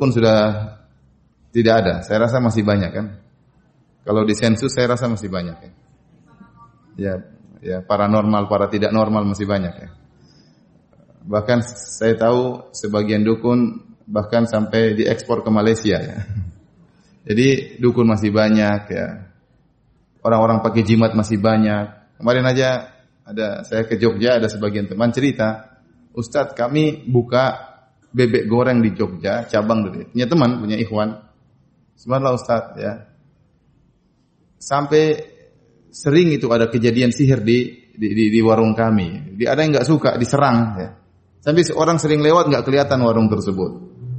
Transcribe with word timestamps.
pun 0.00 0.08
sudah 0.08 0.72
tidak 1.52 1.74
ada. 1.84 1.94
Saya 2.00 2.24
rasa 2.24 2.40
masih 2.40 2.64
banyak 2.64 2.90
kan. 2.90 3.06
Kalau 4.00 4.24
di 4.24 4.32
sensus 4.32 4.72
saya 4.72 4.96
rasa 4.96 5.12
masih 5.12 5.28
banyak 5.28 5.56
ya. 5.60 5.72
Ya, 6.96 7.14
ya 7.60 7.78
paranormal, 7.84 8.48
para 8.48 8.72
tidak 8.72 8.96
normal 8.96 9.28
masih 9.28 9.44
banyak 9.44 9.74
ya. 9.76 9.88
Bahkan 11.20 11.60
saya 12.00 12.16
tahu 12.16 12.72
sebagian 12.72 13.20
dukun 13.20 13.84
bahkan 14.08 14.48
sampai 14.48 14.96
diekspor 14.96 15.44
ke 15.44 15.50
Malaysia 15.52 16.00
ya. 16.00 16.24
Jadi 17.28 17.76
dukun 17.76 18.08
masih 18.08 18.32
banyak 18.32 18.80
ya. 18.88 19.06
Orang-orang 20.24 20.64
pakai 20.64 20.80
jimat 20.80 21.12
masih 21.12 21.36
banyak. 21.36 22.16
Kemarin 22.16 22.44
aja 22.48 22.88
ada 23.24 23.62
saya 23.62 23.84
ke 23.84 24.00
Jogja 24.00 24.40
ada 24.40 24.48
sebagian 24.48 24.90
teman 24.90 25.12
cerita, 25.14 25.78
Ustadz 26.16 26.58
kami 26.58 27.06
buka 27.06 27.69
bebek 28.10 28.50
goreng 28.50 28.82
di 28.82 28.90
Jogja, 28.94 29.46
cabang 29.46 29.86
dari 29.86 30.06
punya 30.10 30.26
teman, 30.26 30.58
punya 30.58 30.76
ikhwan. 30.76 31.14
Subhanallah 31.94 32.36
Ustadz 32.36 32.78
ya. 32.78 32.92
Sampai 34.60 35.18
sering 35.90 36.34
itu 36.34 36.50
ada 36.52 36.68
kejadian 36.68 37.14
sihir 37.14 37.40
di 37.40 37.90
di, 37.94 38.08
di, 38.12 38.24
di 38.32 38.40
warung 38.40 38.72
kami. 38.72 39.36
Di 39.36 39.44
ada 39.46 39.60
yang 39.62 39.76
nggak 39.76 39.88
suka 39.88 40.16
diserang 40.16 40.58
ya. 40.78 40.88
Sampai 41.40 41.64
orang 41.72 41.96
sering 41.96 42.20
lewat 42.20 42.52
nggak 42.52 42.64
kelihatan 42.68 43.00
warung 43.00 43.28
tersebut. 43.32 43.70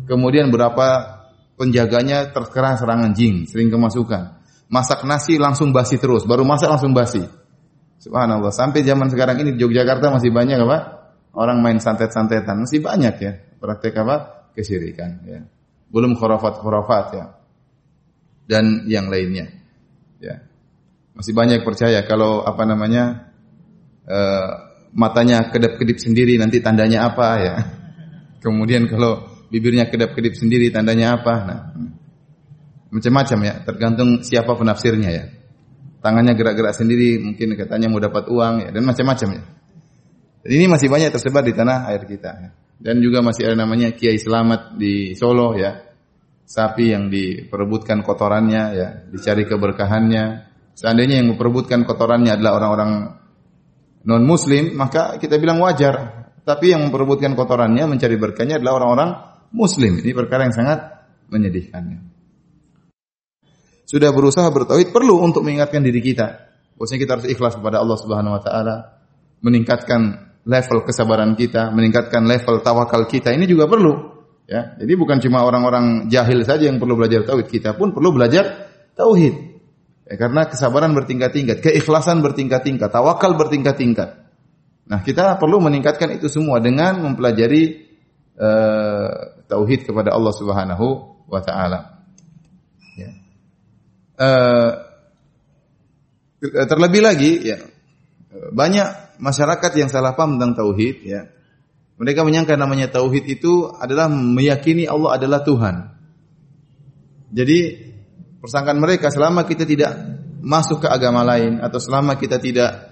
Kemudian 0.09 0.49
berapa 0.49 1.21
penjaganya 1.57 2.33
terkena 2.33 2.73
serangan 2.77 3.13
jin, 3.13 3.45
sering 3.45 3.69
kemasukan. 3.69 4.41
Masak 4.71 5.05
nasi 5.05 5.37
langsung 5.37 5.69
basi 5.75 5.99
terus, 6.01 6.25
baru 6.25 6.41
masak 6.47 6.71
langsung 6.71 6.95
basi. 6.95 7.21
Subhanallah. 8.01 8.49
Sampai 8.49 8.81
zaman 8.81 9.13
sekarang 9.13 9.37
ini 9.45 9.53
di 9.53 9.61
Yogyakarta 9.61 10.09
masih 10.09 10.33
banyak 10.33 10.57
apa? 10.57 11.00
Orang 11.31 11.63
main 11.63 11.79
santet-santetan, 11.79 12.67
masih 12.67 12.83
banyak 12.83 13.15
ya 13.23 13.33
praktek 13.61 13.93
apa? 14.01 14.49
Kesyirikan 14.57 15.23
ya. 15.23 15.45
Belum 15.93 16.17
khurafat-khurafat 16.17 17.05
ya. 17.13 17.25
Dan 18.49 18.89
yang 18.89 19.07
lainnya. 19.07 19.47
Ya. 20.17 20.43
Masih 21.13 21.31
banyak 21.31 21.61
percaya 21.61 22.03
kalau 22.03 22.41
apa 22.43 22.65
namanya 22.65 23.31
uh, 24.09 24.51
matanya 24.91 25.53
kedap-kedip 25.53 26.01
sendiri 26.01 26.35
nanti 26.41 26.59
tandanya 26.59 27.13
apa 27.13 27.27
ya. 27.39 27.55
Kemudian 28.43 28.89
kalau 28.89 29.29
bibirnya 29.53 29.87
kedap-kedip 29.87 30.33
sendiri 30.33 30.73
tandanya 30.73 31.21
apa? 31.21 31.33
Nah, 31.45 31.59
macam-macam 32.91 33.39
ya, 33.45 33.53
tergantung 33.63 34.25
siapa 34.25 34.51
penafsirnya 34.57 35.09
ya. 35.13 35.25
Tangannya 36.01 36.33
gerak-gerak 36.33 36.73
sendiri, 36.73 37.21
mungkin 37.21 37.53
katanya 37.53 37.87
mau 37.87 38.01
dapat 38.01 38.25
uang 38.25 38.53
ya, 38.65 38.69
dan 38.73 38.83
macam-macam 38.83 39.29
ya. 39.37 39.43
Ini 40.41 40.65
masih 40.65 40.89
banyak 40.89 41.13
tersebar 41.13 41.45
di 41.45 41.53
tanah 41.53 41.89
air 41.93 42.03
kita. 42.09 42.31
Ya 42.37 42.51
dan 42.81 42.97
juga 42.97 43.21
masih 43.21 43.45
ada 43.45 43.55
namanya 43.63 43.93
Kiai 43.93 44.17
Selamat 44.17 44.75
di 44.75 45.13
Solo 45.13 45.53
ya. 45.53 45.77
Sapi 46.43 46.91
yang 46.91 47.07
diperebutkan 47.07 48.03
kotorannya 48.03 48.63
ya, 48.75 48.87
dicari 49.07 49.47
keberkahannya. 49.47 50.51
Seandainya 50.75 51.23
yang 51.23 51.31
memperebutkan 51.31 51.87
kotorannya 51.87 52.35
adalah 52.35 52.59
orang-orang 52.59 52.91
non 54.03 54.23
muslim, 54.27 54.75
maka 54.75 55.15
kita 55.15 55.39
bilang 55.39 55.63
wajar. 55.63 56.27
Tapi 56.43 56.73
yang 56.75 56.89
memperebutkan 56.89 57.37
kotorannya 57.37 57.85
mencari 57.87 58.17
berkahnya 58.19 58.59
adalah 58.59 58.83
orang-orang 58.83 59.09
muslim. 59.55 60.01
Ini 60.01 60.11
perkara 60.11 60.49
yang 60.49 60.55
sangat 60.57 60.79
menyedihkan. 61.31 62.11
Sudah 63.87 64.11
berusaha 64.11 64.49
bertauhid 64.51 64.91
perlu 64.91 65.23
untuk 65.23 65.47
mengingatkan 65.47 65.85
diri 65.85 66.03
kita. 66.03 66.51
Bahwasanya 66.75 66.99
kita 66.99 67.11
harus 67.15 67.27
ikhlas 67.29 67.55
kepada 67.55 67.79
Allah 67.79 67.95
Subhanahu 67.95 68.35
wa 68.35 68.41
taala, 68.43 68.75
meningkatkan 69.39 70.30
level 70.45 70.81
kesabaran 70.85 71.37
kita, 71.37 71.69
meningkatkan 71.69 72.25
level 72.25 72.61
tawakal 72.65 73.05
kita. 73.05 73.33
Ini 73.33 73.45
juga 73.45 73.69
perlu. 73.69 73.93
Ya, 74.49 74.75
jadi 74.75 74.93
bukan 74.99 75.23
cuma 75.23 75.47
orang-orang 75.47 76.11
jahil 76.11 76.43
saja 76.43 76.67
yang 76.67 76.75
perlu 76.75 76.99
belajar 76.99 77.23
tauhid, 77.23 77.47
kita 77.47 77.71
pun 77.79 77.95
perlu 77.95 78.11
belajar 78.11 78.67
tauhid. 78.99 79.35
Ya, 80.11 80.19
karena 80.19 80.43
kesabaran 80.43 80.91
bertingkat-tingkat, 80.91 81.63
keikhlasan 81.63 82.19
bertingkat-tingkat, 82.19 82.91
tawakal 82.91 83.39
bertingkat-tingkat. 83.39 84.27
Nah, 84.91 84.99
kita 85.07 85.39
perlu 85.39 85.63
meningkatkan 85.63 86.11
itu 86.11 86.27
semua 86.27 86.59
dengan 86.59 86.99
mempelajari 86.99 87.87
uh, 88.35 89.39
tauhid 89.47 89.87
kepada 89.87 90.11
Allah 90.11 90.33
Subhanahu 90.35 90.87
wa 91.31 91.39
taala. 91.39 92.03
Ya. 92.99 93.11
Uh, 94.19 94.71
terlebih 96.41 97.05
lagi 97.05 97.31
ya 97.39 97.57
banyak 98.51 98.87
masyarakat 99.21 99.71
yang 99.77 99.87
salah 99.87 100.17
paham 100.17 100.35
tentang 100.35 100.57
tauhid 100.57 101.05
ya. 101.05 101.29
Mereka 102.01 102.25
menyangka 102.25 102.57
namanya 102.57 102.89
tauhid 102.89 103.29
itu 103.29 103.69
adalah 103.77 104.09
meyakini 104.09 104.89
Allah 104.89 105.21
adalah 105.21 105.45
Tuhan. 105.45 105.75
Jadi 107.29 107.59
persangkaan 108.41 108.81
mereka 108.81 109.13
selama 109.13 109.45
kita 109.45 109.69
tidak 109.69 109.93
masuk 110.41 110.81
ke 110.81 110.87
agama 110.89 111.21
lain 111.21 111.61
atau 111.61 111.77
selama 111.77 112.17
kita 112.17 112.41
tidak 112.41 112.89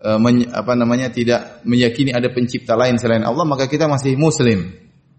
uh, 0.00 0.16
men, 0.16 0.48
apa 0.48 0.72
namanya 0.72 1.12
tidak 1.12 1.60
meyakini 1.68 2.16
ada 2.16 2.32
pencipta 2.32 2.72
lain 2.72 2.96
selain 2.96 3.20
Allah 3.22 3.44
maka 3.44 3.68
kita 3.68 3.84
masih 3.84 4.16
muslim, 4.16 4.72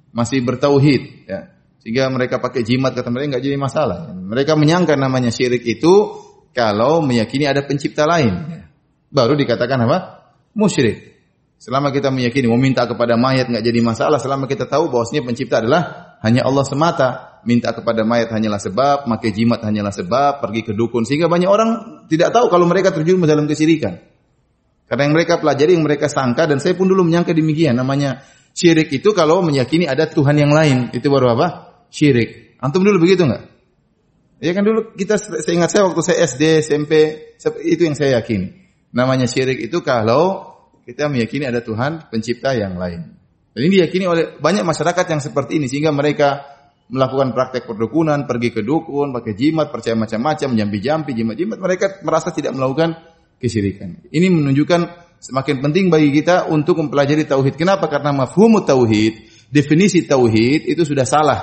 masih 0.09 0.41
bertauhid 0.41 1.29
ya. 1.29 1.53
Sehingga 1.79 2.11
mereka 2.11 2.43
pakai 2.43 2.65
jimat 2.65 2.91
kata 2.91 3.07
mereka 3.07 3.37
nggak 3.37 3.45
jadi 3.45 3.55
masalah. 3.61 4.11
Mereka 4.11 4.57
menyangka 4.59 4.99
namanya 4.99 5.31
syirik 5.31 5.63
itu 5.63 6.11
kalau 6.51 6.99
meyakini 7.05 7.47
ada 7.47 7.63
pencipta 7.63 8.03
lain. 8.03 8.33
Ya. 8.51 8.61
Baru 9.07 9.39
dikatakan 9.39 9.87
apa? 9.87 10.18
Musyrik. 10.59 11.15
Selama 11.59 11.91
kita 11.91 12.11
meyakini 12.11 12.47
meminta 12.47 12.87
kepada 12.87 13.19
mayat 13.19 13.47
nggak 13.51 13.63
jadi 13.63 13.79
masalah, 13.83 14.19
selama 14.19 14.47
kita 14.47 14.67
tahu 14.67 14.91
bahwasanya 14.91 15.27
pencipta 15.27 15.59
adalah 15.63 16.15
hanya 16.23 16.43
Allah 16.43 16.67
semata. 16.67 17.09
Minta 17.39 17.71
kepada 17.71 18.03
mayat 18.03 18.35
hanyalah 18.35 18.59
sebab, 18.59 19.07
pakai 19.07 19.31
jimat 19.31 19.63
hanyalah 19.63 19.95
sebab, 19.95 20.43
pergi 20.43 20.67
ke 20.67 20.71
dukun 20.75 21.07
sehingga 21.07 21.31
banyak 21.31 21.47
orang 21.47 21.69
tidak 22.11 22.35
tahu 22.35 22.51
kalau 22.51 22.67
mereka 22.67 22.91
terjun 22.91 23.15
dalam 23.23 23.47
kesyirikan. 23.47 23.95
Karena 24.91 25.07
yang 25.07 25.15
mereka 25.15 25.39
pelajari, 25.39 25.71
yang 25.79 25.87
mereka 25.87 26.11
sangka 26.11 26.51
dan 26.51 26.59
saya 26.59 26.75
pun 26.75 26.91
dulu 26.91 27.07
menyangka 27.07 27.31
demikian. 27.31 27.79
Namanya 27.79 28.27
syirik 28.51 28.91
itu 28.91 29.15
kalau 29.15 29.39
meyakini 29.39 29.87
ada 29.87 30.11
Tuhan 30.11 30.35
yang 30.35 30.51
lain, 30.51 30.91
itu 30.91 31.07
baru 31.07 31.31
apa? 31.31 31.47
Syirik. 31.87 32.59
Antum 32.59 32.83
dulu 32.83 33.07
begitu 33.07 33.23
nggak? 33.23 33.43
Ya 34.39 34.51
kan 34.55 34.63
dulu 34.63 34.95
kita 34.95 35.15
saya 35.19 35.53
ingat 35.55 35.69
saya 35.71 35.87
waktu 35.87 36.01
saya 36.03 36.17
SD, 36.27 36.43
SMP, 36.63 36.91
itu 37.67 37.81
yang 37.87 37.95
saya 37.95 38.19
yakini. 38.19 38.68
Namanya 38.89 39.29
syirik 39.29 39.61
itu 39.61 39.85
kalau 39.85 40.49
kita 40.85 41.05
meyakini 41.05 41.45
ada 41.45 41.61
Tuhan 41.61 42.09
pencipta 42.09 42.57
yang 42.57 42.77
lain. 42.77 43.13
Dan 43.53 43.61
ini 43.69 43.81
diyakini 43.81 44.05
oleh 44.09 44.23
banyak 44.41 44.65
masyarakat 44.65 45.05
yang 45.05 45.21
seperti 45.21 45.61
ini 45.61 45.69
sehingga 45.69 45.93
mereka 45.93 46.45
melakukan 46.89 47.37
praktek 47.37 47.69
perdukunan, 47.69 48.25
pergi 48.25 48.49
ke 48.49 48.65
dukun, 48.65 49.13
pakai 49.13 49.37
jimat, 49.37 49.69
percaya 49.69 49.93
macam-macam, 49.93 50.57
jampi-jampi, 50.57 51.13
jimat-jimat, 51.13 51.61
mereka 51.61 52.01
merasa 52.01 52.33
tidak 52.33 52.57
melakukan 52.57 52.97
kesyirikan. 53.37 54.09
Ini 54.09 54.27
menunjukkan 54.33 54.81
semakin 55.21 55.61
penting 55.61 55.93
bagi 55.93 56.09
kita 56.09 56.49
untuk 56.49 56.81
mempelajari 56.81 57.29
tauhid. 57.29 57.53
Kenapa? 57.53 57.85
Karena 57.85 58.09
mafhum 58.09 58.57
tauhid, 58.65 59.45
definisi 59.53 60.09
tauhid 60.09 60.65
itu 60.65 60.81
sudah 60.81 61.05
salah 61.05 61.39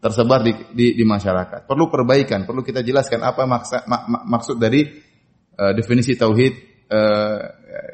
tersebar 0.00 0.40
di, 0.40 0.52
di, 0.72 0.86
di 0.96 1.04
masyarakat. 1.04 1.68
Perlu 1.68 1.90
perbaikan, 1.92 2.48
perlu 2.48 2.64
kita 2.64 2.80
jelaskan 2.80 3.20
apa 3.26 3.44
maksa, 3.44 3.84
mak, 3.84 4.08
maksud 4.24 4.56
dari 4.56 4.86
uh, 5.58 5.72
definisi 5.74 6.14
tauhid 6.14 6.67
uh, 6.88 7.38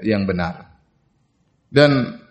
yang 0.03 0.27
benar. 0.27 0.75
Dan 1.71 2.23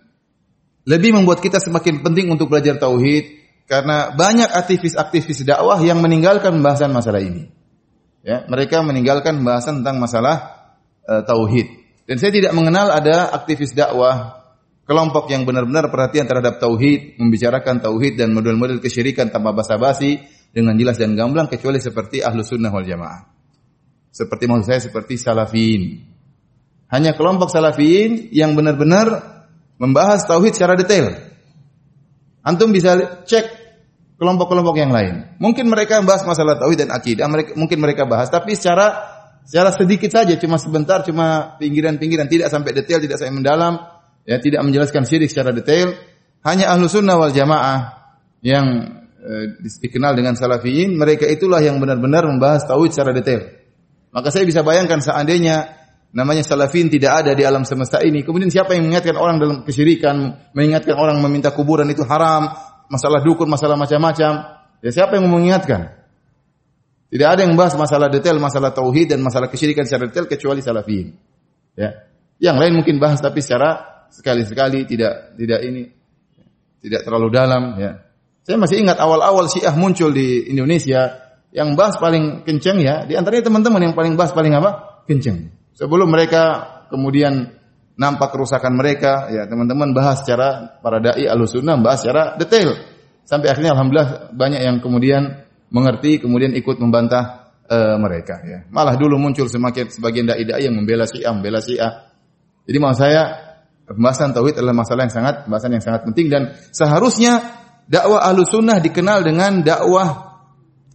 lebih 0.83 1.15
membuat 1.15 1.39
kita 1.39 1.59
semakin 1.63 2.03
penting 2.03 2.31
untuk 2.31 2.51
belajar 2.51 2.75
tauhid 2.75 3.43
karena 3.67 4.11
banyak 4.11 4.51
aktivis-aktivis 4.51 5.47
dakwah 5.47 5.79
yang 5.79 6.03
meninggalkan 6.03 6.59
pembahasan 6.59 6.91
masalah 6.91 7.23
ini. 7.23 7.47
Ya, 8.23 8.47
mereka 8.47 8.79
meninggalkan 8.83 9.43
pembahasan 9.43 9.83
tentang 9.83 9.99
masalah 9.99 10.35
uh, 11.07 11.23
tauhid. 11.23 11.67
Dan 12.03 12.19
saya 12.19 12.31
tidak 12.35 12.51
mengenal 12.55 12.91
ada 12.91 13.31
aktivis 13.31 13.71
dakwah 13.71 14.43
kelompok 14.83 15.31
yang 15.31 15.47
benar-benar 15.47 15.87
perhatian 15.87 16.27
terhadap 16.27 16.59
tauhid, 16.59 17.15
membicarakan 17.19 17.79
tauhid 17.79 18.19
dan 18.19 18.35
model-model 18.35 18.83
kesyirikan 18.83 19.31
tanpa 19.31 19.55
basa-basi 19.55 20.19
dengan 20.51 20.75
jelas 20.75 20.99
dan 20.99 21.15
gamblang 21.15 21.47
kecuali 21.47 21.79
seperti 21.79 22.19
ahlu 22.19 22.43
sunnah 22.43 22.71
wal 22.71 22.83
jamaah. 22.83 23.23
Seperti 24.13 24.43
maksud 24.45 24.67
saya 24.67 24.81
seperti 24.83 25.17
salafin. 25.17 26.12
Hanya 26.93 27.17
kelompok 27.17 27.49
salafin 27.49 28.29
yang 28.29 28.53
benar-benar 28.53 29.41
membahas 29.81 30.29
tauhid 30.29 30.53
secara 30.53 30.77
detail. 30.77 31.09
Antum 32.45 32.69
bisa 32.69 33.25
cek 33.25 33.49
kelompok-kelompok 34.21 34.77
yang 34.77 34.93
lain. 34.93 35.25
Mungkin 35.41 35.73
mereka 35.73 35.97
membahas 35.97 36.21
masalah 36.21 36.61
tauhid 36.61 36.85
dan 36.85 36.93
akidah, 36.93 37.25
mungkin 37.57 37.81
mereka 37.81 38.05
bahas, 38.05 38.29
tapi 38.29 38.53
secara 38.53 38.93
secara 39.41 39.73
sedikit 39.73 40.13
saja, 40.13 40.37
cuma 40.37 40.61
sebentar, 40.61 41.01
cuma 41.01 41.57
pinggiran-pinggiran, 41.57 42.29
tidak 42.29 42.53
sampai 42.53 42.77
detail, 42.77 43.01
tidak 43.01 43.17
sampai 43.17 43.41
mendalam, 43.41 43.73
ya 44.29 44.37
tidak 44.37 44.61
menjelaskan 44.61 45.03
syirik 45.09 45.33
secara 45.33 45.49
detail. 45.49 45.97
Hanya 46.45 46.69
ahlu 46.71 46.85
sunnah 46.85 47.17
wal 47.17 47.33
jamaah 47.33 48.05
yang 48.45 48.65
eh, 49.17 49.45
dikenal 49.81 50.13
dengan 50.13 50.37
salafiyin, 50.37 50.93
mereka 50.93 51.25
itulah 51.25 51.57
yang 51.57 51.81
benar-benar 51.81 52.29
membahas 52.29 52.69
tauhid 52.69 52.93
secara 52.93 53.17
detail. 53.17 53.49
Maka 54.13 54.29
saya 54.29 54.45
bisa 54.45 54.61
bayangkan 54.61 55.01
seandainya 55.01 55.82
namanya 56.13 56.45
salafin 56.45 56.87
tidak 56.87 57.25
ada 57.25 57.31
di 57.33 57.41
alam 57.41 57.65
semesta 57.65 57.99
ini. 58.05 58.21
Kemudian 58.21 58.53
siapa 58.53 58.77
yang 58.77 58.85
mengingatkan 58.85 59.17
orang 59.17 59.41
dalam 59.41 59.57
kesyirikan, 59.65 60.47
mengingatkan 60.53 60.93
orang 60.93 61.17
meminta 61.19 61.49
kuburan 61.49 61.89
itu 61.89 62.05
haram, 62.05 62.53
masalah 62.87 63.25
dukun, 63.25 63.49
masalah 63.49 63.75
macam-macam. 63.75 64.61
Ya 64.85 64.89
siapa 64.93 65.17
yang 65.17 65.25
mengingatkan? 65.27 65.97
Tidak 67.09 67.27
ada 67.29 67.45
yang 67.45 67.53
membahas 67.53 67.77
masalah 67.77 68.09
detail, 68.09 68.37
masalah 68.41 68.73
tauhid 68.73 69.13
dan 69.13 69.21
masalah 69.21 69.49
kesyirikan 69.49 69.85
secara 69.85 70.09
detail 70.09 70.25
kecuali 70.29 70.61
salafiyin. 70.61 71.13
Ya. 71.77 72.09
Yang 72.41 72.57
lain 72.57 72.73
mungkin 72.81 72.97
bahas 72.97 73.21
tapi 73.21 73.41
secara 73.41 74.05
sekali-sekali 74.09 74.85
tidak 74.85 75.37
tidak 75.37 75.59
ini 75.65 75.89
tidak 76.81 77.05
terlalu 77.05 77.29
dalam 77.29 77.77
ya. 77.77 78.01
Saya 78.43 78.57
masih 78.59 78.81
ingat 78.81 78.99
awal-awal 78.99 79.47
Syiah 79.47 79.71
muncul 79.77 80.11
di 80.11 80.51
Indonesia 80.51 81.21
yang 81.53 81.77
bahas 81.77 82.01
paling 82.01 82.43
kenceng 82.43 82.81
ya, 82.81 83.05
di 83.05 83.13
antaranya 83.13 83.45
teman-teman 83.45 83.81
yang 83.89 83.95
paling 83.95 84.17
bahas 84.17 84.33
paling 84.33 84.57
apa? 84.57 85.05
kenceng. 85.05 85.52
Sebelum 85.73 86.09
mereka 86.09 86.69
kemudian 86.93 87.49
nampak 87.97 88.33
kerusakan 88.33 88.73
mereka, 88.77 89.29
ya 89.29 89.45
teman-teman 89.45 89.93
bahas 89.93 90.21
secara 90.21 90.77
para 90.81 90.97
dai 91.01 91.25
Ahlussunnah 91.25 91.77
bahas 91.81 92.01
secara 92.01 92.37
detail. 92.37 92.77
Sampai 93.23 93.53
akhirnya 93.53 93.73
alhamdulillah 93.73 94.35
banyak 94.35 94.61
yang 94.61 94.77
kemudian 94.83 95.47
mengerti 95.73 96.21
kemudian 96.21 96.53
ikut 96.53 96.77
membantah 96.77 97.55
uh, 97.65 97.97
mereka 97.97 98.41
ya. 98.45 98.59
Malah 98.69 98.93
dulu 98.99 99.17
muncul 99.17 99.49
semakin 99.49 99.89
sebagian 99.89 100.29
dai-dai 100.29 100.69
yang 100.69 100.75
membela 100.77 101.09
Syiah, 101.09 101.33
membela 101.33 101.63
Syiah. 101.63 102.13
Jadi 102.63 102.77
maksud 102.77 102.99
saya 102.99 103.21
pembahasan 103.89 104.31
tauhid 104.31 104.59
adalah 104.61 104.75
masalah 104.75 105.09
yang 105.09 105.13
sangat 105.13 105.35
pembahasan 105.47 105.71
yang 105.73 105.83
sangat 105.83 106.01
penting 106.07 106.27
dan 106.31 106.41
seharusnya 106.71 107.41
dakwah 107.89 108.23
ahlu 108.23 108.45
sunnah 108.47 108.79
dikenal 108.79 109.25
dengan 109.25 109.65
dakwah 109.65 110.39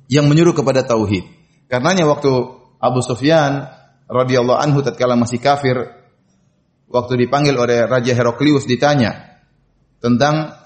yang 0.08 0.30
menyuruh 0.30 0.56
kepada 0.56 0.84
tauhid. 0.84 1.24
Karenanya 1.68 2.08
waktu 2.08 2.32
Abu 2.80 3.04
Sufyan 3.04 3.77
radhiyallahu 4.08 4.58
anhu 4.58 4.80
tatkala 4.80 5.14
masih 5.14 5.38
kafir 5.38 5.76
waktu 6.88 7.14
dipanggil 7.20 7.54
oleh 7.54 7.84
Raja 7.84 8.16
Heraklius 8.16 8.64
ditanya 8.64 9.40
tentang 10.00 10.56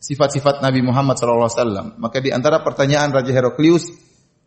sifat-sifat 0.00 0.64
Nabi 0.64 0.80
Muhammad 0.80 1.20
SAW. 1.20 1.98
Maka 2.00 2.18
di 2.24 2.32
antara 2.32 2.64
pertanyaan 2.64 3.12
Raja 3.12 3.30
Heraklius, 3.34 3.92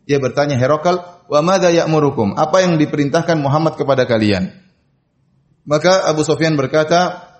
dia 0.04 0.18
bertanya, 0.18 0.58
Herakal, 0.58 1.00
wa 1.30 1.40
madha 1.40 1.70
ya'murukum? 1.70 2.34
Apa 2.36 2.66
yang 2.66 2.76
diperintahkan 2.76 3.38
Muhammad 3.40 3.78
kepada 3.78 4.04
kalian? 4.04 4.52
Maka 5.64 6.04
Abu 6.04 6.26
Sufyan 6.26 6.58
berkata, 6.58 7.32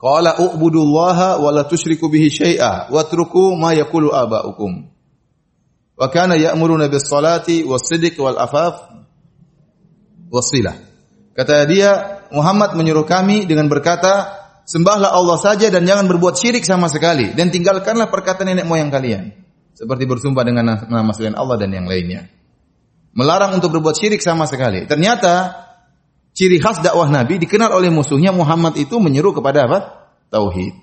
Qala 0.00 0.40
u'budullaha 0.40 1.36
wa 1.44 1.50
la 1.52 1.68
tusyriku 1.68 2.08
bihi 2.08 2.32
syai'a 2.32 2.88
wa 2.88 3.04
truku 3.04 3.52
ma 3.52 3.76
yakulu 3.76 4.08
aba'ukum. 4.08 4.88
Wa 6.00 6.08
kana 6.08 6.40
ya'muruna 6.40 6.88
bis 6.88 7.04
salati 7.04 7.60
was 7.68 7.84
sidq 7.84 8.16
wal 8.16 8.40
afaf 8.40 8.99
wasilah. 10.30 10.78
Kata 11.34 11.66
dia, 11.66 12.22
Muhammad 12.30 12.78
menyuruh 12.78 13.04
kami 13.04 13.44
dengan 13.44 13.66
berkata, 13.66 14.40
Sembahlah 14.70 15.10
Allah 15.10 15.34
saja 15.34 15.66
dan 15.66 15.82
jangan 15.82 16.06
berbuat 16.06 16.38
syirik 16.38 16.62
sama 16.62 16.86
sekali 16.86 17.34
dan 17.34 17.50
tinggalkanlah 17.50 18.06
perkataan 18.06 18.54
nenek 18.54 18.70
moyang 18.70 18.86
kalian 18.86 19.34
seperti 19.74 20.06
bersumpah 20.06 20.46
dengan 20.46 20.78
nama 20.86 21.10
selain 21.10 21.34
Allah 21.34 21.58
dan 21.58 21.74
yang 21.74 21.90
lainnya. 21.90 22.30
Melarang 23.10 23.58
untuk 23.58 23.74
berbuat 23.74 23.98
syirik 23.98 24.22
sama 24.22 24.46
sekali. 24.46 24.86
Ternyata 24.86 25.58
ciri 26.30 26.62
khas 26.62 26.78
dakwah 26.78 27.10
Nabi 27.10 27.42
dikenal 27.42 27.74
oleh 27.74 27.90
musuhnya 27.90 28.30
Muhammad 28.30 28.78
itu 28.78 29.02
menyeru 29.02 29.34
kepada 29.34 29.66
apa? 29.66 29.78
Tauhid. 30.30 30.78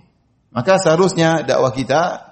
Maka 0.51 0.83
seharusnya 0.83 1.47
dakwah 1.47 1.71
kita 1.71 2.27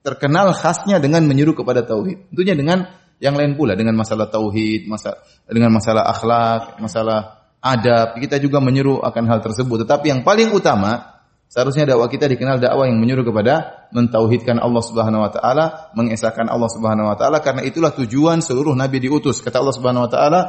terkenal 0.00 0.56
khasnya 0.56 1.04
dengan 1.04 1.28
menyeru 1.28 1.52
kepada 1.52 1.84
tauhid. 1.84 2.32
Tentunya 2.32 2.56
dengan 2.56 2.88
yang 3.22 3.38
lain 3.38 3.54
pula 3.54 3.78
dengan 3.78 3.94
masalah 3.94 4.26
tauhid, 4.26 4.90
masalah 4.90 5.22
dengan 5.46 5.70
masalah 5.70 6.10
akhlak, 6.10 6.82
masalah 6.82 7.46
adab, 7.62 8.18
kita 8.18 8.42
juga 8.42 8.58
menyeru 8.58 8.98
akan 8.98 9.30
hal 9.30 9.38
tersebut. 9.38 9.86
Tetapi 9.86 10.10
yang 10.10 10.20
paling 10.26 10.50
utama, 10.50 11.22
seharusnya 11.46 11.86
dakwah 11.86 12.10
kita 12.10 12.26
dikenal 12.26 12.58
dakwah 12.58 12.90
yang 12.90 12.98
menyeru 12.98 13.22
kepada 13.22 13.86
mentauhidkan 13.94 14.58
Allah 14.58 14.82
Subhanahu 14.82 15.22
wa 15.22 15.30
taala, 15.30 15.94
mengesahkan 15.94 16.50
Allah 16.50 16.66
Subhanahu 16.66 17.14
wa 17.14 17.16
taala 17.16 17.38
karena 17.38 17.62
itulah 17.62 17.94
tujuan 17.94 18.42
seluruh 18.42 18.74
nabi 18.74 18.98
diutus. 18.98 19.38
Kata 19.38 19.62
Allah 19.62 19.74
Subhanahu 19.78 20.10
wa 20.10 20.10
taala, 20.10 20.40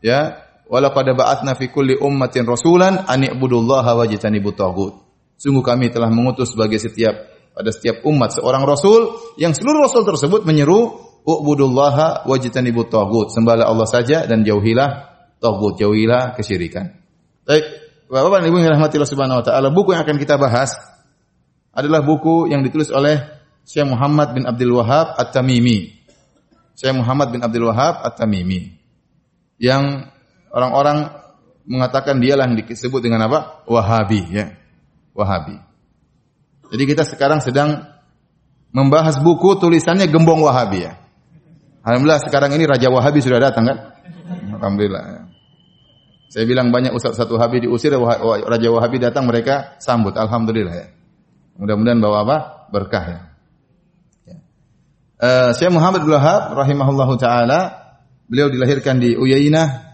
ya, 0.00 0.40
wala 0.72 0.88
qad 0.88 1.12
ba'atna 1.12 1.52
fi 1.52 1.68
kulli 1.68 2.00
ummatin 2.00 2.48
rasulan 2.48 3.04
an 3.04 3.28
i'budullaha 3.28 3.92
wajtanibut 3.92 4.56
taghut. 4.56 5.04
Sungguh 5.36 5.60
kami 5.60 5.92
telah 5.92 6.08
mengutus 6.08 6.56
sebagai 6.56 6.80
setiap 6.80 7.28
pada 7.52 7.68
setiap 7.68 8.00
umat 8.08 8.32
seorang 8.32 8.64
rasul 8.64 9.20
yang 9.36 9.52
seluruh 9.52 9.84
rasul 9.84 10.08
tersebut 10.08 10.48
menyeru 10.48 11.11
ubudullaha 11.22 12.26
wajtanibut 12.26 12.90
taghut. 12.90 13.30
Sembahlah 13.30 13.66
Allah 13.66 13.88
saja 13.88 14.26
dan 14.26 14.42
jauhilah 14.42 15.12
Togut 15.42 15.74
jauhilah 15.74 16.38
kesyirikan. 16.38 16.94
Baik, 17.42 17.66
Bapak 18.06 18.46
dan 18.46 18.46
Ibu 18.46 18.62
yang 18.62 18.78
rahmatillah 18.78 19.10
subhanahu 19.10 19.42
wa 19.42 19.44
ta'ala, 19.44 19.74
buku 19.74 19.90
yang 19.90 20.06
akan 20.06 20.14
kita 20.22 20.38
bahas 20.38 20.78
adalah 21.74 21.98
buku 22.06 22.46
yang 22.46 22.62
ditulis 22.62 22.94
oleh 22.94 23.18
Syekh 23.66 23.90
Muhammad 23.90 24.38
bin 24.38 24.46
Abdul 24.46 24.78
Wahab 24.78 25.18
At-Tamimi. 25.18 25.98
Syekh 26.78 26.94
Muhammad 26.94 27.34
bin 27.34 27.42
Abdul 27.42 27.66
Wahab 27.66 28.06
At-Tamimi. 28.06 28.70
Yang 29.58 30.14
orang-orang 30.54 31.10
mengatakan 31.66 32.22
dialah 32.22 32.46
yang 32.46 32.62
disebut 32.62 33.02
dengan 33.02 33.26
apa? 33.26 33.66
Wahabi, 33.66 34.22
ya. 34.30 34.54
Wahabi. 35.10 35.58
Jadi 36.70 36.82
kita 36.86 37.02
sekarang 37.02 37.42
sedang 37.42 37.82
membahas 38.70 39.18
buku 39.18 39.58
tulisannya 39.58 40.06
Gembong 40.06 40.38
Wahabi 40.46 40.86
ya. 40.86 41.01
Alhamdulillah 41.82 42.22
sekarang 42.22 42.54
ini 42.54 42.64
Raja 42.66 42.86
Wahabi 42.94 43.18
sudah 43.18 43.42
datang 43.42 43.66
kan? 43.66 43.78
Alhamdulillah. 44.54 45.02
Ya. 45.02 45.20
Saya 46.30 46.44
bilang 46.46 46.70
banyak 46.70 46.94
ustaz 46.94 47.18
satu 47.18 47.34
Wahabi 47.34 47.66
diusir, 47.66 47.90
Raja 47.98 48.68
Wahabi 48.70 49.02
datang 49.02 49.26
mereka 49.26 49.74
sambut. 49.82 50.14
Alhamdulillah 50.14 50.74
ya. 50.78 50.86
Mudah-mudahan 51.58 51.98
bawa 51.98 52.18
apa? 52.22 52.36
Berkah 52.70 53.04
ya. 53.04 53.20
ya. 54.30 54.36
Uh, 55.18 55.50
Syekh 55.58 55.74
Muhammad 55.74 56.06
bin 56.06 56.14
Wahab 56.14 56.54
rahimahullahu 56.54 57.18
taala 57.18 57.82
beliau 58.30 58.48
dilahirkan 58.48 59.02
di 59.02 59.18
Uyainah 59.18 59.92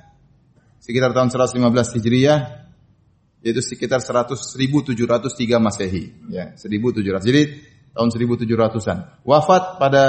sekitar 0.78 1.16
tahun 1.16 1.32
115 1.32 1.58
Hijriah 1.98 2.68
yaitu 3.42 3.64
sekitar 3.64 3.98
100 3.98 4.34
1703 4.34 5.58
Masehi 5.58 6.14
ya 6.30 6.54
1700 6.54 7.22
jadi 7.22 7.42
tahun 7.94 8.08
1700-an 8.14 8.98
wafat 9.26 9.82
pada 9.82 10.04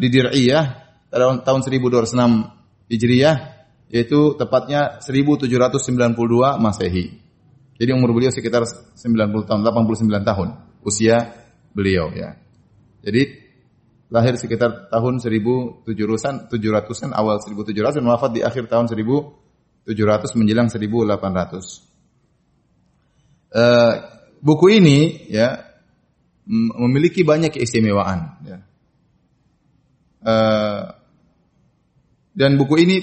di 0.00 0.08
Dir'iyah 0.08 0.83
tahun, 1.14 1.46
tahun 1.46 1.60
1206 1.62 2.90
Hijriah 2.90 3.36
yaitu 3.94 4.34
tepatnya 4.34 4.98
1792 4.98 6.58
Masehi. 6.58 7.22
Jadi 7.78 7.90
umur 7.90 8.10
beliau 8.14 8.34
sekitar 8.34 8.66
90 8.66 9.46
tahun, 9.46 9.60
89 9.62 10.10
tahun 10.26 10.48
usia 10.82 11.30
beliau 11.74 12.10
ya. 12.14 12.38
Jadi 13.02 13.44
lahir 14.10 14.38
sekitar 14.38 14.90
tahun 14.90 15.18
1700-an, 15.18 16.50
700-an 16.50 17.10
awal 17.14 17.42
1700 17.42 17.98
dan 17.98 18.06
wafat 18.06 18.30
di 18.34 18.40
akhir 18.46 18.70
tahun 18.70 18.86
1700 18.90 20.38
menjelang 20.38 20.70
1800. 20.70 21.10
Uh, 23.54 23.58
eh, 23.58 23.94
buku 24.42 24.66
ini 24.78 25.30
ya 25.30 25.62
memiliki 26.50 27.24
banyak 27.24 27.54
keistimewaan 27.54 28.20
ya. 28.44 28.58
Uh, 30.24 31.03
dan 32.34 32.58
buku 32.58 32.82
ini 32.82 32.98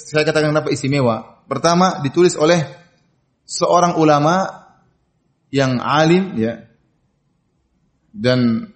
saya 0.00 0.24
katakan 0.24 0.56
kenapa 0.56 0.72
istimewa. 0.72 1.44
Pertama 1.44 2.00
ditulis 2.00 2.32
oleh 2.40 2.64
seorang 3.44 4.00
ulama 4.00 4.48
yang 5.52 5.76
alim 5.76 6.32
ya. 6.40 6.64
Dan 8.12 8.68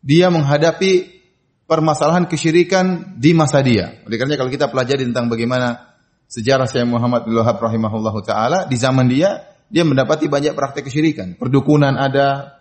dia 0.00 0.32
menghadapi 0.32 1.12
permasalahan 1.68 2.24
kesyirikan 2.24 3.16
di 3.20 3.36
masa 3.36 3.60
dia. 3.60 4.00
Oleh 4.08 4.16
karena 4.16 4.40
kalau 4.40 4.48
kita 4.48 4.72
pelajari 4.72 5.04
tentang 5.04 5.28
bagaimana 5.28 5.92
sejarah 6.24 6.64
Syekh 6.64 6.88
Muhammad 6.88 7.28
bin 7.28 7.36
Wahab 7.36 7.60
rahimahullahu 7.60 8.24
taala 8.24 8.64
di 8.64 8.80
zaman 8.80 9.12
dia 9.12 9.44
dia 9.68 9.84
mendapati 9.84 10.32
banyak 10.32 10.56
praktek 10.56 10.88
kesyirikan. 10.88 11.36
Perdukunan 11.36 12.00
ada, 12.00 12.56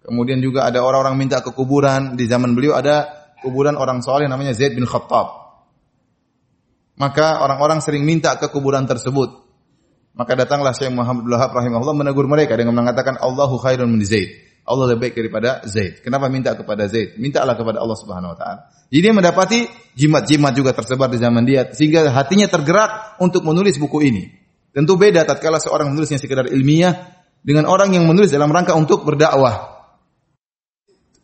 kemudian 0.00 0.40
juga 0.40 0.64
ada 0.64 0.80
orang-orang 0.80 1.28
minta 1.28 1.44
ke 1.44 1.52
kuburan. 1.52 2.16
Di 2.16 2.24
zaman 2.24 2.56
beliau 2.56 2.72
ada 2.72 3.28
kuburan 3.44 3.76
orang 3.76 4.00
soleh 4.00 4.30
namanya 4.30 4.56
Zaid 4.56 4.72
bin 4.72 4.88
Khattab. 4.88 5.43
Maka 6.94 7.42
orang-orang 7.42 7.82
sering 7.82 8.06
minta 8.06 8.38
ke 8.38 8.46
kuburan 8.50 8.86
tersebut. 8.86 9.42
Maka 10.14 10.38
datanglah 10.38 10.70
Syekh 10.70 10.94
Muhammad 10.94 11.26
bin 11.26 11.34
Wahab 11.34 11.50
rahimahullah 11.50 11.96
menegur 11.98 12.30
mereka 12.30 12.54
dengan 12.54 12.78
mengatakan 12.78 13.18
Allahu 13.18 13.58
khairun 13.58 13.90
min 13.90 13.98
Zaid. 14.06 14.30
Allah 14.64 14.94
lebih 14.94 15.10
baik 15.10 15.14
daripada 15.18 15.50
Zaid. 15.66 16.00
Kenapa 16.00 16.30
minta 16.30 16.54
kepada 16.54 16.86
Zaid? 16.86 17.18
Mintalah 17.18 17.58
kepada 17.58 17.82
Allah 17.82 17.98
Subhanahu 17.98 18.32
wa 18.32 18.38
taala. 18.38 18.70
Jadi 18.88 19.00
dia 19.02 19.12
mendapati 19.12 19.66
jimat-jimat 19.98 20.54
juga 20.54 20.70
tersebar 20.70 21.10
di 21.10 21.18
zaman 21.18 21.42
dia 21.42 21.68
sehingga 21.74 22.08
hatinya 22.14 22.46
tergerak 22.46 23.18
untuk 23.18 23.42
menulis 23.42 23.74
buku 23.76 24.06
ini. 24.06 24.24
Tentu 24.70 24.94
beda 24.94 25.26
tatkala 25.26 25.58
seorang 25.58 25.90
menulisnya 25.90 26.16
sekedar 26.16 26.46
ilmiah 26.46 27.10
dengan 27.42 27.66
orang 27.68 27.92
yang 27.92 28.06
menulis 28.06 28.30
dalam 28.30 28.48
rangka 28.54 28.72
untuk 28.78 29.02
berdakwah. 29.02 29.82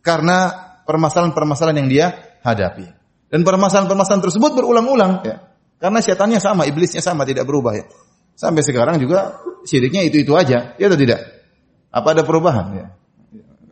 Karena 0.02 0.50
permasalahan-permasalahan 0.84 1.78
yang 1.80 1.88
dia 1.88 2.06
hadapi. 2.42 2.86
Dan 3.30 3.46
permasalahan-permasalahan 3.46 4.22
tersebut 4.26 4.50
berulang-ulang 4.52 5.22
ya. 5.22 5.49
Karena 5.80 5.98
setannya 6.04 6.36
sama, 6.36 6.68
iblisnya 6.68 7.00
sama, 7.00 7.24
tidak 7.24 7.48
berubah 7.48 7.72
ya. 7.72 7.88
Sampai 8.36 8.60
sekarang 8.60 9.00
juga 9.00 9.40
syiriknya 9.64 10.04
itu-itu 10.04 10.36
aja, 10.36 10.76
ya 10.76 10.84
atau 10.86 11.00
tidak? 11.00 11.24
Apa 11.88 12.12
ada 12.12 12.22
perubahan 12.22 12.66
ya? 12.76 12.86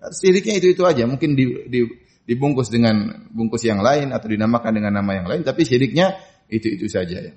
Syiriknya 0.09 0.57
itu-itu 0.57 0.89
aja, 0.89 1.05
mungkin 1.05 1.37
di, 1.37 1.69
di, 1.69 1.85
dibungkus 2.25 2.73
dengan 2.73 3.29
bungkus 3.29 3.61
yang 3.69 3.85
lain 3.85 4.17
atau 4.17 4.25
dinamakan 4.25 4.73
dengan 4.73 5.05
nama 5.05 5.21
yang 5.21 5.27
lain, 5.29 5.43
tapi 5.45 5.69
syiriknya 5.69 6.17
itu-itu 6.49 6.89
saja 6.89 7.21
ya. 7.21 7.33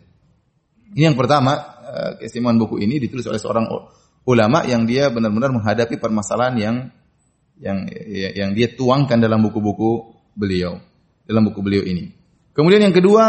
Ini 0.92 1.12
yang 1.12 1.20
pertama, 1.20 1.56
eh, 1.84 2.12
keistimewaan 2.24 2.60
buku 2.60 2.80
ini 2.80 3.00
ditulis 3.00 3.28
oleh 3.28 3.40
seorang 3.40 3.68
ulama 4.28 4.63
yang 4.68 4.88
dia 4.88 5.12
benar-benar 5.12 5.51
menghadapi 5.56 6.00
permasalahan 6.00 6.56
yang 6.60 6.75
yang 7.62 7.78
yang 8.12 8.51
dia 8.58 8.74
tuangkan 8.74 9.20
dalam 9.22 9.44
buku-buku 9.44 10.18
beliau, 10.36 10.80
dalam 11.24 11.48
buku 11.48 11.60
beliau 11.60 11.84
ini. 11.84 12.12
Kemudian 12.51 12.84
yang 12.84 12.96
kedua, 12.96 13.24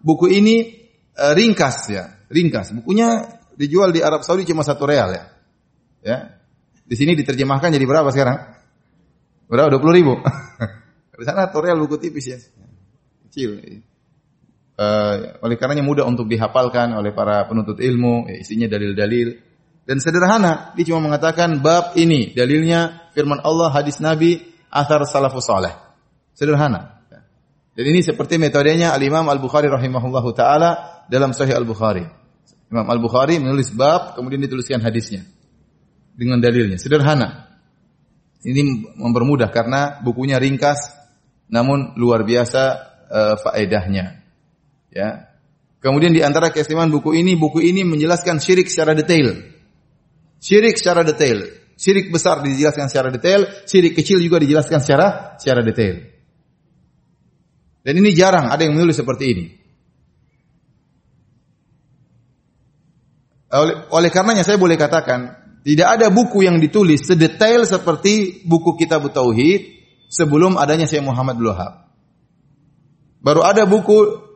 buku 0.00 0.32
ini 0.32 0.81
uh, 1.16 1.32
ringkas 1.32 1.90
ya, 1.92 2.04
ringkas. 2.28 2.72
Bukunya 2.76 3.40
dijual 3.56 3.92
di 3.92 4.00
Arab 4.00 4.24
Saudi 4.24 4.48
cuma 4.48 4.64
satu 4.64 4.88
real 4.88 5.12
ya. 5.12 5.24
Ya. 6.02 6.18
Di 6.82 6.94
sini 6.98 7.14
diterjemahkan 7.14 7.72
jadi 7.72 7.86
berapa 7.86 8.10
sekarang? 8.10 8.38
Berapa? 9.48 9.68
Dua 9.72 9.80
puluh 9.80 9.94
ribu. 9.94 10.14
di 11.20 11.24
sana 11.24 11.48
satu 11.48 11.62
real 11.62 11.78
buku 11.78 11.96
tipis 12.00 12.26
ya. 12.26 12.38
Kecil. 13.28 13.80
Uh, 14.72 15.38
oleh 15.44 15.56
karenanya 15.60 15.84
mudah 15.84 16.04
untuk 16.08 16.26
dihafalkan 16.26 16.96
oleh 16.96 17.12
para 17.12 17.44
penuntut 17.46 17.78
ilmu, 17.78 18.26
ya, 18.26 18.40
isinya 18.40 18.66
dalil-dalil 18.66 19.52
dan 19.86 19.98
sederhana. 19.98 20.72
Dia 20.78 20.84
cuma 20.90 21.04
mengatakan 21.10 21.60
bab 21.60 21.94
ini 21.98 22.32
dalilnya 22.34 23.10
firman 23.14 23.42
Allah, 23.42 23.70
hadis 23.70 23.98
Nabi, 23.98 24.40
asar 24.72 25.02
salafus 25.06 25.46
saleh. 25.46 25.74
Sederhana. 26.32 27.01
Dan 27.72 27.84
ini 27.88 28.04
seperti 28.04 28.36
metodenya 28.36 28.92
Al-Imam 28.92 29.24
Al-Bukhari 29.32 29.68
rahimahullahu 29.72 30.36
taala 30.36 31.02
dalam 31.08 31.32
Sahih 31.32 31.56
Al-Bukhari. 31.56 32.04
Imam 32.68 32.84
Al-Bukhari 32.88 33.40
menulis 33.40 33.72
bab 33.72 34.16
kemudian 34.16 34.40
dituliskan 34.44 34.84
hadisnya 34.84 35.24
dengan 36.12 36.40
dalilnya. 36.40 36.76
Sederhana. 36.76 37.48
Ini 38.42 38.60
mempermudah 38.98 39.54
karena 39.54 40.02
bukunya 40.02 40.36
ringkas 40.36 40.92
namun 41.52 41.96
luar 41.96 42.24
biasa 42.24 42.62
uh, 43.08 43.34
faedahnya. 43.40 44.20
Ya. 44.92 45.32
Kemudian 45.80 46.14
di 46.14 46.22
antara 46.22 46.48
keistimewaan 46.52 46.92
buku 46.92 47.16
ini, 47.16 47.34
buku 47.34 47.60
ini 47.60 47.82
menjelaskan 47.82 48.38
syirik 48.38 48.70
secara 48.70 48.94
detail. 48.94 49.34
Syirik 50.38 50.78
secara 50.78 51.02
detail. 51.02 51.42
Syirik 51.74 52.14
besar 52.14 52.44
dijelaskan 52.44 52.86
secara 52.86 53.10
detail, 53.10 53.48
syirik 53.66 53.98
kecil 53.98 54.22
juga 54.22 54.38
dijelaskan 54.38 54.78
secara 54.78 55.34
secara 55.42 55.66
detail. 55.66 56.06
Dan 57.82 57.98
ini 57.98 58.14
jarang 58.14 58.46
ada 58.50 58.62
yang 58.62 58.78
menulis 58.78 58.94
seperti 58.94 59.24
ini. 59.26 59.46
Oleh, 63.52 63.84
oleh 63.92 64.08
karenanya 64.08 64.46
saya 64.46 64.56
boleh 64.56 64.80
katakan, 64.80 65.42
tidak 65.62 65.88
ada 65.98 66.06
buku 66.08 66.46
yang 66.46 66.56
ditulis 66.56 67.04
sedetail 67.04 67.68
seperti 67.68 68.42
buku 68.48 68.80
kitab 68.80 69.04
Tauhid 69.12 69.82
sebelum 70.08 70.56
adanya 70.56 70.88
Syekh 70.88 71.04
Muhammad 71.04 71.36
Wahab. 71.38 71.86
Baru 73.22 73.44
ada 73.44 73.68
buku 73.68 74.30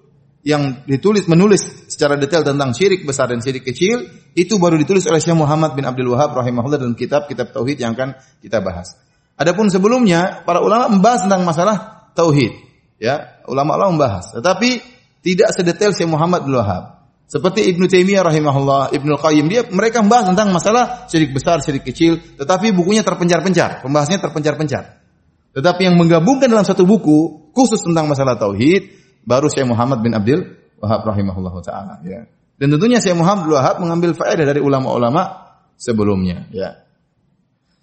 yang 0.47 0.87
ditulis 0.87 1.27
menulis 1.27 1.91
secara 1.91 2.15
detail 2.15 2.47
tentang 2.47 2.71
syirik 2.71 3.03
besar 3.03 3.27
dan 3.27 3.43
syirik 3.43 3.67
kecil 3.67 4.07
itu 4.39 4.63
baru 4.63 4.79
ditulis 4.79 5.03
oleh 5.11 5.19
Syekh 5.19 5.35
Muhammad 5.35 5.75
bin 5.75 5.83
Abdul 5.83 6.15
Wahab 6.15 6.39
rahimahullah 6.39 6.79
dalam 6.79 6.95
kitab 6.95 7.27
kitab 7.27 7.51
tauhid 7.51 7.83
yang 7.83 7.99
akan 7.99 8.15
kita 8.39 8.63
bahas. 8.63 8.95
Adapun 9.35 9.67
sebelumnya 9.73 10.47
para 10.47 10.63
ulama 10.63 10.87
membahas 10.87 11.27
tentang 11.27 11.43
masalah 11.43 12.09
tauhid. 12.15 12.66
Ya, 12.97 13.41
ulama-ulama 13.45 13.93
membahas. 13.93 14.33
Tetapi 14.33 14.81
tidak 15.21 15.53
sedetail 15.53 15.93
Syekh 15.93 16.09
Muhammad 16.09 16.49
bin 16.49 16.57
Wahab. 16.57 16.97
Seperti 17.27 17.67
Ibnu 17.75 17.91
Taimiyah 17.91 18.23
rahimahullah, 18.23 18.95
Ibnu 18.95 19.19
Qayyim 19.19 19.47
dia 19.51 19.67
mereka 19.67 19.99
membahas 19.99 20.31
tentang 20.31 20.55
masalah 20.55 21.11
syirik 21.11 21.35
besar, 21.35 21.59
syirik 21.59 21.83
kecil, 21.83 22.23
tetapi 22.39 22.71
bukunya 22.71 23.03
terpencar-pencar, 23.03 23.83
pembahasannya 23.83 24.23
terpencar-pencar. 24.23 25.03
Tetapi 25.51 25.81
yang 25.91 25.99
menggabungkan 25.99 26.47
dalam 26.47 26.63
satu 26.63 26.87
buku 26.87 27.51
khusus 27.51 27.83
tentang 27.83 28.07
masalah 28.07 28.39
tauhid 28.39 28.95
baru 29.27 29.51
Syekh 29.51 29.67
Muhammad 29.67 30.05
bin 30.05 30.15
Abdul 30.15 30.55
Wahab 30.79 31.03
rahimahullah 31.03 31.55
taala 31.67 31.99
ya. 32.07 32.29
Dan 32.61 32.77
tentunya 32.77 33.03
Syekh 33.03 33.19
Muhammad 33.19 33.51
bin 33.51 33.53
Wahab 33.59 33.77
mengambil 33.83 34.15
faedah 34.15 34.47
dari 34.47 34.61
ulama-ulama 34.63 35.51
sebelumnya 35.75 36.47
ya. 36.55 36.79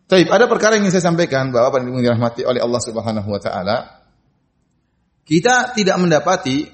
Taib, 0.07 0.29
ada 0.29 0.45
perkara 0.45 0.77
yang 0.77 0.87
ingin 0.87 1.01
saya 1.01 1.11
sampaikan 1.11 1.49
bahwa 1.51 1.81
yang 1.81 1.99
dirahmati 1.99 2.45
oleh 2.45 2.61
Allah 2.61 2.79
Subhanahu 2.79 3.27
wa 3.27 3.41
taala 3.41 4.02
kita 5.23 5.71
tidak 5.75 5.95
mendapati 5.99 6.67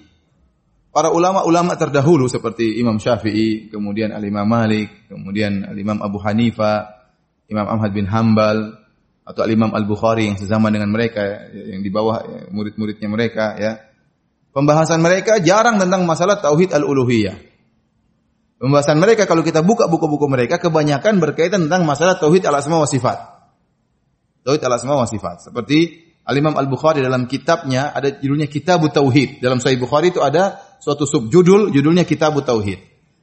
para 0.90 1.14
ulama-ulama 1.14 1.78
terdahulu 1.78 2.26
seperti 2.26 2.82
Imam 2.82 2.98
Syafi'i, 2.98 3.70
kemudian 3.70 4.10
Al-Imam 4.10 4.46
Malik, 4.50 5.06
kemudian 5.06 5.64
Al-Imam 5.70 6.02
Abu 6.02 6.18
Hanifah, 6.18 7.10
Imam 7.46 7.66
Ahmad 7.70 7.94
bin 7.94 8.10
Hambal, 8.10 8.74
atau 9.22 9.42
Al-Imam 9.46 9.70
Al-Bukhari 9.70 10.26
yang 10.26 10.38
sezaman 10.42 10.74
dengan 10.74 10.90
mereka, 10.90 11.54
yang 11.54 11.86
di 11.86 11.94
bawah 11.94 12.50
murid-muridnya 12.50 13.06
mereka, 13.06 13.54
ya. 13.62 13.78
Pembahasan 14.50 14.98
mereka 14.98 15.38
jarang 15.38 15.78
tentang 15.78 16.10
masalah 16.10 16.42
tauhid 16.42 16.74
al-uluhiyah. 16.74 17.38
Pembahasan 18.58 18.98
mereka 18.98 19.30
kalau 19.30 19.46
kita 19.46 19.62
buka 19.62 19.86
buku-buku 19.86 20.26
mereka 20.26 20.58
kebanyakan 20.58 21.22
berkaitan 21.22 21.70
tentang 21.70 21.86
masalah 21.86 22.18
tauhid 22.18 22.50
al-asma 22.50 22.82
wa 22.82 22.90
sifat. 22.90 23.18
Tauhid 24.42 24.62
al-asma 24.66 24.98
wa 24.98 25.06
sifat. 25.06 25.46
Seperti 25.46 26.09
Al-Imam 26.26 26.54
Al-Bukhari 26.54 27.02
dalam 27.02 27.26
kitabnya 27.26 27.90
ada 27.90 28.14
judulnya 28.22 28.46
Kitab 28.46 28.86
Tauhid. 28.86 29.42
Dalam 29.42 29.58
Sahih 29.58 29.82
Bukhari 29.82 30.14
itu 30.14 30.22
ada 30.22 30.62
suatu 30.78 31.10
subjudul 31.10 31.74
judulnya 31.74 32.06
Kitab 32.06 32.38
Tauhid. 32.38 32.80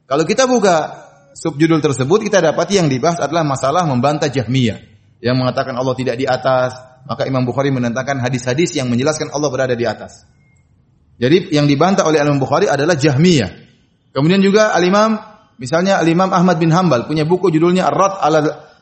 Kalau 0.07 0.23
kita 0.27 0.43
buka 0.43 1.07
subjudul 1.31 1.79
tersebut 1.79 2.27
kita 2.27 2.43
dapati 2.43 2.79
yang 2.79 2.91
dibahas 2.91 3.23
adalah 3.23 3.47
masalah 3.47 3.87
membantah 3.87 4.27
Jahmiyah 4.27 4.79
yang 5.23 5.39
mengatakan 5.39 5.75
Allah 5.79 5.95
tidak 5.95 6.19
di 6.19 6.27
atas. 6.27 6.75
Maka 7.07 7.23
Imam 7.23 7.47
Bukhari 7.47 7.71
menentangkan 7.71 8.19
hadis-hadis 8.19 8.75
yang 8.75 8.91
menjelaskan 8.91 9.31
Allah 9.31 9.47
berada 9.47 9.71
di 9.71 9.87
atas. 9.87 10.27
Jadi 11.15 11.55
yang 11.55 11.63
dibantah 11.63 12.03
oleh 12.03 12.19
Imam 12.19 12.35
Bukhari 12.35 12.67
adalah 12.67 12.99
Jahmiyah. 12.99 13.47
Kemudian 14.11 14.43
juga 14.43 14.75
Al-Imam 14.75 15.15
misalnya 15.55 16.03
Al-Imam 16.03 16.27
Ahmad 16.35 16.59
bin 16.59 16.75
Hambal 16.75 17.07
punya 17.07 17.23
buku 17.23 17.47
judulnya 17.47 17.87
Ar-Rad 17.87 18.19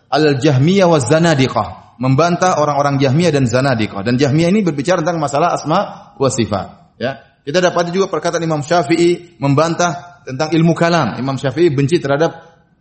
al-Jahmiyah 0.09 0.89
wa 0.89 0.97
Zanadiqah 0.97 1.84
membantah 1.97 2.59
orang-orang 2.59 2.99
Jahmiyah 2.99 3.31
dan 3.31 3.47
Zanadiqah. 3.47 4.03
Dan 4.03 4.19
Jahmiyah 4.19 4.51
ini 4.51 4.61
berbicara 4.63 5.01
tentang 5.03 5.19
masalah 5.19 5.55
asma 5.55 6.11
wa 6.15 6.29
sifat. 6.29 6.97
Ya. 6.99 7.23
Kita 7.45 7.61
dapat 7.61 7.93
juga 7.93 8.09
perkataan 8.09 8.41
Imam 8.41 8.65
Syafi'i 8.65 9.37
membantah 9.37 10.23
tentang 10.25 10.49
ilmu 10.49 10.73
kalam. 10.73 11.15
Imam 11.21 11.37
Syafi'i 11.37 11.69
benci 11.69 12.01
terhadap 12.01 12.31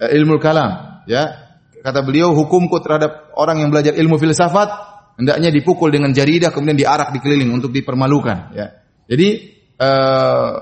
uh, 0.01 0.11
ilmu 0.11 0.41
kalam. 0.41 1.05
Ya. 1.05 1.53
Kata 1.85 2.01
beliau, 2.01 2.33
hukumku 2.33 2.81
terhadap 2.81 3.37
orang 3.37 3.61
yang 3.61 3.69
belajar 3.69 3.93
ilmu 3.93 4.17
filsafat 4.17 4.95
hendaknya 5.21 5.53
dipukul 5.55 5.93
dengan 5.95 6.11
jaridah 6.11 6.51
kemudian 6.51 6.75
diarak 6.75 7.15
dikeliling 7.15 7.53
untuk 7.53 7.71
dipermalukan. 7.71 8.57
Ya. 8.57 8.83
Jadi 9.05 9.53
uh, 9.79 10.53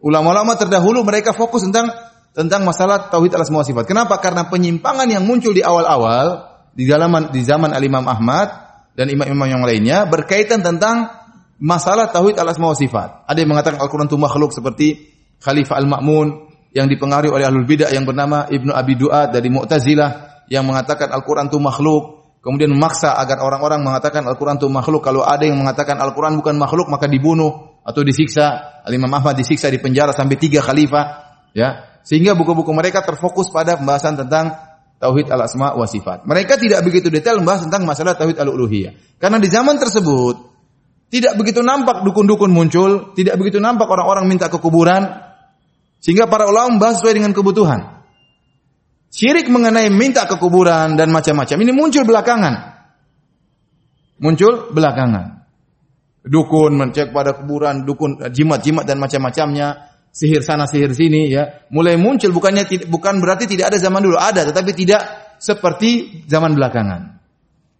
ulama-ulama 0.00 0.56
terdahulu 0.56 1.04
mereka 1.04 1.36
fokus 1.36 1.68
tentang 1.68 1.92
tentang 2.34 2.66
masalah 2.66 3.12
tauhid 3.12 3.30
alas 3.36 3.52
sifat. 3.52 3.86
Kenapa? 3.86 4.18
Karena 4.18 4.50
penyimpangan 4.50 5.06
yang 5.06 5.22
muncul 5.22 5.54
di 5.54 5.62
awal-awal 5.62 6.53
di 6.74 6.84
zaman 6.90 7.30
di 7.30 7.40
zaman 7.46 7.70
Al 7.70 7.82
Imam 7.82 8.02
Ahmad 8.04 8.50
dan 8.94 9.10
imam-imam 9.10 9.46
yang 9.46 9.62
lainnya 9.62 10.06
berkaitan 10.06 10.62
tentang 10.62 11.10
masalah 11.58 12.10
tauhid 12.10 12.38
al 12.38 12.50
asma 12.50 12.70
wa 12.70 12.76
sifat. 12.78 13.26
Ada 13.26 13.38
yang 13.42 13.50
mengatakan 13.54 13.78
Al-Qur'an 13.78 14.10
itu 14.10 14.18
makhluk 14.18 14.50
seperti 14.50 15.14
Khalifah 15.42 15.78
Al-Ma'mun 15.78 16.26
yang 16.74 16.90
dipengaruhi 16.90 17.30
oleh 17.30 17.46
ahlul 17.46 17.66
bidah 17.66 17.90
yang 17.94 18.02
bernama 18.02 18.50
Ibnu 18.50 18.74
Abi 18.74 18.98
Duat 18.98 19.30
dari 19.30 19.46
Mu'tazilah 19.50 20.44
yang 20.50 20.66
mengatakan 20.66 21.10
Al-Qur'an 21.10 21.48
itu 21.50 21.58
makhluk. 21.62 22.22
Kemudian 22.44 22.68
memaksa 22.68 23.16
agar 23.16 23.40
orang-orang 23.40 23.80
mengatakan 23.80 24.20
Al-Qur'an 24.28 24.60
itu 24.60 24.68
makhluk. 24.68 25.00
Kalau 25.00 25.24
ada 25.24 25.48
yang 25.48 25.56
mengatakan 25.56 25.96
Al-Qur'an 25.96 26.36
bukan 26.36 26.60
makhluk 26.60 26.92
maka 26.92 27.08
dibunuh 27.08 27.80
atau 27.80 28.04
disiksa. 28.04 28.82
Al-Imam 28.84 29.08
Ahmad 29.16 29.32
disiksa 29.38 29.72
di 29.72 29.80
penjara 29.80 30.12
sampai 30.12 30.36
tiga 30.36 30.60
khalifah. 30.60 31.24
Ya, 31.54 31.94
sehingga 32.04 32.36
buku-buku 32.36 32.68
mereka 32.76 33.00
terfokus 33.00 33.48
pada 33.48 33.80
pembahasan 33.80 34.18
tentang 34.20 34.52
tauhid 34.98 35.28
al-asma 35.30 35.74
wa 35.74 35.86
sifat. 35.86 36.24
Mereka 36.24 36.56
tidak 36.56 36.80
begitu 36.86 37.10
detail 37.12 37.40
membahas 37.40 37.66
tentang 37.66 37.84
masalah 37.84 38.16
tauhid 38.16 38.38
al-uluhiyah. 38.38 39.18
Karena 39.18 39.38
di 39.42 39.48
zaman 39.50 39.76
tersebut 39.76 40.36
tidak 41.12 41.38
begitu 41.38 41.62
nampak 41.62 42.02
dukun-dukun 42.02 42.50
muncul, 42.50 43.14
tidak 43.14 43.38
begitu 43.38 43.62
nampak 43.62 43.86
orang-orang 43.86 44.26
minta 44.26 44.50
ke 44.50 44.58
kuburan 44.58 45.06
sehingga 46.02 46.28
para 46.28 46.44
ulama 46.44 46.76
membahas 46.76 47.00
sesuai 47.00 47.14
dengan 47.16 47.32
kebutuhan. 47.32 48.04
Syirik 49.14 49.46
mengenai 49.46 49.94
minta 49.94 50.26
ke 50.26 50.34
kuburan 50.42 50.98
dan 50.98 51.14
macam-macam 51.14 51.56
ini 51.62 51.70
muncul 51.70 52.02
belakangan. 52.02 52.54
Muncul 54.18 54.74
belakangan. 54.74 55.46
Dukun 56.24 56.74
mencek 56.74 57.14
pada 57.14 57.36
kuburan, 57.38 57.86
dukun 57.86 58.18
jimat-jimat 58.18 58.82
dan 58.82 58.98
macam-macamnya 58.98 59.93
sihir 60.14 60.46
sana 60.46 60.70
sihir 60.70 60.94
sini 60.94 61.26
ya. 61.34 61.66
Mulai 61.74 61.98
muncul 61.98 62.30
bukannya 62.30 62.70
bukan 62.86 63.18
berarti 63.18 63.50
tidak 63.50 63.74
ada 63.74 63.78
zaman 63.82 64.06
dulu. 64.06 64.14
Ada 64.14 64.54
tetapi 64.54 64.70
tidak 64.72 65.02
seperti 65.42 66.22
zaman 66.30 66.54
belakangan. 66.54 67.18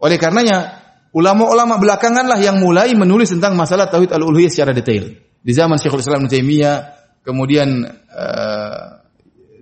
Oleh 0.02 0.18
karenanya 0.18 0.82
ulama-ulama 1.14 1.78
belakangan 1.78 2.26
lah 2.26 2.42
yang 2.42 2.58
mulai 2.58 2.90
menulis 2.98 3.30
tentang 3.30 3.54
masalah 3.54 3.86
tauhid 3.86 4.10
al-uluhiyah 4.10 4.50
secara 4.50 4.74
detail. 4.74 5.14
Di 5.40 5.52
zaman 5.54 5.78
Syekhul 5.78 6.02
Islam 6.02 6.26
Taimiyah 6.26 6.76
kemudian 7.22 7.86
uh, 8.10 8.84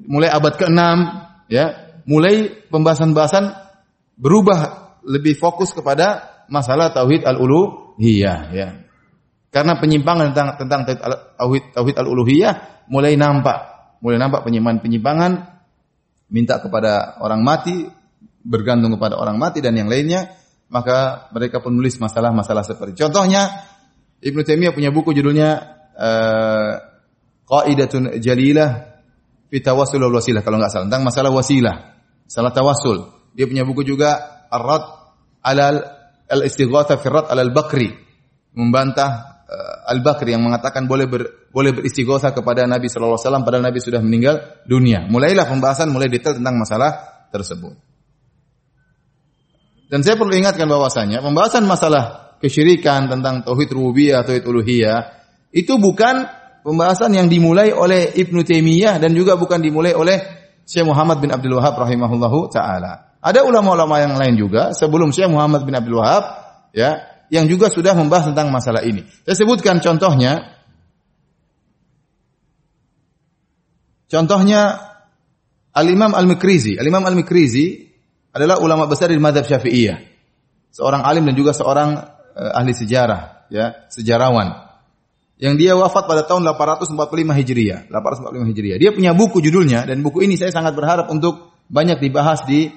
mulai 0.09 0.33
abad 0.33 0.57
ke-6 0.59 0.81
ya 1.53 1.95
mulai 2.09 2.67
pembahasan-pembahasan 2.73 3.55
berubah 4.19 4.83
lebih 5.07 5.39
fokus 5.39 5.71
kepada 5.71 6.33
masalah 6.51 6.91
tauhid 6.91 7.23
al-ulu 7.23 7.95
al-uluhiyah 8.01 8.41
ya. 8.51 8.69
Karena 9.53 9.77
penyimpangan 9.77 10.33
tentang 10.33 10.49
tentang 10.57 10.81
tauhid 11.37 11.77
tauhid 11.77 11.97
al-uluhiyah 12.01 12.89
mulai 12.89 13.21
nampak, 13.21 13.93
mulai 14.01 14.17
nampak 14.17 14.49
penyimpangan-penyimpangan 14.49 15.33
minta 16.33 16.57
kepada 16.57 17.21
orang 17.21 17.45
mati, 17.45 17.85
bergantung 18.41 18.97
kepada 18.97 19.21
orang 19.21 19.37
mati 19.37 19.61
dan 19.61 19.77
yang 19.77 19.93
lainnya, 19.93 20.33
maka 20.73 21.29
mereka 21.37 21.61
pun 21.61 21.77
menulis 21.77 22.01
masalah-masalah 22.01 22.65
seperti. 22.65 22.97
Contohnya 22.97 23.69
Ibnu 24.25 24.41
Taimiyah 24.41 24.73
punya 24.73 24.89
buku 24.89 25.13
judulnya 25.13 25.51
uh, 26.01 26.73
Qaidatun 27.45 28.17
Jalilah 28.25 28.71
fi 29.53 29.61
Tawassul 29.61 30.01
wal 30.01 30.17
Wasilah 30.17 30.41
kalau 30.41 30.57
nggak 30.57 30.73
salah 30.73 30.87
tentang 30.89 31.05
masalah 31.05 31.29
wasilah, 31.29 31.77
salah 32.25 32.57
tawassul. 32.57 33.13
Dia 33.37 33.45
punya 33.45 33.69
buku 33.69 33.85
juga 33.85 34.45
Ar-Rad 34.49 34.85
alal 35.45 35.77
al-istighatha 36.25 36.97
fi 36.97 37.07
Rad 37.13 37.29
alal 37.29 37.53
Bakri 37.53 37.93
membantah 38.57 39.32
uh, 39.53 39.93
Al-Bakri 39.93 40.33
yang 40.33 40.41
mengatakan 40.41 40.89
boleh 40.89 41.05
ber, 41.05 41.53
boleh 41.53 41.77
beristighosa 41.77 42.33
kepada 42.33 42.65
Nabi 42.65 42.89
sallallahu 42.89 43.21
alaihi 43.21 43.29
wasallam 43.29 43.45
padahal 43.45 43.65
Nabi 43.69 43.79
sudah 43.85 44.01
meninggal 44.01 44.65
dunia. 44.65 45.05
Mulailah 45.05 45.45
pembahasan 45.45 45.93
mulai 45.93 46.09
detail 46.09 46.41
tentang 46.41 46.57
masalah 46.57 46.91
tersebut. 47.29 47.77
Dan 49.93 50.01
saya 50.01 50.17
perlu 50.17 50.33
ingatkan 50.33 50.65
bahwasanya 50.65 51.21
pembahasan 51.21 51.69
masalah 51.69 52.33
kesyirikan 52.41 53.13
tentang 53.13 53.45
tauhid 53.45 53.69
rububiyah, 53.77 54.25
tauhid 54.25 54.49
uluhiyah 54.49 55.21
itu 55.53 55.77
bukan 55.77 56.25
pembahasan 56.65 57.13
yang 57.13 57.29
dimulai 57.29 57.77
oleh 57.77 58.09
Ibnu 58.17 58.41
Taimiyah 58.41 58.97
dan 58.97 59.13
juga 59.13 59.37
bukan 59.37 59.61
dimulai 59.61 59.93
oleh 59.93 60.17
Syekh 60.65 60.89
Muhammad 60.89 61.21
bin 61.21 61.29
Abdul 61.29 61.61
Wahab 61.61 61.77
rahimahullahu 61.77 62.49
taala. 62.49 63.13
Ada 63.21 63.45
ulama-ulama 63.45 64.01
yang 64.01 64.17
lain 64.17 64.35
juga 64.41 64.73
sebelum 64.73 65.13
Syekh 65.13 65.29
Muhammad 65.29 65.69
bin 65.69 65.77
Abdul 65.77 66.01
Wahab 66.01 66.25
ya 66.73 67.12
yang 67.33 67.49
juga 67.49 67.73
sudah 67.73 67.97
membahas 67.97 68.29
tentang 68.29 68.53
masalah 68.53 68.85
ini. 68.85 69.09
Saya 69.25 69.41
sebutkan 69.41 69.81
contohnya 69.81 70.61
Contohnya 74.13 74.77
Al-Imam 75.73 76.13
Al-Mikrizi. 76.13 76.77
Al-Imam 76.77 77.01
Al-Mikrizi 77.01 77.81
adalah 78.37 78.61
ulama 78.61 78.85
besar 78.85 79.09
di 79.09 79.17
madhab 79.17 79.49
syafi'iyah. 79.49 79.97
Seorang 80.69 81.01
alim 81.01 81.25
dan 81.25 81.33
juga 81.33 81.57
seorang 81.57 81.97
uh, 82.37 82.53
ahli 82.61 82.77
sejarah, 82.77 83.49
ya, 83.49 83.89
sejarawan. 83.89 84.69
Yang 85.41 85.55
dia 85.65 85.73
wafat 85.81 86.05
pada 86.05 86.29
tahun 86.29 86.45
845 86.45 86.93
Hijriah. 87.41 87.81
845 87.89 88.53
Hijriah. 88.53 88.77
Dia 88.77 88.93
punya 88.93 89.17
buku 89.17 89.41
judulnya 89.41 89.89
dan 89.89 90.05
buku 90.05 90.29
ini 90.29 90.37
saya 90.37 90.53
sangat 90.53 90.77
berharap 90.77 91.09
untuk 91.09 91.57
banyak 91.73 91.97
dibahas 91.97 92.45
di 92.45 92.69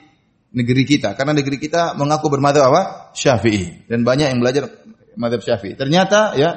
negeri 0.56 0.88
kita 0.88 1.20
karena 1.20 1.36
negeri 1.36 1.60
kita 1.60 2.00
mengaku 2.00 2.32
bermadhab 2.32 2.72
apa? 2.72 2.82
Syafi'i 3.12 3.86
dan 3.92 4.08
banyak 4.08 4.32
yang 4.32 4.40
belajar 4.40 4.72
madhab 5.20 5.44
Syafi'i. 5.44 5.76
Ternyata 5.76 6.40
ya 6.40 6.56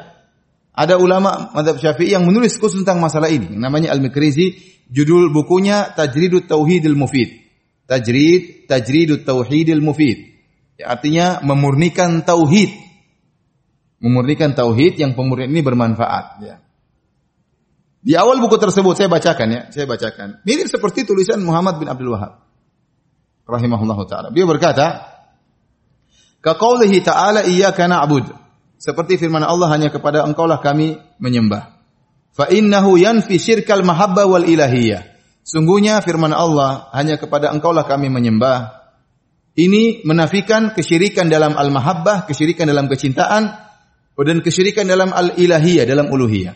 ada 0.71 0.95
ulama 0.97 1.51
madhab 1.51 1.83
Syafi'i 1.83 2.15
yang 2.15 2.23
menulis 2.23 2.55
khusus 2.57 2.87
tentang 2.87 3.03
masalah 3.03 3.27
ini. 3.27 3.59
Yang 3.59 3.63
namanya 3.67 3.89
Al-Mikrizi, 3.91 4.55
judul 4.87 5.35
bukunya 5.35 5.91
Tajridut 5.99 6.47
Tauhidil 6.47 6.95
Mufid. 6.95 7.49
Tajrid, 7.89 8.69
tajridut 8.69 9.25
tauhidil 9.25 9.81
mufid. 9.81 10.37
Ya, 10.77 10.93
artinya 10.93 11.41
memurnikan 11.41 12.21
tauhid. 12.21 12.69
Memurnikan 14.05 14.53
tauhid 14.53 15.01
yang 15.01 15.17
pemurnian 15.17 15.49
ini 15.49 15.65
bermanfaat. 15.65 16.25
Ya. 16.45 16.61
Di 18.05 18.15
awal 18.15 18.39
buku 18.45 18.61
tersebut 18.61 18.93
saya 18.93 19.09
bacakan 19.09 19.49
ya, 19.49 19.63
saya 19.73 19.89
bacakan. 19.89 20.45
Mirip 20.45 20.69
seperti 20.69 21.09
tulisan 21.09 21.41
Muhammad 21.41 21.81
bin 21.81 21.89
Abdul 21.89 22.13
Wahab. 22.13 22.48
Rahimahullah 23.49 23.99
ta'ala. 24.05 24.29
Dia 24.29 24.45
berkata, 24.45 25.09
Kaqaulihi 26.45 27.01
ta'ala 27.01 27.49
iyyaka 27.49 27.89
na'bud. 27.89 28.29
Seperti 28.79 29.19
firman 29.19 29.43
Allah 29.43 29.73
hanya 29.75 29.89
kepada 29.89 30.23
engkaulah 30.23 30.61
kami 30.61 31.01
menyembah. 31.19 31.81
Fa 32.31 32.47
innahu 32.47 32.95
yanfi 32.95 33.41
syirkal 33.41 33.83
mahabbah 33.83 34.29
wal 34.29 34.47
ilahiyah. 34.47 35.03
Sungguhnya 35.43 36.05
firman 36.05 36.31
Allah, 36.37 36.93
hanya 36.93 37.17
kepada 37.17 37.49
engkaulah 37.51 37.89
kami 37.89 38.13
menyembah. 38.13 38.85
Ini 39.59 40.05
menafikan 40.07 40.77
kesyirikan 40.77 41.27
dalam 41.33 41.57
al-mahabbah, 41.57 42.29
kesyirikan 42.29 42.69
dalam 42.69 42.87
kecintaan, 42.87 43.49
dan 44.15 44.39
kesyirikan 44.45 44.87
dalam 44.87 45.11
al-ilahiyah, 45.11 45.89
dalam 45.89 46.13
uluhiyah. 46.13 46.55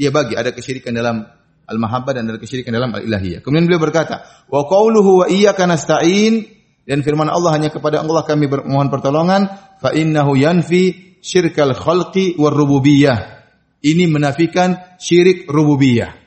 Dia 0.00 0.10
bagi, 0.10 0.34
ada 0.34 0.50
kesyirikan 0.50 0.96
dalam 0.96 1.28
al-mahabbah 1.66 2.12
dan 2.16 2.28
ada 2.28 2.38
kesyirikan 2.38 2.74
dalam 2.74 2.92
al-ilahiyah. 2.92 3.40
Kemudian 3.40 3.68
beliau 3.68 3.82
berkata, 3.82 4.26
wa 4.50 4.66
qawluhu 4.66 5.24
wa 5.24 5.26
iyyaka 5.30 5.66
nasta'in 5.66 6.46
dan 6.82 7.06
firman 7.06 7.30
Allah 7.30 7.54
hanya 7.54 7.70
kepada 7.70 8.02
Allah 8.02 8.26
kami 8.26 8.50
memohon 8.50 8.90
pertolongan, 8.90 9.46
fa 9.78 9.94
innahu 9.94 10.34
yanfi 10.34 11.16
syirkal 11.22 11.72
khalqi 11.72 12.34
war 12.36 12.52
rububiyah. 12.52 13.42
Ini 13.82 14.06
menafikan 14.06 14.98
syirik 14.98 15.50
rububiyah. 15.50 16.22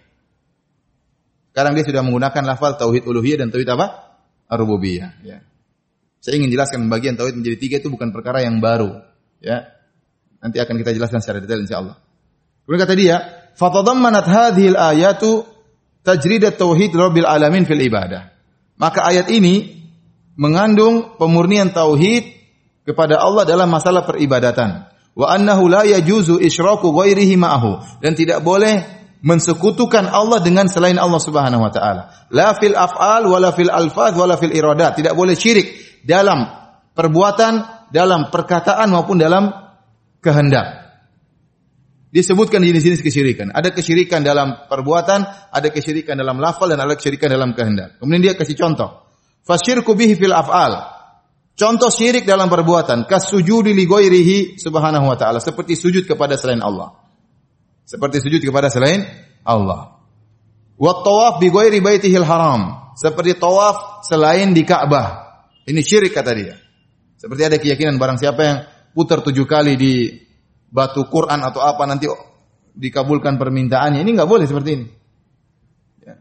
Sekarang 1.56 1.72
dia 1.72 1.88
sudah 1.88 2.04
menggunakan 2.04 2.44
lafal 2.44 2.76
tauhid 2.76 3.08
uluhiyah 3.08 3.40
dan 3.40 3.48
tauhid 3.48 3.72
apa? 3.72 4.20
Ar-rububiyah. 4.52 5.24
Ya. 5.24 5.40
Saya 6.20 6.36
ingin 6.36 6.52
jelaskan 6.52 6.92
bagian 6.92 7.16
tauhid 7.16 7.40
menjadi 7.40 7.56
tiga 7.56 7.76
itu 7.80 7.88
bukan 7.88 8.12
perkara 8.12 8.44
yang 8.44 8.60
baru. 8.60 8.92
Ya. 9.40 9.72
Nanti 10.44 10.60
akan 10.60 10.76
kita 10.84 10.92
jelaskan 10.92 11.24
secara 11.24 11.40
detail 11.40 11.64
insya 11.64 11.80
Allah. 11.80 11.96
Kemudian 12.68 12.82
kata 12.84 12.96
dia, 13.00 13.18
"Fatadammanat 13.56 14.28
hadhil 14.28 14.76
ayatu 14.76 15.48
tajridat 16.04 16.60
tauhid 16.60 16.94
rabbil 16.94 17.28
alamin 17.28 17.64
fil 17.64 17.82
ibadah." 17.82 18.36
Maka 18.76 19.08
ayat 19.08 19.32
ini 19.32 19.88
mengandung 20.36 21.16
pemurnian 21.16 21.72
tauhid 21.72 22.28
kepada 22.86 23.18
Allah 23.18 23.48
dalam 23.48 23.72
masalah 23.72 24.04
peribadatan. 24.04 24.92
Wa 25.16 25.32
annahu 25.32 25.72
la 25.72 25.88
yajuzu 25.88 26.44
isyraku 26.44 26.92
ghairihi 26.92 27.40
ma'ahu 27.40 28.04
dan 28.04 28.14
tidak 28.20 28.44
boleh 28.44 28.84
mensekutukan 29.26 30.06
Allah 30.06 30.38
dengan 30.44 30.70
selain 30.70 31.02
Allah 31.02 31.18
Subhanahu 31.18 31.66
wa 31.66 31.72
taala. 31.74 32.30
La 32.30 32.54
fil 32.54 32.78
af'al 32.78 33.26
wala 33.26 33.50
fil 33.56 33.74
alfaz 33.74 34.14
wala 34.14 34.38
fil 34.38 34.54
iradat. 34.54 35.02
Tidak 35.02 35.18
boleh 35.18 35.34
syirik 35.34 35.72
dalam 36.06 36.46
perbuatan, 36.94 37.90
dalam 37.90 38.30
perkataan 38.30 38.94
maupun 38.94 39.18
dalam 39.18 39.50
kehendak. 40.22 40.85
Disebutkan 42.16 42.64
di 42.64 42.72
jenis-jenis 42.72 43.04
kesyirikan. 43.04 43.52
Ada 43.52 43.76
kesyirikan 43.76 44.24
dalam 44.24 44.72
perbuatan, 44.72 45.52
ada 45.52 45.68
kesyirikan 45.68 46.16
dalam 46.16 46.40
lafal 46.40 46.72
dan 46.72 46.80
ada 46.80 46.96
kesyirikan 46.96 47.28
dalam 47.28 47.52
kehendak. 47.52 48.00
Kemudian 48.00 48.24
dia 48.24 48.34
kasih 48.40 48.56
contoh. 48.56 49.04
Fasyirku 49.44 49.92
bihi 50.00 50.16
fil 50.16 50.32
af'al. 50.32 50.96
Contoh 51.60 51.92
syirik 51.92 52.24
dalam 52.24 52.48
perbuatan, 52.48 53.04
kasujudi 53.04 53.76
li 53.76 53.84
ghairihi 53.84 54.56
subhanahu 54.60 55.08
wa 55.12 55.16
ta'ala, 55.20 55.40
seperti 55.44 55.76
sujud 55.76 56.08
kepada 56.08 56.40
selain 56.40 56.60
Allah. 56.64 56.96
Seperti 57.84 58.24
sujud 58.24 58.40
kepada 58.44 58.72
selain 58.72 59.04
Allah. 59.44 60.00
Wa 60.80 61.04
tawaf 61.04 61.44
bi 61.44 61.52
ghairi 61.52 61.84
baitihil 61.84 62.24
haram. 62.24 62.92
Seperti 62.96 63.36
tawaf 63.36 64.08
selain 64.08 64.56
di 64.56 64.64
Ka'bah. 64.64 65.44
Ini 65.68 65.84
syirik 65.84 66.16
kata 66.16 66.32
dia. 66.32 66.56
Seperti 67.20 67.42
ada 67.44 67.60
keyakinan 67.60 68.00
barang 68.00 68.20
siapa 68.20 68.42
yang 68.44 68.58
putar 68.96 69.20
tujuh 69.20 69.48
kali 69.48 69.76
di 69.80 70.25
batu 70.76 71.08
Quran 71.08 71.40
atau 71.40 71.64
apa 71.64 71.88
nanti 71.88 72.12
dikabulkan 72.76 73.40
permintaannya. 73.40 74.04
Ini 74.04 74.12
nggak 74.12 74.28
boleh 74.28 74.44
seperti 74.44 74.70
ini. 74.76 74.88
Ya. 76.04 76.20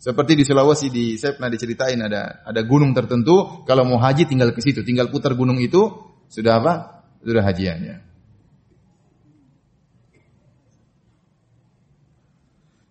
Seperti 0.00 0.32
di 0.40 0.44
Sulawesi 0.48 0.88
di 0.88 1.20
saya 1.20 1.36
pernah 1.36 1.52
diceritain 1.52 2.00
ada 2.00 2.40
ada 2.48 2.60
gunung 2.64 2.96
tertentu 2.96 3.60
kalau 3.68 3.84
mau 3.84 4.00
haji 4.00 4.24
tinggal 4.24 4.56
ke 4.56 4.64
situ, 4.64 4.80
tinggal 4.80 5.12
putar 5.12 5.36
gunung 5.36 5.60
itu 5.60 5.92
sudah 6.32 6.56
apa? 6.56 6.72
Sudah 7.20 7.44
hajiannya. 7.44 8.06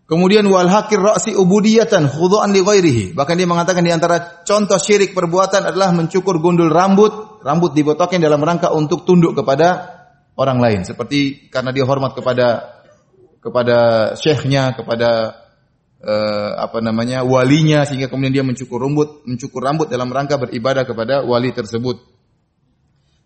Kemudian 0.05 0.45
wal 0.45 0.69
hakir 0.69 1.01
ra'si 1.01 1.33
ubudiyatan 1.33 2.05
khudu'an 2.05 2.53
li 2.53 2.61
ghairihi. 2.61 3.05
Bahkan 3.17 3.35
dia 3.41 3.49
mengatakan 3.49 3.81
di 3.81 3.89
antara 3.89 4.45
contoh 4.45 4.77
syirik 4.77 5.17
perbuatan 5.17 5.73
adalah 5.73 5.89
mencukur 5.97 6.37
gundul 6.37 6.69
rambut, 6.69 7.41
rambut 7.41 7.73
dibotokin 7.73 8.21
dalam 8.21 8.37
rangka 8.37 8.69
untuk 8.69 9.01
tunduk 9.01 9.33
kepada 9.33 9.94
orang 10.35 10.59
lain. 10.61 10.81
Seperti 10.83 11.49
karena 11.51 11.71
dia 11.71 11.87
hormat 11.87 12.15
kepada 12.15 12.79
kepada 13.43 13.77
syekhnya, 14.19 14.75
kepada 14.75 15.41
uh, 16.01 16.51
apa 16.59 16.79
namanya 16.79 17.23
walinya 17.25 17.83
sehingga 17.83 18.11
kemudian 18.11 18.33
dia 18.33 18.45
mencukur 18.45 18.79
rambut, 18.81 19.23
mencukur 19.27 19.61
rambut 19.63 19.87
dalam 19.87 20.11
rangka 20.11 20.39
beribadah 20.39 20.83
kepada 20.85 21.23
wali 21.25 21.51
tersebut. 21.55 22.01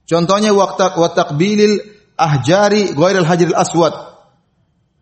Contohnya 0.10 0.52
waktu 0.58 0.98
watakbilil 0.98 1.86
ahjari 2.18 2.92
ghairil 2.98 3.28
hajaril 3.28 3.56
aswad 3.56 4.10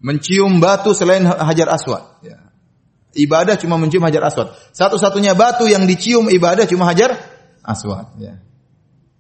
mencium 0.02 0.62
batu 0.62 0.94
selain 0.94 1.26
hajar 1.26 1.68
aswad. 1.74 2.04
Ya. 2.22 2.38
Ibadah 3.18 3.58
cuma 3.58 3.82
mencium 3.82 4.06
hajar 4.06 4.22
aswad. 4.30 4.54
Satu-satunya 4.74 5.34
batu 5.34 5.66
yang 5.66 5.90
dicium 5.90 6.30
ibadah 6.30 6.70
cuma 6.70 6.86
hajar 6.86 7.18
aswad. 7.66 8.14
Ya. 8.22 8.38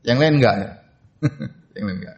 Yang 0.05 0.17
lain 0.21 0.33
enggak 0.37 0.55
ya. 0.55 0.69
yang 1.77 1.85
lain 1.89 1.97
enggak. 2.05 2.17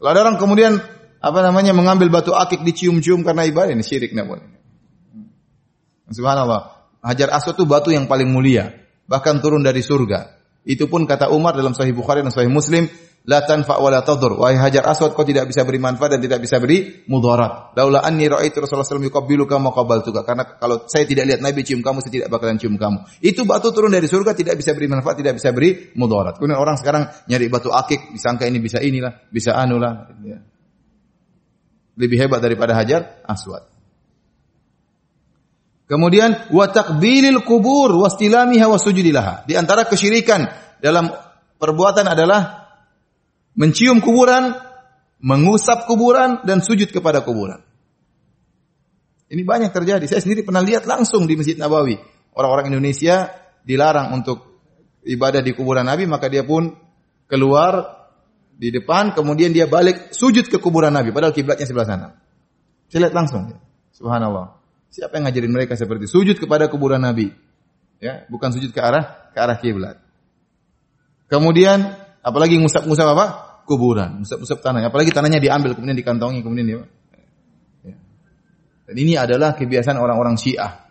Kalau 0.00 0.10
ada 0.16 0.20
orang 0.24 0.40
kemudian 0.40 0.80
apa 1.20 1.38
namanya 1.44 1.76
mengambil 1.76 2.08
batu 2.08 2.32
akik 2.32 2.64
dicium-cium 2.64 3.20
karena 3.20 3.44
ibadah 3.44 3.76
ini 3.76 3.84
syirik 3.84 4.16
boleh. 4.16 4.48
Subhanallah. 6.08 6.80
Hajar 7.04 7.32
aswad 7.32 7.56
itu 7.56 7.64
batu 7.68 7.92
yang 7.92 8.08
paling 8.08 8.28
mulia, 8.28 8.72
bahkan 9.04 9.40
turun 9.40 9.60
dari 9.60 9.84
surga. 9.84 10.40
Itu 10.64 10.88
pun 10.88 11.08
kata 11.08 11.32
Umar 11.32 11.56
dalam 11.56 11.72
Sahih 11.72 11.96
Bukhari 11.96 12.20
dan 12.20 12.32
Sahih 12.32 12.52
Muslim, 12.52 12.88
la 13.28 13.44
tanfa 13.44 13.76
wa 13.76 13.90
la 13.92 14.00
tadur. 14.00 14.40
Wahai 14.40 14.56
Hajar 14.56 14.86
Aswad 14.88 15.12
kau 15.12 15.26
tidak 15.26 15.50
bisa 15.50 15.66
beri 15.68 15.76
manfaat 15.76 16.16
dan 16.16 16.20
tidak 16.24 16.40
bisa 16.40 16.56
beri 16.56 17.04
mudarat. 17.10 17.76
Laula 17.76 18.00
anni 18.00 18.24
ra'aitu 18.24 18.64
Rasulullah 18.64 18.86
sallallahu 18.86 19.04
alaihi 19.04 19.12
wasallam 19.12 19.38
yuqabbiluka 19.44 19.54
ma 19.60 19.70
qabaltuka. 19.76 20.20
Karena 20.24 20.44
kalau 20.56 20.88
saya 20.88 21.04
tidak 21.04 21.28
lihat 21.28 21.40
Nabi 21.44 21.60
cium 21.60 21.84
kamu, 21.84 22.00
saya 22.00 22.12
tidak 22.16 22.28
bakalan 22.32 22.56
cium 22.56 22.80
kamu. 22.80 22.98
Itu 23.20 23.44
batu 23.44 23.68
turun 23.76 23.92
dari 23.92 24.08
surga 24.08 24.32
tidak 24.32 24.56
bisa 24.56 24.72
beri 24.72 24.88
manfaat, 24.88 25.20
tidak 25.20 25.36
bisa 25.36 25.52
beri 25.52 25.92
mudarat. 26.00 26.40
Kemudian 26.40 26.56
orang 26.56 26.80
sekarang 26.80 27.08
nyari 27.28 27.46
batu 27.52 27.68
akik, 27.68 28.16
disangka 28.16 28.48
ini 28.48 28.58
bisa 28.62 28.80
inilah, 28.80 29.28
bisa 29.28 29.52
anulah. 29.52 30.08
Ya. 30.24 30.40
Lebih 32.00 32.16
hebat 32.16 32.40
daripada 32.40 32.72
Hajar 32.72 33.20
Aswad. 33.28 33.68
Kemudian 35.90 36.54
wa 36.54 36.70
takbilil 36.70 37.42
kubur 37.42 37.90
wastilamiha 37.98 38.70
wasujudilaha. 38.70 39.42
Di 39.50 39.58
antara 39.58 39.90
kesyirikan 39.90 40.46
dalam 40.78 41.10
perbuatan 41.58 42.06
adalah 42.06 42.59
mencium 43.54 44.02
kuburan, 44.02 44.54
mengusap 45.20 45.86
kuburan 45.86 46.42
dan 46.46 46.62
sujud 46.64 46.90
kepada 46.90 47.22
kuburan. 47.24 47.62
Ini 49.30 49.46
banyak 49.46 49.70
terjadi. 49.70 50.04
Saya 50.10 50.20
sendiri 50.26 50.42
pernah 50.42 50.62
lihat 50.62 50.90
langsung 50.90 51.30
di 51.30 51.38
Masjid 51.38 51.54
Nabawi. 51.54 51.94
Orang-orang 52.34 52.74
Indonesia 52.74 53.30
dilarang 53.62 54.10
untuk 54.10 54.50
ibadah 55.06 55.38
di 55.38 55.54
kuburan 55.54 55.86
Nabi, 55.86 56.10
maka 56.10 56.26
dia 56.26 56.42
pun 56.42 56.74
keluar 57.30 58.00
di 58.60 58.74
depan, 58.74 59.14
kemudian 59.14 59.54
dia 59.54 59.70
balik 59.70 60.12
sujud 60.12 60.50
ke 60.50 60.58
kuburan 60.60 60.92
Nabi, 60.92 61.14
padahal 61.14 61.32
kiblatnya 61.32 61.64
sebelah 61.64 61.88
sana. 61.88 62.08
Saya 62.90 63.06
lihat 63.08 63.14
langsung. 63.14 63.54
Subhanallah. 63.94 64.58
Siapa 64.90 65.16
yang 65.16 65.30
ngajarin 65.30 65.52
mereka 65.54 65.78
seperti 65.78 66.10
sujud 66.10 66.36
kepada 66.36 66.66
kuburan 66.66 66.98
Nabi? 66.98 67.30
Ya, 68.02 68.26
bukan 68.26 68.50
sujud 68.50 68.74
ke 68.74 68.80
arah 68.82 69.30
ke 69.30 69.38
arah 69.38 69.56
kiblat. 69.62 69.96
Kemudian 71.30 71.94
apalagi 72.20 72.56
ngusap-ngusap 72.60 73.06
apa? 73.16 73.26
Kuburan, 73.68 74.24
ngusap-ngusap 74.24 74.58
tanah. 74.64 74.88
Apalagi 74.88 75.14
tanahnya 75.14 75.38
diambil 75.38 75.76
kemudian 75.78 75.96
dikantongi 75.96 76.40
kemudian 76.42 76.66
dia. 76.66 76.76
Ya. 77.86 77.96
Dan 78.90 78.96
ini 78.98 79.14
adalah 79.14 79.54
kebiasaan 79.54 79.96
orang-orang 80.00 80.34
Syiah. 80.34 80.90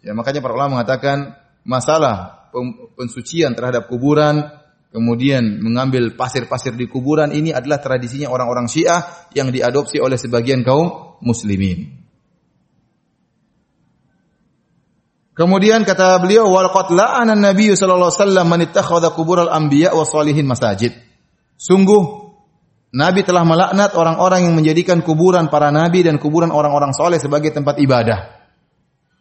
Ya, 0.00 0.16
makanya 0.16 0.40
para 0.40 0.56
ulama 0.56 0.80
mengatakan 0.80 1.36
masalah 1.60 2.48
pensucian 2.96 3.52
terhadap 3.52 3.92
kuburan, 3.92 4.48
kemudian 4.90 5.60
mengambil 5.60 6.16
pasir-pasir 6.16 6.72
di 6.72 6.88
kuburan 6.88 7.30
ini 7.36 7.52
adalah 7.52 7.78
tradisinya 7.84 8.32
orang-orang 8.32 8.64
Syiah 8.64 9.28
yang 9.36 9.52
diadopsi 9.52 10.00
oleh 10.00 10.16
sebagian 10.16 10.64
kaum 10.64 11.20
muslimin. 11.20 11.99
Kemudian 15.30 15.86
kata 15.86 16.18
beliau 16.20 16.50
wal 16.50 16.68
qatla'ana 16.68 17.38
Nabi 17.38 17.72
sallallahu 17.72 18.10
alaihi 18.10 18.22
wasallam 18.22 18.46
man 18.50 18.60
ittakhadha 18.66 19.14
qubural 19.14 19.48
anbiya 19.48 19.94
wa 19.94 20.04
salihin 20.04 20.44
masajid. 20.44 20.92
Sungguh 21.56 22.30
Nabi 22.90 23.22
telah 23.22 23.46
melaknat 23.46 23.94
orang-orang 23.94 24.50
yang 24.50 24.54
menjadikan 24.58 24.98
kuburan 25.06 25.46
para 25.46 25.70
nabi 25.70 26.02
dan 26.02 26.18
kuburan 26.18 26.50
orang-orang 26.50 26.90
soleh 26.90 27.22
sebagai 27.22 27.54
tempat 27.54 27.78
ibadah. 27.78 28.42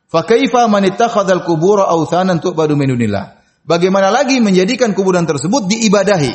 Fa 0.09 0.25
kaifa 0.25 0.65
man 0.65 0.89
ittakhadha 0.89 1.37
al-qubura 1.37 1.85
awthanan 1.85 2.41
tu'badu 2.41 2.73
min 2.73 2.89
dunillah. 2.97 3.37
Bagaimana 3.61 4.09
lagi 4.09 4.41
menjadikan 4.41 4.97
kuburan 4.97 5.29
tersebut 5.29 5.69
diibadahi? 5.69 6.33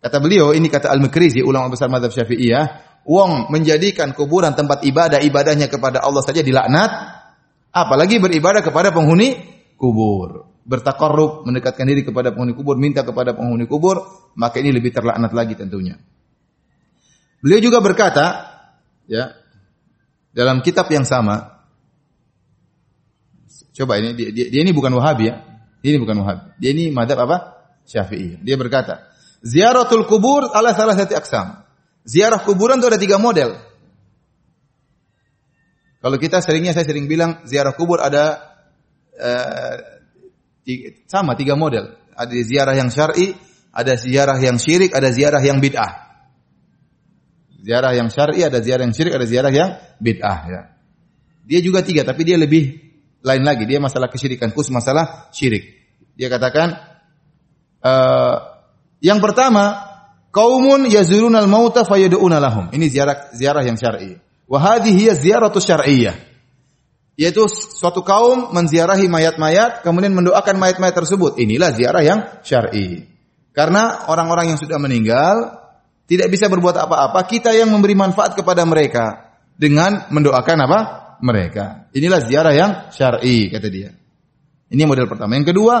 Kata 0.00 0.16
beliau, 0.24 0.56
ini 0.56 0.72
kata 0.72 0.88
Al-Makrizi, 0.88 1.44
ulama 1.44 1.68
besar 1.68 1.92
mazhab 1.92 2.16
Syafi'iyah, 2.16 3.04
wong 3.04 3.52
menjadikan 3.52 4.16
kuburan 4.16 4.56
tempat 4.56 4.88
ibadah, 4.88 5.20
ibadahnya 5.20 5.68
kepada 5.68 6.00
Allah 6.00 6.24
saja 6.24 6.40
dilaknat, 6.40 7.11
Apalagi 7.72 8.20
beribadah 8.20 8.60
kepada 8.60 8.92
penghuni 8.92 9.40
kubur. 9.80 10.52
Bertakarrub, 10.62 11.42
mendekatkan 11.48 11.88
diri 11.88 12.06
kepada 12.06 12.30
penghuni 12.30 12.54
kubur, 12.54 12.78
minta 12.78 13.02
kepada 13.02 13.34
penghuni 13.34 13.66
kubur, 13.66 13.98
maka 14.38 14.62
ini 14.62 14.70
lebih 14.70 14.94
terlaknat 14.94 15.34
lagi 15.34 15.58
tentunya. 15.58 15.98
Beliau 17.42 17.58
juga 17.58 17.82
berkata, 17.82 18.46
ya, 19.10 19.34
dalam 20.30 20.62
kitab 20.62 20.86
yang 20.94 21.02
sama, 21.02 21.66
coba 23.74 23.98
ini 23.98 24.14
dia, 24.14 24.28
dia, 24.30 24.46
dia 24.54 24.60
ini 24.62 24.70
bukan 24.70 24.94
Wahabi 24.94 25.24
ya, 25.26 25.34
dia 25.82 25.90
ini 25.96 25.98
bukan 25.98 26.22
Wahabi, 26.22 26.54
dia 26.62 26.70
ini 26.70 26.94
madhab 26.94 27.18
apa? 27.26 27.36
Syafi'i. 27.82 28.38
Dia 28.46 28.54
berkata, 28.54 29.10
ziaratul 29.42 30.06
kubur 30.06 30.46
ala 30.54 30.70
salah 30.70 30.94
satu 30.94 31.18
aksam. 31.18 31.66
Ziarah 32.02 32.42
kuburan 32.42 32.82
itu 32.82 32.86
ada 32.90 32.98
tiga 32.98 33.18
model. 33.18 33.58
Kalau 36.02 36.18
kita 36.18 36.42
seringnya 36.42 36.74
saya 36.74 36.82
sering 36.82 37.06
bilang 37.06 37.46
ziarah 37.46 37.78
kubur 37.78 38.02
ada 38.02 38.42
uh, 39.14 39.74
sama 41.06 41.38
tiga 41.38 41.54
model. 41.54 41.94
Ada 42.18 42.34
ziarah 42.42 42.74
yang 42.74 42.90
syar'i, 42.90 43.38
ada 43.70 43.94
ziarah 43.94 44.38
yang 44.42 44.58
syirik, 44.58 44.90
ada 44.90 45.14
ziarah 45.14 45.38
yang 45.38 45.62
bid'ah. 45.62 46.12
Ziarah 47.62 47.94
yang 47.94 48.10
syar'i, 48.10 48.42
ada 48.42 48.58
ziarah 48.58 48.82
yang 48.82 48.94
syirik, 48.94 49.14
ada 49.14 49.26
ziarah 49.30 49.52
yang 49.54 49.70
bid'ah 50.02 50.38
ya. 50.50 50.60
Dia 51.46 51.60
juga 51.62 51.86
tiga 51.86 52.02
tapi 52.02 52.26
dia 52.26 52.38
lebih 52.38 52.78
lain 53.22 53.42
lagi. 53.42 53.66
Dia 53.66 53.78
masalah 53.78 54.10
kesyirikan, 54.10 54.50
khusus 54.50 54.74
masalah 54.74 55.30
syirik. 55.30 55.70
Dia 56.18 56.26
katakan 56.30 56.74
uh, 57.82 58.36
yang 59.02 59.18
pertama 59.18 59.86
kaumun 60.30 60.86
yazurunal 60.86 61.46
mauta 61.50 61.82
fayad'una 61.86 62.38
lahum. 62.42 62.70
Ini 62.70 62.86
ziarah 62.90 63.34
ziarah 63.34 63.62
yang 63.66 63.78
syar'i. 63.78 64.21
Wa 64.46 64.58
hadhihi 64.58 65.12
syar'iyyah. 65.14 66.16
Yaitu 67.16 67.44
suatu 67.52 68.00
kaum 68.00 68.56
menziarahi 68.56 69.06
mayat-mayat 69.06 69.84
kemudian 69.84 70.16
mendoakan 70.16 70.56
mayat-mayat 70.56 70.96
tersebut. 70.96 71.36
Inilah 71.36 71.70
ziarah 71.76 72.02
yang 72.02 72.20
syar'i. 72.40 73.04
Karena 73.52 74.08
orang-orang 74.08 74.56
yang 74.56 74.58
sudah 74.58 74.80
meninggal 74.80 75.60
tidak 76.08 76.32
bisa 76.32 76.48
berbuat 76.48 76.76
apa-apa, 76.88 77.20
kita 77.28 77.52
yang 77.52 77.68
memberi 77.68 77.92
manfaat 77.92 78.32
kepada 78.32 78.64
mereka 78.64 79.36
dengan 79.54 80.08
mendoakan 80.08 80.58
apa? 80.64 80.80
mereka. 81.22 81.86
Inilah 81.94 82.20
ziarah 82.26 82.52
yang 82.52 82.70
syar'i 82.90 83.48
kata 83.48 83.70
dia. 83.70 83.94
Ini 84.68 84.82
model 84.84 85.06
pertama. 85.06 85.38
Yang 85.38 85.54
kedua, 85.54 85.74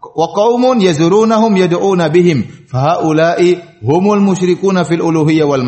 wa 0.00 0.26
qaumun 0.32 0.80
yazurunahum 0.80 1.52
yad'una 1.52 2.08
bihim 2.08 2.66
fa 2.66 2.96
haula'i 2.96 3.60
humul 3.84 4.24
musyrikuna 4.24 4.88
fil 4.88 5.04
uluhiyyah 5.04 5.44
wal 5.44 5.62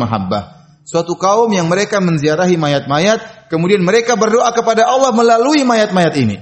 suatu 0.89 1.13
kaum 1.13 1.53
yang 1.53 1.69
mereka 1.69 2.01
menziarahi 2.01 2.57
mayat-mayat, 2.57 3.45
kemudian 3.53 3.85
mereka 3.85 4.17
berdoa 4.17 4.49
kepada 4.57 4.89
Allah 4.89 5.13
melalui 5.13 5.61
mayat-mayat 5.61 6.17
ini. 6.17 6.41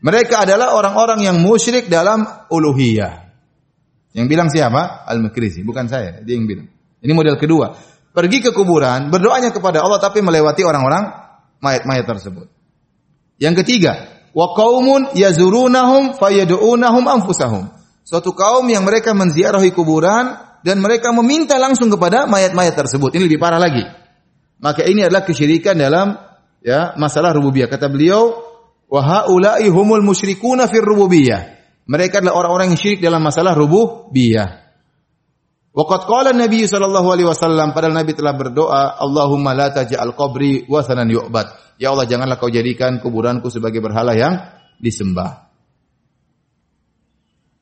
Mereka 0.00 0.48
adalah 0.48 0.72
orang-orang 0.72 1.28
yang 1.28 1.36
musyrik 1.44 1.92
dalam 1.92 2.24
uluhiyah. 2.48 3.28
Yang 4.16 4.26
bilang 4.32 4.48
siapa? 4.48 5.04
Al-Makrizi, 5.04 5.60
bukan 5.68 5.84
saya, 5.84 6.24
dia 6.24 6.32
yang 6.32 6.48
bilang. 6.48 6.72
Ini 7.04 7.12
model 7.12 7.36
kedua. 7.36 7.76
Pergi 8.16 8.40
ke 8.40 8.56
kuburan, 8.56 9.12
berdoanya 9.12 9.52
kepada 9.52 9.84
Allah 9.84 10.00
tapi 10.00 10.24
melewati 10.24 10.64
orang-orang 10.64 11.12
mayat-mayat 11.60 12.08
tersebut. 12.08 12.48
Yang 13.36 13.62
ketiga, 13.62 14.08
wa 14.32 14.56
qaumun 14.56 15.12
yazurunahum 15.12 16.16
fayad'unahum 16.16 17.04
anfusahum. 17.04 17.68
Suatu 18.08 18.32
kaum 18.32 18.64
yang 18.72 18.88
mereka 18.88 19.12
menziarahi 19.12 19.68
kuburan 19.76 20.47
dan 20.62 20.82
mereka 20.82 21.14
meminta 21.14 21.56
langsung 21.56 21.90
kepada 21.90 22.26
mayat-mayat 22.26 22.74
tersebut. 22.74 23.14
Ini 23.14 23.22
lebih 23.26 23.40
parah 23.40 23.60
lagi. 23.62 23.84
Maka 24.58 24.82
ini 24.86 25.06
adalah 25.06 25.22
kesyirikan 25.22 25.78
dalam 25.78 26.18
ya 26.62 26.94
masalah 26.98 27.30
rububiyah. 27.34 27.70
Kata 27.70 27.86
beliau, 27.86 28.34
wa 28.90 29.00
haula'i 29.00 29.70
humul 29.70 30.02
musyrikuna 30.02 30.66
fir 30.66 30.82
rububiyah. 30.82 31.58
Mereka 31.88 32.20
adalah 32.20 32.44
orang-orang 32.44 32.74
yang 32.74 32.80
syirik 32.80 33.00
dalam 33.00 33.22
masalah 33.22 33.56
rububiyah. 33.56 34.68
Waqad 35.72 36.10
qala 36.10 36.30
Nabi 36.34 36.66
sallallahu 36.66 37.06
alaihi 37.06 37.28
wasallam 37.30 37.70
padahal 37.70 37.94
Nabi 37.94 38.12
telah 38.18 38.34
berdoa, 38.34 38.98
Allahumma 38.98 39.54
la 39.54 39.70
taj'al 39.70 40.12
qabri 40.18 40.66
wasanan 40.66 41.06
yu'bad. 41.06 41.78
Ya 41.78 41.94
Allah, 41.94 42.10
janganlah 42.10 42.34
kau 42.34 42.50
jadikan 42.50 42.98
kuburanku 42.98 43.46
sebagai 43.46 43.78
berhala 43.78 44.10
yang 44.18 44.42
disembah. 44.82 45.46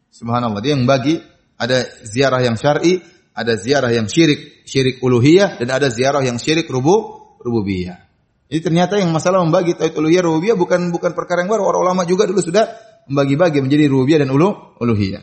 Subhanallah, 0.09 0.64
dia 0.64 0.72
yang 0.72 0.88
bagi 0.88 1.20
ada 1.57 1.88
ziarah 2.05 2.40
yang 2.45 2.57
syar'i, 2.61 3.01
ada 3.37 3.57
ziarah 3.57 3.92
yang 3.92 4.09
syirik, 4.09 4.64
syirik 4.69 5.01
uluhiyah 5.01 5.61
dan 5.61 5.69
ada 5.73 5.88
ziarah 5.92 6.25
yang 6.25 6.37
syirik 6.40 6.69
rubu 6.69 7.16
rububiyah. 7.40 8.01
Jadi 8.47 8.61
ternyata 8.62 8.95
yang 9.01 9.11
masalah 9.11 9.42
membagi 9.42 9.75
tauhid 9.75 9.99
uluhiyah 9.99 10.23
rububiyah 10.23 10.57
bukan 10.57 10.95
bukan 10.95 11.12
perkara 11.12 11.42
yang 11.42 11.51
baru. 11.51 11.66
Orang 11.66 11.83
ulama 11.83 12.03
juga 12.07 12.29
dulu 12.31 12.38
sudah 12.38 12.64
membagi-bagi 13.11 13.59
menjadi 13.59 13.90
rububiyah 13.90 14.23
dan 14.23 14.31
ulu 14.31 14.79
uluhiyah. 14.79 15.23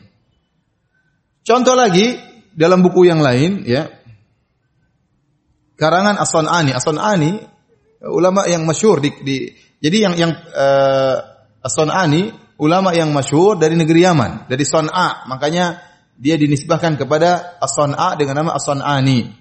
Contoh 1.43 1.75
lagi 1.75 2.19
dalam 2.51 2.83
buku 2.83 3.07
yang 3.07 3.23
lain 3.23 3.63
ya. 3.67 3.89
Karangan 5.73 6.21
As-Sun'ani, 6.21 6.71
As-Sun'ani 6.71 7.31
ulama 8.07 8.45
yang 8.45 8.63
masyhur 8.63 9.01
di, 9.01 9.09
di 9.25 9.35
jadi 9.81 9.97
yang 10.07 10.13
yang 10.15 10.31
uh, 10.31 11.17
As-Sun'ani 11.65 12.29
ulama 12.61 12.95
yang 12.95 13.11
masyhur 13.11 13.59
dari 13.59 13.75
negeri 13.75 14.05
Yaman, 14.05 14.47
dari 14.47 14.63
Son'a. 14.63 15.27
Makanya 15.27 15.92
dia 16.17 16.35
dinisbahkan 16.37 16.97
kepada 16.97 17.57
As-San'a 17.61 18.17
dengan 18.17 18.45
nama 18.45 18.51
As-San'ani 18.57 19.33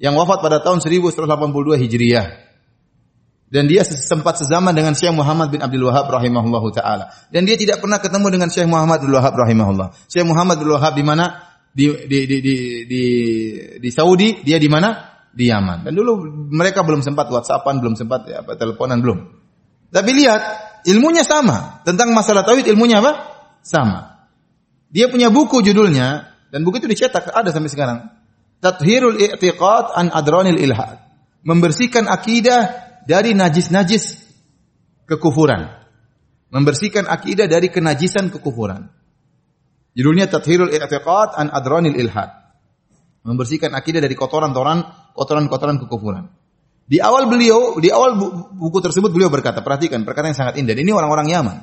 yang 0.00 0.16
wafat 0.16 0.44
pada 0.44 0.60
tahun 0.60 0.84
1182 0.84 1.82
Hijriah. 1.82 2.26
Dan 3.46 3.70
dia 3.70 3.86
sempat 3.86 4.42
sezaman 4.42 4.74
dengan 4.74 4.90
Syekh 4.90 5.14
Muhammad 5.14 5.54
bin 5.54 5.62
Abdul 5.62 5.86
Wahab 5.86 6.10
rahimahullahu 6.10 6.66
taala. 6.74 7.14
Dan 7.30 7.46
dia 7.46 7.54
tidak 7.54 7.78
pernah 7.78 8.02
ketemu 8.02 8.26
dengan 8.34 8.48
Syekh 8.50 8.66
Muhammad 8.66 9.06
bin 9.06 9.14
Wahab 9.14 9.38
rahimahullah. 9.38 9.94
Syekh 10.10 10.26
Muhammad 10.26 10.58
bin 10.58 10.74
Wahab 10.74 10.98
di 10.98 11.04
mana? 11.06 11.46
di 11.76 11.92
di 12.08 12.18
di 12.24 12.36
di 12.40 12.56
di, 12.88 13.04
di 13.76 13.90
Saudi, 13.92 14.40
dia 14.40 14.56
di 14.56 14.64
mana? 14.72 15.20
Di 15.28 15.52
Yaman. 15.52 15.84
Dan 15.84 15.92
dulu 15.92 16.24
mereka 16.48 16.80
belum 16.80 17.04
sempat 17.04 17.28
WhatsAppan, 17.28 17.84
belum 17.84 17.94
sempat 18.00 18.24
ya, 18.24 18.40
apa, 18.40 18.56
teleponan 18.56 19.04
belum. 19.04 19.18
Tapi 19.92 20.10
lihat, 20.16 20.40
ilmunya 20.88 21.20
sama. 21.20 21.84
Tentang 21.84 22.16
masalah 22.16 22.48
tauhid 22.48 22.64
ilmunya 22.72 23.04
apa? 23.04 23.12
Sama. 23.60 24.15
Dia 24.90 25.10
punya 25.10 25.32
buku 25.32 25.62
judulnya 25.62 26.30
dan 26.50 26.60
buku 26.62 26.82
itu 26.82 26.88
dicetak 26.88 27.30
ada 27.30 27.50
sampai 27.50 27.70
sekarang. 27.70 27.98
Tathirul 28.62 29.18
i'tiqad 29.18 29.92
an 29.92 30.10
adranil 30.14 30.58
ilhad. 30.58 31.02
Membersihkan 31.46 32.10
akidah 32.10 32.86
dari 33.06 33.34
najis-najis 33.38 34.26
kekufuran. 35.06 35.70
Membersihkan 36.50 37.06
akidah 37.06 37.46
dari 37.46 37.70
kenajisan 37.70 38.30
kekufuran. 38.30 38.90
Judulnya 39.96 40.28
Tathirul 40.28 40.68
I'tiqad 40.68 41.40
an 41.40 41.48
Adranil 41.48 41.96
Ilhad. 41.96 42.28
Membersihkan 43.24 43.72
akidah 43.72 44.04
dari 44.04 44.12
kotoran-kotoran 44.12 44.84
kotoran-kotoran 45.16 45.80
kekufuran. 45.80 46.28
Di 46.86 47.02
awal 47.02 47.26
beliau, 47.26 47.80
di 47.82 47.90
awal 47.90 48.14
buku 48.54 48.78
tersebut 48.78 49.10
beliau 49.10 49.32
berkata, 49.32 49.64
perhatikan 49.64 50.06
perkataan 50.06 50.30
yang 50.30 50.38
sangat 50.38 50.54
indah. 50.62 50.76
Ini 50.76 50.92
orang-orang 50.94 51.26
Yaman. 51.32 51.56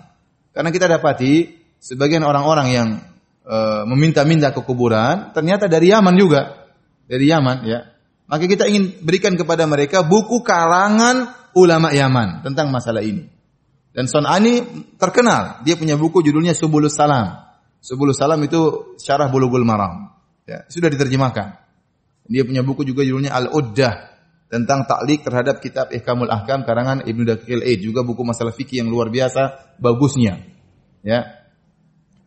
Karena 0.52 0.70
kita 0.74 0.92
dapati 0.92 1.62
sebagian 1.80 2.26
orang-orang 2.28 2.68
yang 2.74 2.88
e, 3.44 3.58
meminta-minta 3.86 4.56
ke 4.56 4.64
kuburan 4.64 5.36
ternyata 5.36 5.68
dari 5.68 5.92
Yaman 5.92 6.16
juga. 6.16 6.72
Dari 7.06 7.28
Yaman 7.28 7.58
ya. 7.68 7.80
Maka 8.26 8.48
kita 8.48 8.66
ingin 8.72 9.04
berikan 9.04 9.36
kepada 9.36 9.68
mereka 9.68 10.02
buku 10.02 10.42
karangan 10.42 11.52
ulama 11.54 11.92
Yaman 11.92 12.42
tentang 12.42 12.72
masalah 12.72 13.04
ini. 13.04 13.30
Dan 13.94 14.10
Son'ani 14.10 14.66
terkenal, 14.98 15.62
dia 15.62 15.78
punya 15.78 15.94
buku 15.94 16.26
judulnya 16.26 16.58
Subulus 16.58 16.98
Salam. 16.98 17.44
Sebelum 17.84 18.16
salam 18.16 18.40
itu 18.48 18.96
syarah 18.96 19.28
bulughul 19.28 19.68
maram. 19.68 20.16
Ya, 20.48 20.64
sudah 20.72 20.88
diterjemahkan. 20.88 21.60
Dia 22.32 22.48
punya 22.48 22.64
buku 22.64 22.88
juga 22.88 23.04
judulnya 23.04 23.36
Al-Uddah 23.36 24.16
tentang 24.48 24.88
taklik 24.88 25.28
terhadap 25.28 25.60
kitab 25.60 25.92
Ihkamul 25.92 26.32
Ahkam 26.32 26.64
karangan 26.64 27.04
Ibnu 27.04 27.28
Daqiqil 27.28 27.60
Aid, 27.60 27.84
juga 27.84 28.08
buku 28.08 28.24
masalah 28.24 28.56
fikih 28.56 28.80
yang 28.80 28.88
luar 28.88 29.12
biasa 29.12 29.76
bagusnya. 29.84 30.40
Ya. 31.04 31.43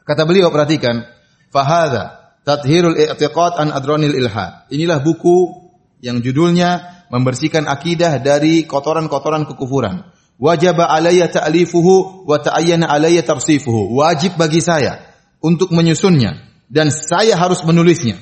Kata 0.07 0.23
beliau 0.23 0.55
perhatikan, 0.55 1.03
fahada 1.51 2.31
tathhirul 2.47 2.95
i'tiqad 2.95 3.59
an 3.59 3.75
adranil 3.75 4.14
ilhad. 4.14 4.71
Inilah 4.71 5.03
buku 5.03 5.66
yang 5.99 6.23
judulnya 6.23 7.03
membersihkan 7.11 7.66
akidah 7.66 8.23
dari 8.23 8.62
kotoran-kotoran 8.71 9.51
kekufuran. 9.51 10.07
Wajib 10.38 10.79
alayya 10.79 11.33
ta'lifuhu 11.33 12.29
wa 12.29 12.38
ta'ayyana 12.38 12.87
alayya 12.87 13.27
tarsifuhu. 13.27 13.99
Wajib 13.99 14.38
bagi 14.38 14.62
saya 14.62 15.03
untuk 15.42 15.75
menyusunnya 15.75 16.38
dan 16.71 16.95
saya 16.95 17.35
harus 17.35 17.66
menulisnya. 17.66 18.21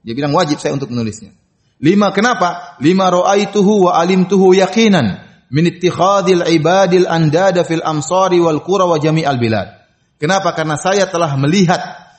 Dia 0.00 0.14
bilang 0.16 0.32
wajib 0.32 0.62
saya 0.62 0.72
untuk 0.72 0.88
menulisnya. 0.88 1.36
Lima 1.82 2.10
kenapa? 2.10 2.78
Lima 2.80 3.10
ra'aituhu 3.12 3.90
wa 3.90 4.00
alimtuhu 4.00 4.54
yaqinan 4.56 5.28
min 5.52 5.64
ittikhadil 5.68 6.46
ibadil 6.46 7.04
andada 7.04 7.66
fil 7.68 7.82
amsari 7.84 8.40
wal 8.40 8.62
qura 8.64 8.86
wa 8.86 8.96
jami'al 8.96 9.36
bilad. 9.36 9.77
Kenapa? 10.18 10.50
Karena 10.52 10.74
saya 10.74 11.06
telah 11.06 11.34
melihat 11.38 11.78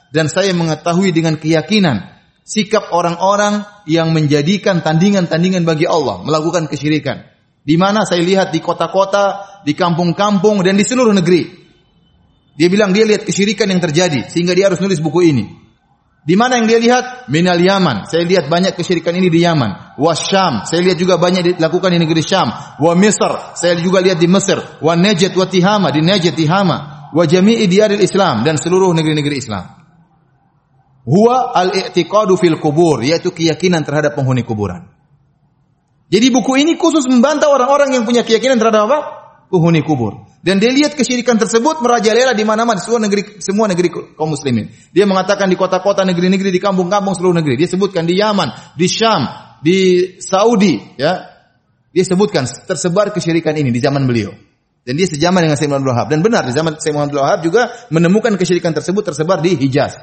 dan 0.10 0.32
saya 0.32 0.56
mengetahui 0.56 1.12
dengan 1.12 1.36
keyakinan 1.36 2.20
sikap 2.50 2.90
orang-orang 2.90 3.62
yang 3.86 4.10
menjadikan 4.10 4.82
tandingan-tandingan 4.82 5.68
bagi 5.70 5.86
Allah, 5.86 6.26
melakukan 6.26 6.66
kesyirikan. 6.66 7.22
Di 7.62 7.78
mana 7.78 8.02
saya 8.08 8.26
lihat 8.26 8.50
di 8.50 8.64
kota-kota, 8.64 9.62
di 9.62 9.78
kampung-kampung 9.78 10.66
dan 10.66 10.74
di 10.74 10.82
seluruh 10.82 11.14
negeri. 11.14 11.46
Dia 12.58 12.68
bilang 12.68 12.90
dia 12.90 13.06
lihat 13.06 13.24
kesyirikan 13.24 13.70
yang 13.70 13.80
terjadi 13.80 14.26
sehingga 14.28 14.58
dia 14.58 14.68
harus 14.68 14.82
nulis 14.82 14.98
buku 14.98 15.30
ini. 15.30 15.46
Di 16.20 16.36
mana 16.36 16.60
yang 16.60 16.68
dia 16.68 16.80
lihat? 16.82 17.32
Minal 17.32 17.62
Yaman. 17.62 18.04
Saya 18.10 18.28
lihat 18.28 18.52
banyak 18.52 18.76
kesyirikan 18.76 19.16
ini 19.16 19.32
di 19.32 19.46
Yaman. 19.46 19.96
Syam. 20.20 20.68
Saya 20.68 20.84
lihat 20.84 21.00
juga 21.00 21.16
banyak 21.16 21.56
dilakukan 21.56 21.96
di 21.96 22.00
negeri 22.04 22.20
Syam. 22.20 22.52
Wa 22.76 22.94
Misr. 22.98 23.56
Saya 23.56 23.80
juga 23.80 24.04
lihat 24.04 24.20
di 24.20 24.28
Mesir. 24.28 24.60
Wa 24.84 25.00
Najd 25.00 25.32
wa 25.32 25.48
Tihama. 25.48 25.88
Di 25.96 26.04
Najd 26.04 26.36
Tihama. 26.36 26.99
Wa 27.12 27.24
jami'i 27.26 27.66
diyaril 27.66 28.02
Islam. 28.02 28.46
Dan 28.46 28.58
seluruh 28.58 28.94
negeri-negeri 28.94 29.36
Islam. 29.38 29.66
Huwa 31.06 31.56
al-i'tiqadu 31.56 32.38
fil 32.38 32.58
kubur. 32.62 33.02
Yaitu 33.02 33.34
keyakinan 33.34 33.86
terhadap 33.86 34.18
penghuni 34.18 34.46
kuburan. 34.46 34.90
Jadi 36.10 36.34
buku 36.34 36.58
ini 36.58 36.74
khusus 36.74 37.06
membantah 37.06 37.54
orang-orang 37.54 37.94
yang 37.94 38.04
punya 38.04 38.26
keyakinan 38.26 38.58
terhadap 38.58 38.90
apa? 38.90 39.00
Penghuni 39.54 39.86
kubur. 39.86 40.26
Dan 40.40 40.58
dia 40.58 40.72
lihat 40.72 40.96
kesyirikan 40.96 41.36
tersebut 41.36 41.84
merajalela 41.84 42.32
di 42.32 42.48
mana-mana 42.48 42.80
seluruh 42.82 43.04
negeri 43.04 43.44
semua 43.44 43.68
negeri 43.68 43.92
kaum 43.92 44.32
muslimin. 44.32 44.72
Dia 44.96 45.04
mengatakan 45.04 45.52
di 45.52 45.60
kota-kota, 45.60 46.08
negeri-negeri, 46.08 46.50
di 46.50 46.62
kampung-kampung 46.64 47.14
seluruh 47.14 47.36
negeri. 47.38 47.60
Dia 47.60 47.70
sebutkan 47.70 48.08
di 48.08 48.18
Yaman, 48.18 48.74
di 48.80 48.88
Syam, 48.88 49.22
di 49.60 49.78
Saudi, 50.24 50.80
ya. 50.96 51.28
Dia 51.92 52.06
sebutkan 52.06 52.48
tersebar 52.48 53.12
kesyirikan 53.12 53.54
ini 53.60 53.70
di 53.70 53.82
zaman 53.84 54.08
beliau. 54.08 54.32
Dan 54.88 54.96
dia 54.96 55.06
sejaman 55.06 55.44
dengan 55.44 55.58
Sayyid 55.60 55.72
Muhammad 55.72 55.90
Wahab. 55.92 56.08
Dan 56.10 56.20
benar 56.24 56.44
di 56.48 56.54
zaman 56.56 56.80
Sayyid 56.80 56.96
Muhammad 56.96 57.16
Wahab 57.20 57.40
juga 57.46 57.70
menemukan 57.92 58.34
kesyirikan 58.40 58.72
tersebut 58.72 59.04
tersebar 59.06 59.44
di 59.44 59.54
Hijaz. 59.60 60.00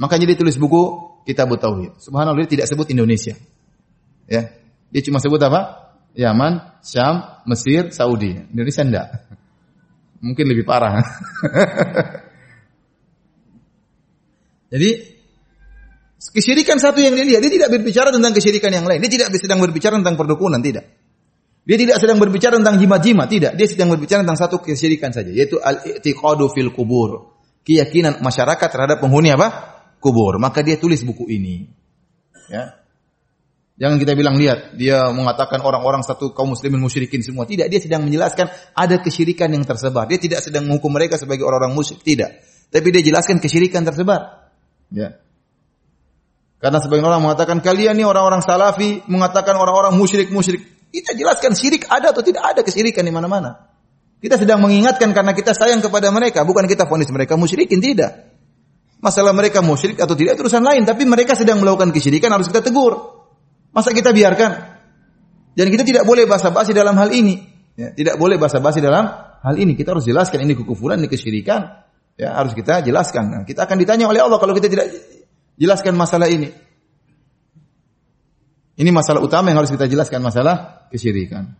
Makanya 0.00 0.32
dia 0.32 0.38
tulis 0.38 0.56
buku 0.56 1.10
Kitab 1.28 1.52
Tauhid. 1.52 2.00
Subhanallah 2.00 2.40
dia 2.46 2.56
tidak 2.56 2.66
sebut 2.70 2.88
Indonesia. 2.88 3.36
Ya. 4.24 4.56
Dia 4.90 5.02
cuma 5.04 5.20
sebut 5.20 5.38
apa? 5.42 5.92
Yaman, 6.16 6.82
Syam, 6.82 7.44
Mesir, 7.46 7.92
Saudi. 7.94 8.34
Indonesia 8.34 8.82
enggak. 8.82 9.06
Mungkin 10.26 10.44
lebih 10.48 10.64
parah. 10.66 10.98
Jadi 14.70 14.90
kesyirikan 16.30 16.78
satu 16.78 17.02
yang 17.02 17.18
dia 17.18 17.26
lihat, 17.26 17.42
dia 17.42 17.52
tidak 17.52 17.70
berbicara 17.74 18.14
tentang 18.14 18.30
kesyirikan 18.30 18.70
yang 18.70 18.86
lain. 18.86 19.02
Dia 19.02 19.10
tidak 19.10 19.34
sedang 19.34 19.58
berbicara 19.58 19.98
tentang 19.98 20.14
perdukunan, 20.14 20.62
tidak. 20.62 20.99
Dia 21.70 21.78
tidak 21.78 22.02
sedang 22.02 22.18
berbicara 22.18 22.58
tentang 22.58 22.82
jimat-jimat, 22.82 23.30
tidak. 23.30 23.52
Dia 23.54 23.66
sedang 23.70 23.94
berbicara 23.94 24.26
tentang 24.26 24.42
satu 24.42 24.58
kesyirikan 24.58 25.14
saja, 25.14 25.30
yaitu 25.30 25.54
al-i'tiqadu 25.62 26.50
fil 26.50 26.74
kubur. 26.74 27.38
Keyakinan 27.62 28.18
masyarakat 28.18 28.66
terhadap 28.66 28.98
penghuni 28.98 29.30
apa? 29.30 29.78
Kubur. 30.02 30.42
Maka 30.42 30.66
dia 30.66 30.82
tulis 30.82 30.98
buku 31.06 31.30
ini. 31.30 31.70
Ya. 32.50 32.74
Jangan 33.78 34.02
kita 34.02 34.18
bilang 34.18 34.34
lihat 34.34 34.74
dia 34.74 35.14
mengatakan 35.14 35.62
orang-orang 35.62 36.02
satu 36.02 36.34
kaum 36.34 36.58
muslimin 36.58 36.82
musyrikin 36.82 37.22
semua. 37.22 37.46
Tidak, 37.46 37.70
dia 37.70 37.78
sedang 37.78 38.02
menjelaskan 38.02 38.50
ada 38.74 38.98
kesyirikan 38.98 39.54
yang 39.54 39.62
tersebar. 39.62 40.10
Dia 40.10 40.18
tidak 40.18 40.42
sedang 40.42 40.66
menghukum 40.66 40.90
mereka 40.90 41.22
sebagai 41.22 41.46
orang-orang 41.46 41.78
musyrik, 41.78 42.02
tidak. 42.02 42.42
Tapi 42.74 42.86
dia 42.90 43.14
jelaskan 43.14 43.38
kesyirikan 43.38 43.86
tersebar. 43.86 44.50
Ya. 44.90 45.22
Karena 46.58 46.82
sebagian 46.82 47.06
orang 47.06 47.22
mengatakan 47.22 47.62
kalian 47.62 47.94
ini 47.94 48.02
orang-orang 48.02 48.42
salafi 48.42 49.06
mengatakan 49.06 49.54
orang-orang 49.54 49.94
musyrik-musyrik. 49.94 50.79
Kita 50.90 51.14
jelaskan 51.14 51.54
syirik 51.54 51.86
ada 51.86 52.10
atau 52.10 52.22
tidak 52.26 52.42
ada 52.42 52.60
kesyirikan 52.66 53.06
di 53.06 53.14
mana-mana. 53.14 53.70
Kita 54.20 54.36
sedang 54.36 54.60
mengingatkan 54.60 55.14
karena 55.16 55.32
kita 55.32 55.56
sayang 55.56 55.80
kepada 55.80 56.12
mereka, 56.12 56.44
bukan 56.44 56.68
kita 56.68 56.84
fonis 56.84 57.08
mereka 57.08 57.40
musyrikin, 57.40 57.80
tidak. 57.80 58.36
Masalah 59.00 59.32
mereka 59.32 59.64
musyrik 59.64 59.96
atau 59.96 60.12
tidak 60.12 60.36
itu 60.36 60.44
urusan 60.44 60.60
lain, 60.60 60.84
tapi 60.84 61.08
mereka 61.08 61.32
sedang 61.32 61.56
melakukan 61.64 61.88
kesyirikan 61.88 62.28
harus 62.28 62.52
kita 62.52 62.60
tegur. 62.60 63.00
Masa 63.72 63.96
kita 63.96 64.12
biarkan? 64.12 64.50
Dan 65.56 65.66
kita 65.72 65.88
tidak 65.88 66.04
boleh 66.04 66.28
basa-basi 66.28 66.76
dalam 66.76 66.92
hal 67.00 67.08
ini. 67.16 67.40
Ya, 67.80 67.96
tidak 67.96 68.20
boleh 68.20 68.36
basa-basi 68.36 68.84
dalam 68.84 69.08
hal 69.40 69.56
ini. 69.56 69.72
Kita 69.72 69.96
harus 69.96 70.04
jelaskan 70.04 70.44
ini 70.44 70.52
kekufuran, 70.52 71.00
ini 71.00 71.08
kesyirikan. 71.08 71.80
Ya, 72.20 72.36
harus 72.36 72.52
kita 72.52 72.84
jelaskan. 72.84 73.24
Nah, 73.32 73.42
kita 73.48 73.64
akan 73.64 73.80
ditanya 73.80 74.04
oleh 74.04 74.20
Allah 74.20 74.36
kalau 74.36 74.52
kita 74.52 74.68
tidak 74.68 74.92
jelaskan 75.56 75.96
masalah 75.96 76.28
ini. 76.28 76.52
Ini 78.80 78.88
masalah 78.88 79.20
utama 79.20 79.52
yang 79.52 79.60
harus 79.60 79.68
kita 79.68 79.84
jelaskan 79.84 80.24
masalah 80.24 80.88
kesyirikan. 80.88 81.52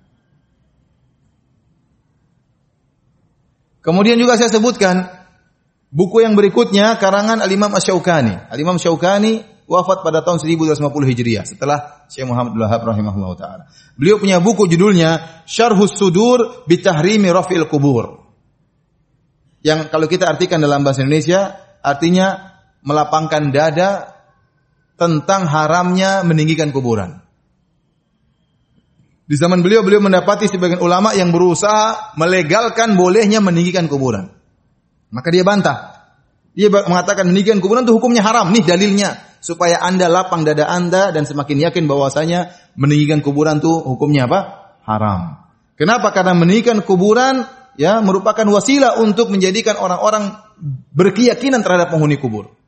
Kemudian 3.84 4.16
juga 4.16 4.40
saya 4.40 4.48
sebutkan 4.48 5.04
buku 5.92 6.24
yang 6.24 6.32
berikutnya 6.32 6.96
karangan 6.96 7.44
Al-Imam 7.44 7.68
Asy-Syaukani. 7.76 8.48
Al-Imam 8.48 8.80
Syaukani 8.80 9.44
wafat 9.68 10.00
pada 10.00 10.24
tahun 10.24 10.40
1250 10.40 10.80
Hijriah 11.12 11.44
setelah 11.44 12.08
Syekh 12.08 12.24
Muhammad 12.24 12.56
Wahab 12.56 12.88
rahimahullah 12.88 13.32
taala. 13.36 13.64
Beliau 14.00 14.16
punya 14.16 14.40
buku 14.40 14.64
judulnya 14.64 15.44
Syarhus 15.44 16.00
Sudur 16.00 16.64
bi 16.64 16.80
Tahrimi 16.80 17.28
Rafil 17.28 17.68
Kubur. 17.68 18.16
Yang 19.60 19.92
kalau 19.92 20.08
kita 20.08 20.24
artikan 20.24 20.56
dalam 20.56 20.80
bahasa 20.80 21.04
Indonesia 21.04 21.52
artinya 21.84 22.56
melapangkan 22.80 23.52
dada 23.52 24.19
tentang 25.00 25.48
haramnya 25.48 26.20
meninggikan 26.28 26.68
kuburan. 26.76 27.24
Di 29.24 29.38
zaman 29.38 29.64
beliau 29.64 29.80
beliau 29.80 30.04
mendapati 30.04 30.44
sebagian 30.50 30.84
ulama 30.84 31.16
yang 31.16 31.32
berusaha 31.32 32.18
melegalkan 32.20 32.98
bolehnya 33.00 33.40
meninggikan 33.40 33.88
kuburan. 33.88 34.28
Maka 35.08 35.32
dia 35.32 35.46
bantah. 35.46 35.96
Dia 36.52 36.68
mengatakan 36.68 37.30
meninggikan 37.30 37.62
kuburan 37.64 37.86
itu 37.88 37.96
hukumnya 37.96 38.20
haram. 38.20 38.52
Nih 38.52 38.66
dalilnya 38.66 39.16
supaya 39.40 39.80
Anda 39.80 40.10
lapang 40.10 40.44
dada 40.44 40.68
Anda 40.68 41.14
dan 41.14 41.24
semakin 41.24 41.70
yakin 41.70 41.88
bahwasanya 41.88 42.52
meninggikan 42.76 43.24
kuburan 43.24 43.62
itu 43.62 43.70
hukumnya 43.70 44.28
apa? 44.28 44.40
Haram. 44.84 45.48
Kenapa? 45.80 46.12
Karena 46.12 46.36
meninggikan 46.36 46.84
kuburan 46.84 47.46
ya 47.80 48.04
merupakan 48.04 48.44
wasilah 48.44 49.00
untuk 49.00 49.32
menjadikan 49.32 49.80
orang-orang 49.80 50.36
berkeyakinan 50.92 51.64
terhadap 51.64 51.88
penghuni 51.94 52.20
kubur. 52.20 52.59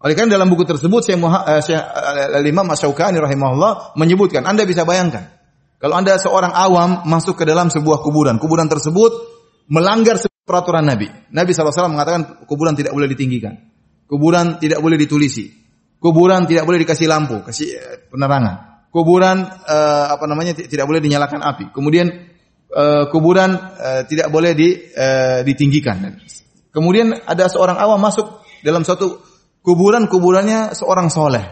Oleh 0.00 0.16
karena 0.16 0.40
dalam 0.40 0.48
buku 0.48 0.64
tersebut 0.64 1.04
Syekh 1.04 1.20
uh, 1.20 2.40
Imam 2.40 2.66
Asy-Syaukani 2.72 3.20
rahimahullah 3.20 4.00
menyebutkan 4.00 4.48
Anda 4.48 4.64
bisa 4.64 4.88
bayangkan 4.88 5.40
kalau 5.80 5.96
Anda 5.96 6.20
seorang 6.20 6.52
awam 6.52 7.08
masuk 7.08 7.40
ke 7.40 7.48
dalam 7.48 7.72
sebuah 7.72 8.04
kuburan, 8.04 8.36
kuburan 8.36 8.68
tersebut 8.68 9.16
melanggar 9.72 10.20
peraturan 10.44 10.84
Nabi. 10.84 11.08
Nabi 11.32 11.56
SAW 11.56 11.88
mengatakan 11.88 12.44
kuburan 12.44 12.76
tidak 12.76 12.92
boleh 12.92 13.08
ditinggikan. 13.08 13.56
Kuburan 14.04 14.60
tidak 14.60 14.84
boleh 14.84 15.00
ditulisi. 15.00 15.48
Kuburan 15.96 16.44
tidak 16.44 16.68
boleh 16.68 16.84
dikasih 16.84 17.08
lampu, 17.08 17.40
kasih 17.44 17.68
eh, 17.80 17.96
penerangan. 18.12 18.84
Kuburan 18.92 19.40
uh, 19.46 20.06
apa 20.12 20.24
namanya 20.28 20.52
tidak 20.52 20.84
boleh 20.84 21.00
dinyalakan 21.00 21.40
api. 21.44 21.64
Kemudian 21.72 22.10
uh, 22.68 23.08
kuburan 23.08 23.56
uh, 23.56 24.02
tidak 24.04 24.28
boleh 24.28 24.52
di, 24.52 24.74
ditinggikan. 25.46 26.18
Kemudian 26.74 27.14
ada 27.24 27.48
seorang 27.48 27.80
awam 27.80 28.02
masuk 28.02 28.42
dalam 28.60 28.84
suatu 28.84 29.29
kuburan, 29.64 30.08
kuburannya 30.10 30.76
seorang 30.76 31.08
soleh. 31.08 31.44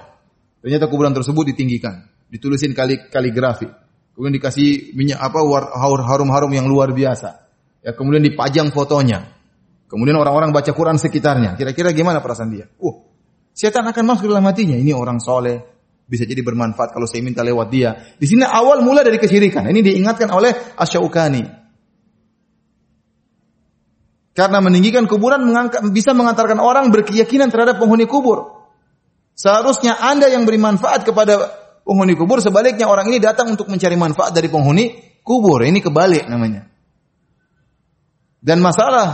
Ternyata 0.58 0.90
kuburan 0.90 1.14
tersebut 1.14 1.54
ditinggikan, 1.54 2.04
ditulisin 2.28 2.74
kali 2.74 3.08
kaligrafi. 3.08 3.70
Kemudian 4.12 4.34
dikasih 4.34 4.98
minyak 4.98 5.22
apa 5.22 5.38
harum-harum 6.02 6.50
yang 6.50 6.66
luar 6.66 6.90
biasa. 6.90 7.46
Ya, 7.86 7.94
kemudian 7.94 8.26
dipajang 8.26 8.74
fotonya. 8.74 9.30
Kemudian 9.86 10.18
orang-orang 10.18 10.50
baca 10.50 10.74
Quran 10.74 10.98
sekitarnya. 10.98 11.54
Kira-kira 11.54 11.94
gimana 11.94 12.18
perasaan 12.18 12.50
dia? 12.50 12.66
Uh, 12.82 13.06
setan 13.54 13.86
akan 13.86 14.04
masuk 14.04 14.28
dalam 14.28 14.44
hatinya. 14.44 14.74
Ini 14.74 14.90
orang 14.92 15.22
soleh, 15.22 15.62
bisa 16.04 16.28
jadi 16.28 16.40
bermanfaat 16.44 16.92
kalau 16.92 17.06
saya 17.06 17.24
minta 17.24 17.40
lewat 17.40 17.68
dia. 17.72 17.94
Di 18.18 18.26
sini 18.26 18.44
awal 18.44 18.84
mula 18.84 19.06
dari 19.06 19.16
kesyirikan. 19.16 19.64
Ini 19.70 19.80
diingatkan 19.80 20.28
oleh 20.34 20.76
Asyaukani. 20.76 21.57
Karena 24.38 24.62
meninggikan 24.62 25.10
kuburan 25.10 25.42
mengangkat, 25.42 25.82
bisa 25.90 26.14
mengantarkan 26.14 26.62
orang 26.62 26.94
berkeyakinan 26.94 27.50
terhadap 27.50 27.82
penghuni 27.82 28.06
kubur. 28.06 28.70
Seharusnya 29.34 29.98
Anda 29.98 30.30
yang 30.30 30.46
beri 30.46 30.62
manfaat 30.62 31.02
kepada 31.02 31.42
penghuni 31.82 32.14
kubur, 32.14 32.38
sebaliknya 32.38 32.86
orang 32.86 33.10
ini 33.10 33.18
datang 33.18 33.50
untuk 33.50 33.66
mencari 33.66 33.98
manfaat 33.98 34.30
dari 34.30 34.46
penghuni 34.46 34.94
kubur. 35.26 35.66
Ini 35.66 35.82
kebalik 35.82 36.30
namanya. 36.30 36.70
Dan 38.38 38.62
masalah 38.62 39.06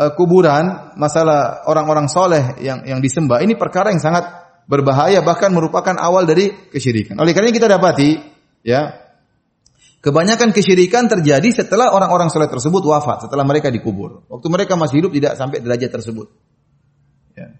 uh, 0.00 0.16
kuburan, 0.16 0.96
masalah 0.96 1.68
orang-orang 1.68 2.08
soleh 2.08 2.56
yang 2.64 2.88
yang 2.88 3.04
disembah, 3.04 3.44
ini 3.44 3.60
perkara 3.60 3.92
yang 3.92 4.00
sangat 4.00 4.24
berbahaya, 4.64 5.20
bahkan 5.20 5.52
merupakan 5.52 5.92
awal 6.00 6.24
dari 6.24 6.72
kesyirikan. 6.72 7.20
Oleh 7.20 7.36
karena 7.36 7.52
kita 7.52 7.68
dapati, 7.68 8.16
ya, 8.64 9.03
kebanyakan 10.04 10.52
kesyirikan 10.52 11.08
terjadi 11.08 11.48
setelah 11.48 11.96
orang-orang 11.96 12.28
soleh 12.28 12.52
tersebut 12.52 12.84
wafat, 12.84 13.24
setelah 13.24 13.48
mereka 13.48 13.72
dikubur. 13.72 14.28
Waktu 14.28 14.46
mereka 14.52 14.76
masih 14.76 15.00
hidup 15.00 15.16
tidak 15.16 15.40
sampai 15.40 15.64
derajat 15.64 15.88
tersebut. 15.88 16.28
Ya. 17.32 17.56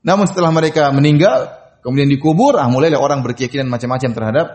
Namun 0.00 0.24
setelah 0.24 0.48
mereka 0.48 0.88
meninggal, 0.96 1.52
kemudian 1.84 2.08
dikubur, 2.08 2.56
ah 2.56 2.72
mulailah 2.72 2.96
orang 2.96 3.20
berkeyakinan 3.20 3.68
macam-macam 3.68 4.10
terhadap 4.16 4.46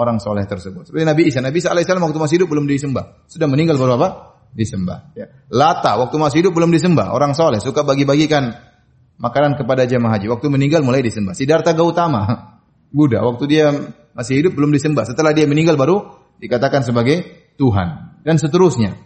orang 0.00 0.16
soleh 0.16 0.48
tersebut. 0.48 0.88
Seperti 0.88 1.04
Nabi 1.04 1.28
Isa. 1.28 1.44
Nabi 1.44 1.60
Isa 1.60 1.68
alaihissalam 1.76 2.00
waktu 2.00 2.16
masih 2.16 2.34
hidup 2.40 2.48
belum 2.56 2.64
disembah. 2.64 3.28
Sudah 3.28 3.44
meninggal 3.44 3.76
baru 3.76 4.00
apa? 4.00 4.08
disembah. 4.48 5.12
Ya. 5.12 5.28
Lata 5.52 6.00
waktu 6.00 6.16
masih 6.16 6.40
hidup 6.40 6.56
belum 6.56 6.72
disembah. 6.72 7.12
Orang 7.12 7.36
soleh 7.36 7.60
suka 7.60 7.84
bagi-bagikan 7.84 8.56
makanan 9.20 9.60
kepada 9.60 9.84
jemaah 9.84 10.16
haji. 10.16 10.32
Waktu 10.32 10.46
meninggal 10.48 10.80
mulai 10.80 11.04
disembah. 11.04 11.36
Siddhartha 11.36 11.76
Gautama, 11.76 12.22
Buddha, 12.96 13.20
waktu 13.20 13.44
dia 13.44 13.66
masih 14.18 14.42
hidup 14.42 14.58
belum 14.58 14.74
disembah. 14.74 15.06
Setelah 15.06 15.30
dia 15.30 15.46
meninggal 15.46 15.78
baru 15.78 16.02
dikatakan 16.42 16.82
sebagai 16.82 17.22
Tuhan 17.54 18.18
dan 18.26 18.34
seterusnya. 18.34 18.98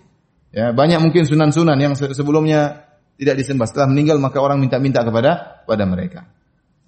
Ya, 0.53 0.73
banyak 0.73 1.05
mungkin 1.05 1.29
sunan-sunan 1.29 1.77
yang 1.77 1.93
sebelumnya 1.93 2.89
tidak 3.21 3.37
disembah. 3.45 3.69
Setelah 3.69 3.93
meninggal 3.93 4.17
maka 4.17 4.41
orang 4.41 4.57
minta-minta 4.57 5.05
kepada 5.05 5.65
pada 5.69 5.85
mereka. 5.85 6.25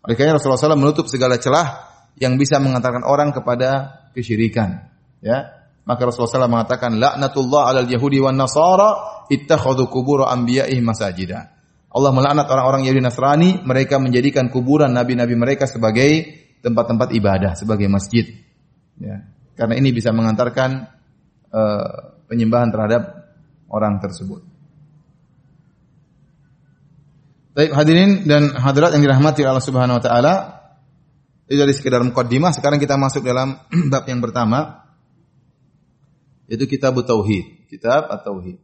Oleh 0.05 0.17
karena 0.17 0.41
Rasulullah 0.41 0.57
SAW 0.57 0.81
menutup 0.81 1.05
segala 1.09 1.37
celah 1.37 1.85
yang 2.17 2.41
bisa 2.41 2.57
mengantarkan 2.61 3.05
orang 3.05 3.33
kepada 3.33 4.05
kesyirikan. 4.17 4.89
Ya, 5.21 5.69
maka 5.85 6.09
Rasulullah 6.09 6.49
SAW 6.49 6.53
mengatakan 6.53 6.97
laknatullah 6.97 7.73
alal 7.73 7.89
yahudi 7.89 8.21
wan 8.21 8.37
nasara 8.37 9.25
ittakhadhu 9.29 9.89
kubur 9.93 10.25
anbiya'ih 10.25 10.81
masajida. 10.81 11.53
Allah 11.95 12.11
melaknat 12.11 12.51
orang-orang 12.51 12.91
Yahudi 12.91 13.07
Nasrani, 13.07 13.51
mereka 13.63 14.03
menjadikan 14.03 14.51
kuburan 14.51 14.91
nabi-nabi 14.91 15.39
mereka 15.39 15.71
sebagai 15.71 16.43
tempat-tempat 16.65 17.13
ibadah, 17.13 17.53
sebagai 17.53 17.85
masjid. 17.93 18.25
Ya. 18.97 19.29
Karena 19.53 19.77
ini 19.77 19.93
bisa 19.93 20.11
mengantarkan 20.17 20.89
uh, 21.53 22.17
penyembahan 22.27 22.73
terhadap 22.73 23.29
orang 23.69 24.01
tersebut. 24.01 24.41
Baik 27.55 27.71
hadirin 27.71 28.27
dan 28.27 28.51
hadirat 28.57 28.97
yang 28.97 29.05
dirahmati 29.05 29.47
Allah 29.47 29.63
Subhanahu 29.63 30.01
wa 30.01 30.03
taala, 30.03 30.35
itu 31.47 31.61
dari 31.61 31.71
sekedar 31.77 32.03
mukaddimah, 32.03 32.51
sekarang 32.51 32.83
kita 32.83 32.99
masuk 32.99 33.23
dalam 33.23 33.61
bab 33.93 34.09
yang 34.09 34.25
pertama 34.25 34.89
itu 36.51 36.65
kitab 36.67 36.97
tauhid, 36.99 37.69
kitab 37.71 38.11
at-tauhid. 38.11 38.59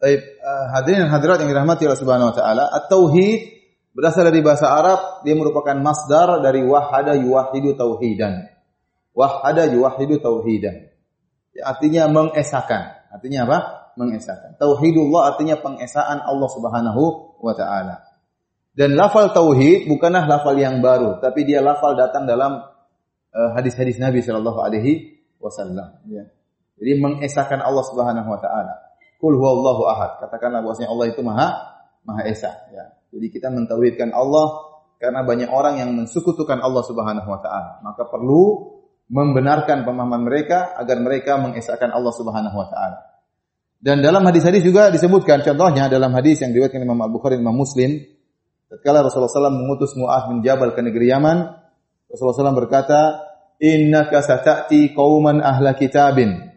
Baik, 0.00 0.20
uh, 0.40 0.66
hadirin 0.76 1.04
dan 1.06 1.10
hadirat 1.12 1.38
yang 1.44 1.48
dirahmati 1.52 1.84
Allah 1.88 2.00
Subhanahu 2.00 2.28
wa 2.32 2.36
taala, 2.36 2.64
at-tauhid 2.68 3.59
berasal 3.94 4.26
dari 4.26 4.40
bahasa 4.40 4.70
Arab, 4.70 5.22
dia 5.26 5.34
merupakan 5.34 5.74
masdar 5.78 6.42
dari 6.42 6.62
wahada 6.62 7.16
yuwahidu 7.18 7.74
tauhidan. 7.74 8.50
Wahada 9.14 9.66
yuwahidu 9.66 10.22
tauhidan. 10.22 10.90
Ya, 11.54 11.62
artinya 11.70 12.06
mengesahkan. 12.10 13.10
Artinya 13.10 13.46
apa? 13.46 13.58
Mengesahkan. 13.98 14.56
Tauhidullah 14.56 15.34
artinya 15.34 15.58
pengesaan 15.58 16.22
Allah 16.22 16.48
Subhanahu 16.50 17.02
wa 17.42 17.54
taala. 17.58 18.06
Dan 18.70 18.94
lafal 18.94 19.34
tauhid 19.34 19.90
bukanlah 19.90 20.30
lafal 20.30 20.54
yang 20.54 20.78
baru, 20.78 21.18
tapi 21.18 21.42
dia 21.42 21.58
lafal 21.58 21.98
datang 21.98 22.24
dalam 22.24 22.62
uh, 23.34 23.50
hadis-hadis 23.58 23.98
Nabi 23.98 24.22
Shallallahu 24.22 24.62
alaihi 24.62 25.20
wasallam 25.42 25.98
ya. 26.06 26.24
Jadi 26.80 26.92
mengesahkan 26.96 27.60
Allah 27.60 27.84
Subhanahu 27.84 28.28
wa 28.30 28.40
taala. 28.40 28.94
Qul 29.20 29.36
huwallahu 29.36 29.84
ahad. 29.84 30.16
Katakanlah 30.22 30.64
bahwasanya 30.64 30.88
Allah 30.88 31.06
itu 31.12 31.20
Maha 31.20 31.69
Maha 32.04 32.28
Esa 32.28 32.52
ya. 32.72 32.96
Jadi 33.10 33.26
kita 33.28 33.50
mentauhidkan 33.50 34.14
Allah 34.14 34.70
karena 35.00 35.24
banyak 35.24 35.48
orang 35.50 35.80
yang 35.80 35.90
mensekutukan 35.96 36.60
Allah 36.60 36.84
Subhanahu 36.84 37.28
wa 37.28 37.40
taala. 37.40 37.80
Maka 37.80 38.06
perlu 38.06 38.76
membenarkan 39.10 39.82
pemahaman 39.82 40.22
mereka 40.22 40.76
agar 40.78 41.00
mereka 41.02 41.40
mengesahkan 41.40 41.90
Allah 41.90 42.12
Subhanahu 42.14 42.56
wa 42.56 42.68
taala. 42.70 42.98
Dan 43.80 44.04
dalam 44.04 44.20
hadis-hadis 44.28 44.60
juga 44.60 44.92
disebutkan 44.92 45.40
contohnya 45.40 45.88
dalam 45.88 46.12
hadis 46.12 46.44
yang 46.44 46.52
diriwayatkan 46.52 46.84
Imam 46.84 47.00
Al-Bukhari 47.00 47.40
dan 47.40 47.48
Imam 47.48 47.64
Muslim 47.64 47.96
tatkala 48.68 49.00
Rasulullah 49.00 49.32
SAW 49.32 49.56
mengutus 49.56 49.96
Mu'adz 49.96 50.28
bin 50.28 50.44
Jabal 50.44 50.76
ke 50.76 50.84
negeri 50.84 51.08
Yaman 51.08 51.38
Rasulullah 52.12 52.52
SAW 52.52 52.60
berkata 52.60 53.30
innaka 53.62 54.18
sata'ti 54.18 54.92
qauman 54.96 55.38
ahla 55.38 55.78
kitabin. 55.78 56.50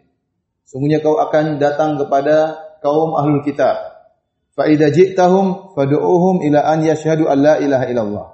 Sungguhnya 0.66 0.98
kau 1.04 1.20
akan 1.20 1.62
datang 1.62 2.00
kepada 2.00 2.58
kaum 2.82 3.14
ahlul 3.14 3.44
kitab. 3.46 3.93
Fa 4.54 4.70
idza 4.70 4.90
ji'tahum 4.94 5.74
fad'uuhum 5.74 6.46
ila 6.46 6.62
an 6.62 6.86
yashhadu 6.86 7.26
an 7.26 7.38
la 7.42 7.54
ilaha 7.58 7.84
illallah. 7.90 8.26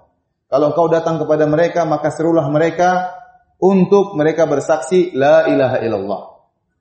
Kalau 0.53 0.69
kau 0.77 0.89
datang 0.93 1.17
kepada 1.17 1.49
mereka 1.49 1.89
maka 1.89 2.13
serulah 2.13 2.45
mereka 2.53 3.17
untuk 3.57 4.13
mereka 4.21 4.45
bersaksi 4.45 5.17
la 5.17 5.49
ilaha 5.49 5.81
illallah. 5.81 6.23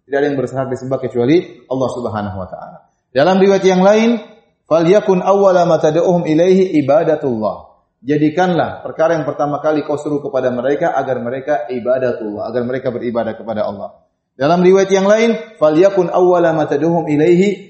Tidak 0.03 0.17
ada 0.19 0.27
yang 0.27 0.35
bersaksi 0.35 0.75
disembah 0.75 0.99
kecuali 0.99 1.63
Allah 1.71 1.89
Subhanahu 1.95 2.37
wa 2.37 2.47
taala. 2.51 2.77
Dalam 3.15 3.39
riwayat 3.39 3.63
yang 3.63 3.79
lain, 3.79 4.19
falyakun 4.67 5.23
awwala 5.23 5.63
ma 5.63 5.79
tad'uhum 5.79 6.27
ilaihi 6.27 6.75
ibadatullah 6.83 7.69
jadikanlah 7.99 8.79
perkara 8.79 9.19
yang 9.19 9.27
pertama 9.27 9.59
kali 9.59 9.83
kau 9.83 9.99
seru 9.99 10.23
kepada 10.23 10.51
mereka 10.51 10.95
agar 10.95 11.19
mereka 11.19 11.67
ibadatullah, 11.67 12.47
agar 12.47 12.61
mereka 12.63 12.87
beribadah 12.95 13.35
kepada 13.35 13.67
Allah. 13.67 14.07
Dalam 14.39 14.63
riwayat 14.63 14.87
yang 14.87 15.03
lain, 15.03 15.35
falyakun 15.59 16.07
awwala 16.07 16.55
ma 16.55 16.63
tad'uhum 16.63 17.11
ilaihi 17.11 17.68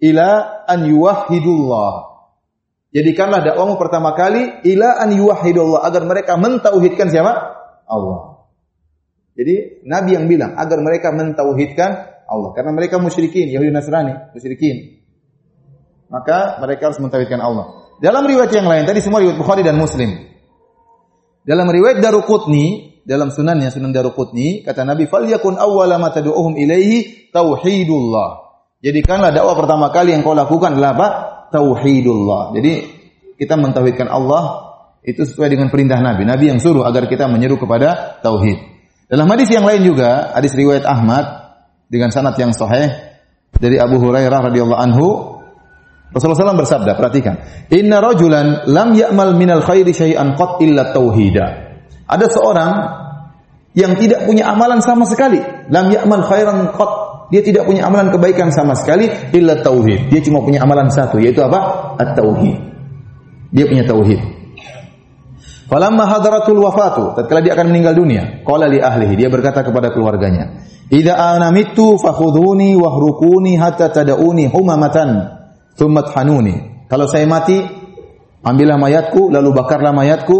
ila 0.00 0.28
an 0.66 0.80
yuwahhidullah. 0.88 1.92
Jadikanlah 2.90 3.46
dakwamu 3.46 3.78
pertama 3.78 4.18
kali 4.18 4.66
ila 4.66 4.98
an 4.98 5.14
yuwahhidullah 5.14 5.86
agar 5.86 6.02
mereka 6.08 6.34
mentauhidkan 6.34 7.12
siapa? 7.12 7.32
Allah. 7.86 8.50
Jadi 9.38 9.86
Nabi 9.86 10.10
yang 10.18 10.26
bilang 10.26 10.58
agar 10.58 10.82
mereka 10.82 11.14
mentauhidkan 11.14 11.90
Allah 12.26 12.50
karena 12.54 12.74
mereka 12.74 12.98
musyrikin, 12.98 13.50
Yahudi 13.50 13.70
Nasrani, 13.70 14.34
musyrikin. 14.34 15.00
Maka 16.10 16.58
mereka 16.58 16.90
harus 16.90 16.98
mentauhidkan 16.98 17.38
Allah. 17.38 17.94
Dalam 18.02 18.26
riwayat 18.26 18.50
yang 18.50 18.66
lain, 18.66 18.82
tadi 18.88 18.98
semua 18.98 19.22
riwayat 19.22 19.38
Bukhari 19.38 19.62
dan 19.62 19.78
Muslim. 19.78 20.10
Dalam 21.46 21.70
riwayat 21.70 22.02
Daruqutni, 22.02 22.98
dalam 23.06 23.30
sunannya 23.30 23.70
Sunan 23.70 23.94
Daruqutni, 23.94 24.66
kata 24.66 24.82
Nabi, 24.82 25.06
"Falyakun 25.06 25.56
awwala 25.56 26.02
ma 26.02 26.10
tad'uhum 26.10 26.58
ilaihi 26.58 27.30
tauhidullah." 27.30 28.49
Jadikanlah 28.80 29.36
dakwah 29.36 29.56
pertama 29.56 29.92
kali 29.92 30.16
yang 30.16 30.24
kau 30.24 30.32
lakukan 30.32 30.72
adalah 30.72 30.96
apa? 30.96 31.08
Tauhidullah. 31.52 32.56
Jadi 32.56 32.72
kita 33.36 33.60
mentauhidkan 33.60 34.08
Allah 34.08 34.72
itu 35.04 35.24
sesuai 35.24 35.52
dengan 35.52 35.68
perintah 35.68 36.00
Nabi. 36.00 36.24
Nabi 36.24 36.52
yang 36.52 36.60
suruh 36.60 36.84
agar 36.84 37.08
kita 37.08 37.28
menyeru 37.28 37.60
kepada 37.60 38.20
tauhid. 38.24 38.56
Dalam 39.08 39.26
hadis 39.28 39.48
yang 39.52 39.64
lain 39.66 39.84
juga, 39.84 40.32
hadis 40.32 40.52
riwayat 40.56 40.84
Ahmad 40.88 41.24
dengan 41.90 42.08
sanad 42.14 42.36
yang 42.40 42.54
sahih 42.56 42.88
dari 43.56 43.76
Abu 43.76 43.98
Hurairah 43.98 44.48
radhiyallahu 44.48 44.80
anhu 44.80 45.06
Rasulullah 46.10 46.54
SAW 46.54 46.62
bersabda, 46.66 46.98
perhatikan. 46.98 47.34
Inna 47.70 48.02
rajulan 48.02 48.66
lam 48.66 48.98
ya'mal 48.98 49.38
minal 49.38 49.62
khairi 49.62 49.94
syai'an 49.94 50.34
qat 50.34 50.58
illa 50.58 50.90
tauhida. 50.90 51.46
Ada 52.10 52.26
seorang 52.26 52.72
yang 53.78 53.94
tidak 53.94 54.26
punya 54.26 54.50
amalan 54.50 54.82
sama 54.82 55.06
sekali. 55.06 55.38
Lam 55.70 55.86
ya'mal 55.86 56.26
khairan 56.26 56.74
qat. 56.74 56.92
Dia 57.30 57.40
tidak 57.46 57.64
punya 57.64 57.86
amalan 57.86 58.10
kebaikan 58.10 58.50
sama 58.50 58.74
sekali 58.74 59.06
illa 59.30 59.62
tauhid. 59.62 60.10
Dia 60.10 60.20
cuma 60.26 60.42
punya 60.42 60.66
amalan 60.66 60.90
satu 60.90 61.22
yaitu 61.22 61.40
apa? 61.46 61.94
At-tauhid. 61.96 62.58
Dia 63.54 63.70
punya 63.70 63.86
tauhid. 63.86 64.20
Falamma 65.70 66.10
hadaratul 66.10 66.58
wafatu, 66.58 67.14
tatkala 67.14 67.46
dia 67.46 67.54
akan 67.54 67.70
meninggal 67.70 67.94
dunia, 67.94 68.42
qala 68.42 68.66
li 68.66 68.82
ahlihi, 68.82 69.14
dia 69.14 69.30
berkata 69.30 69.62
kepada 69.62 69.94
keluarganya, 69.94 70.66
"Idza 70.90 71.14
ana 71.14 71.54
fakhudhuni 71.54 72.74
wahrukuni 72.74 73.54
hatta 73.54 73.86
humamatan." 74.50 75.38
Hanuni. 75.80 76.84
Kalau 76.90 77.06
saya 77.06 77.24
mati, 77.24 77.56
ambillah 78.42 78.76
mayatku, 78.76 79.30
lalu 79.30 79.54
bakarlah 79.54 79.94
mayatku, 79.94 80.38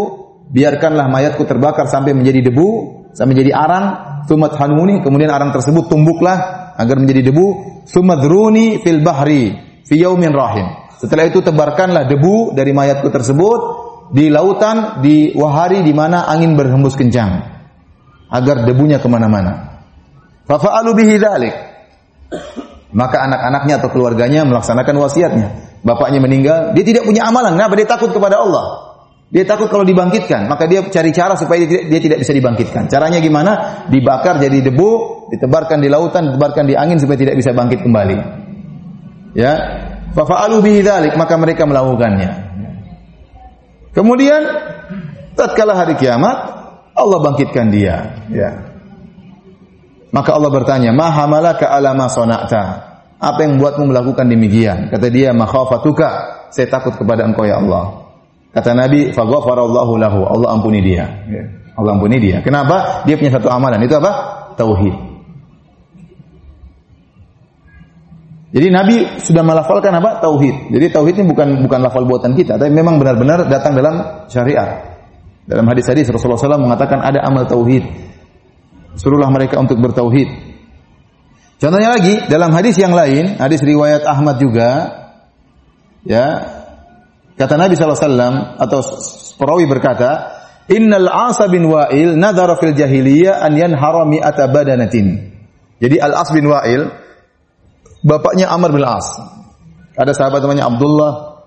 biarkanlah 0.50 1.06
mayatku 1.08 1.46
terbakar 1.46 1.86
sampai 1.86 2.12
menjadi 2.12 2.50
debu, 2.50 2.68
sampai 3.14 3.32
menjadi 3.38 3.52
arang, 3.56 3.86
hanuni, 4.28 5.00
kemudian 5.00 5.30
arang 5.32 5.54
tersebut 5.54 5.88
tumbuklah 5.88 6.69
agar 6.80 6.96
menjadi 6.96 7.28
debu, 7.28 7.46
sumadruni 7.84 8.80
fil 8.80 9.04
bahri 9.04 9.52
fi 9.84 9.94
yaumin 10.00 10.32
rahim. 10.32 10.66
Setelah 10.96 11.28
itu 11.28 11.44
tebarkanlah 11.44 12.08
debu 12.08 12.56
dari 12.56 12.72
mayatku 12.72 13.12
tersebut 13.12 13.60
di 14.16 14.32
lautan 14.32 15.04
di 15.04 15.36
wahari 15.36 15.84
di 15.84 15.92
mana 15.92 16.24
angin 16.24 16.56
berhembus 16.56 16.96
kencang 16.96 17.40
agar 18.32 18.64
debunya 18.64 18.96
ke 18.96 19.08
mana-mana. 19.12 19.82
Fafa'alu 20.48 20.90
bihi 20.96 21.14
dzalik. 21.20 21.54
Maka 22.90 23.22
anak-anaknya 23.22 23.74
atau 23.78 23.88
keluarganya 23.94 24.42
melaksanakan 24.42 24.94
wasiatnya. 24.98 25.48
Bapaknya 25.86 26.20
meninggal, 26.20 26.74
dia 26.74 26.84
tidak 26.84 27.06
punya 27.06 27.24
amalan. 27.24 27.54
Kenapa? 27.54 27.78
Dia 27.78 27.88
takut 27.88 28.10
kepada 28.10 28.42
Allah. 28.42 28.90
Dia 29.30 29.46
takut 29.46 29.70
kalau 29.70 29.86
dibangkitkan, 29.86 30.50
maka 30.50 30.66
dia 30.66 30.82
cari 30.90 31.14
cara 31.14 31.38
supaya 31.38 31.62
dia 31.62 31.70
tidak, 31.70 31.84
dia 31.86 32.00
tidak 32.02 32.18
bisa 32.26 32.32
dibangkitkan. 32.34 32.90
Caranya 32.90 33.22
gimana? 33.22 33.86
Dibakar 33.86 34.42
jadi 34.42 34.58
debu, 34.58 34.90
ditebarkan 35.30 35.78
di 35.78 35.88
lautan, 35.88 36.34
ditebarkan 36.34 36.64
di 36.66 36.74
angin 36.74 36.98
supaya 36.98 37.18
tidak 37.18 37.38
bisa 37.38 37.54
bangkit 37.54 37.86
kembali. 37.86 38.16
Ya, 39.38 39.52
bihi 40.58 40.80
dzalik, 40.82 41.14
maka 41.14 41.38
mereka 41.38 41.62
melakukannya. 41.64 42.50
Kemudian 43.94 44.42
tatkala 45.38 45.78
hari 45.78 45.94
kiamat 45.94 46.36
Allah 46.94 47.18
bangkitkan 47.22 47.70
dia, 47.70 48.26
ya. 48.30 48.50
Maka 50.10 50.34
Allah 50.34 50.50
bertanya, 50.50 50.90
"Ma 50.90 51.14
hamalaka 51.14 51.70
ala 51.70 51.94
ma 51.94 52.10
sona'ta?" 52.10 52.90
Apa 53.20 53.46
yang 53.46 53.60
membuatmu 53.60 53.94
melakukan 53.94 54.26
demikian? 54.26 54.90
Kata 54.90 55.06
dia, 55.06 55.30
"Makhafatuka." 55.30 56.42
Saya 56.50 56.66
takut 56.66 56.98
kepada 56.98 57.22
Engkau 57.22 57.46
ya 57.46 57.62
Allah. 57.62 58.10
Kata 58.50 58.74
Nabi, 58.74 59.14
"Faghfarallahu 59.14 59.92
lahu." 60.02 60.26
Allah 60.26 60.48
ampuni 60.50 60.82
dia. 60.82 61.06
Ya. 61.30 61.44
Allah 61.78 61.94
ampuni 61.94 62.18
dia. 62.18 62.42
Kenapa? 62.42 63.06
Dia 63.06 63.14
punya 63.14 63.38
satu 63.38 63.46
amalan. 63.46 63.78
Itu 63.86 64.02
apa? 64.02 64.12
Tauhid. 64.58 65.09
Jadi 68.50 68.66
Nabi 68.66 68.96
sudah 69.22 69.46
melafalkan 69.46 69.94
apa? 69.94 70.18
Tauhid. 70.18 70.74
Jadi 70.74 70.86
tauhid 70.90 71.22
ini 71.22 71.26
bukan 71.30 71.48
bukan 71.62 71.78
lafal 71.86 72.02
buatan 72.02 72.34
kita, 72.34 72.58
tapi 72.58 72.74
memang 72.74 72.98
benar-benar 72.98 73.46
datang 73.46 73.78
dalam 73.78 74.26
syariat. 74.26 74.98
Dalam 75.46 75.66
hadis-hadis 75.70 76.10
Rasulullah 76.10 76.38
SAW 76.38 76.62
mengatakan 76.62 77.02
ada 77.02 77.26
amal 77.26 77.42
tauhid 77.46 77.82
Suruhlah 78.98 79.30
mereka 79.30 79.58
untuk 79.62 79.78
bertauhid. 79.78 80.28
Contohnya 81.60 81.92
lagi 81.94 82.26
dalam 82.26 82.50
hadis 82.50 82.74
yang 82.80 82.96
lain, 82.96 83.36
hadis 83.36 83.60
riwayat 83.60 84.02
Ahmad 84.02 84.40
juga, 84.40 84.70
ya 86.02 86.26
kata 87.36 87.54
Nabi 87.60 87.76
SAW 87.76 88.58
atau 88.58 88.80
perawi 89.36 89.68
berkata, 89.68 90.40
Innal 90.72 91.06
Asa 91.10 91.50
bin 91.52 91.68
Wa'il 91.68 92.16
nadhara 92.16 92.56
fil 92.56 92.74
jahiliyah 92.74 93.44
an 93.44 93.52
yanhara 93.54 94.08
mi'ata 94.08 94.48
badanatin. 94.48 95.34
Jadi 95.80 95.96
Al 96.00 96.14
As 96.16 96.30
bin 96.32 96.48
Wa'il 96.48 96.88
bapaknya 98.04 98.50
Amr 98.52 98.70
bin 98.72 98.84
As. 98.84 99.08
Ada 99.96 100.16
sahabat 100.16 100.40
namanya 100.44 100.70
Abdullah 100.70 101.42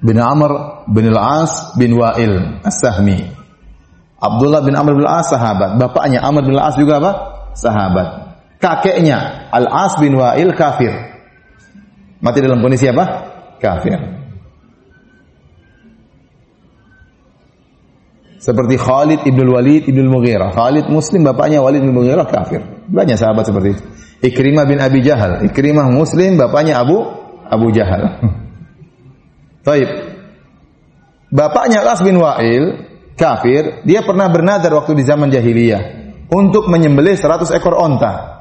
bin 0.00 0.16
Amr 0.16 0.84
bin 0.88 1.10
Al 1.12 1.44
As 1.44 1.76
bin 1.76 1.96
Wa'il 1.96 2.64
As-Sahmi. 2.64 3.40
Abdullah 4.20 4.60
bin 4.60 4.76
Amr 4.76 4.92
bin 4.92 5.04
Al-As 5.08 5.32
sahabat. 5.32 5.80
Bapaknya 5.80 6.20
Amr 6.20 6.44
bin 6.44 6.52
Al-As 6.60 6.76
juga 6.76 7.00
apa? 7.00 7.12
Sahabat. 7.56 8.36
Kakeknya 8.60 9.48
Al-As 9.48 9.96
bin 9.96 10.12
Wa'il 10.12 10.52
kafir. 10.52 10.92
Mati 12.20 12.44
dalam 12.44 12.60
kondisi 12.60 12.84
apa? 12.92 13.32
Kafir. 13.56 14.19
Seperti 18.40 18.80
Khalid 18.80 19.28
ibn 19.28 19.44
Walid 19.52 19.84
ibn 19.84 20.08
Mughirah. 20.08 20.56
Khalid 20.56 20.88
muslim, 20.88 21.28
bapaknya 21.28 21.60
Walid 21.60 21.84
ibn 21.84 21.92
Mughirah 21.92 22.24
kafir. 22.24 22.64
Banyak 22.88 23.20
sahabat 23.20 23.44
seperti 23.44 23.76
itu. 23.76 23.82
Ikrimah 24.32 24.64
bin 24.64 24.80
Abi 24.80 25.04
Jahal. 25.04 25.44
Ikrimah 25.44 25.92
muslim, 25.92 26.40
bapaknya 26.40 26.80
Abu 26.80 27.04
Abu 27.44 27.68
Jahal. 27.68 28.16
Taib. 29.66 29.88
Bapaknya 31.30 31.84
Al-As 31.84 32.00
bin 32.00 32.16
Wa'il 32.16 32.90
kafir, 33.14 33.84
dia 33.84 34.00
pernah 34.02 34.32
bernadar 34.32 34.72
waktu 34.72 34.96
di 34.96 35.04
zaman 35.04 35.28
jahiliyah 35.28 35.82
untuk 36.32 36.66
menyembelih 36.66 37.14
100 37.14 37.44
ekor 37.54 37.76
onta. 37.76 38.40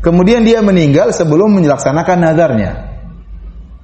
Kemudian 0.00 0.48
dia 0.48 0.64
meninggal 0.64 1.12
sebelum 1.12 1.60
melaksanakan 1.60 2.18
nazarnya. 2.18 2.72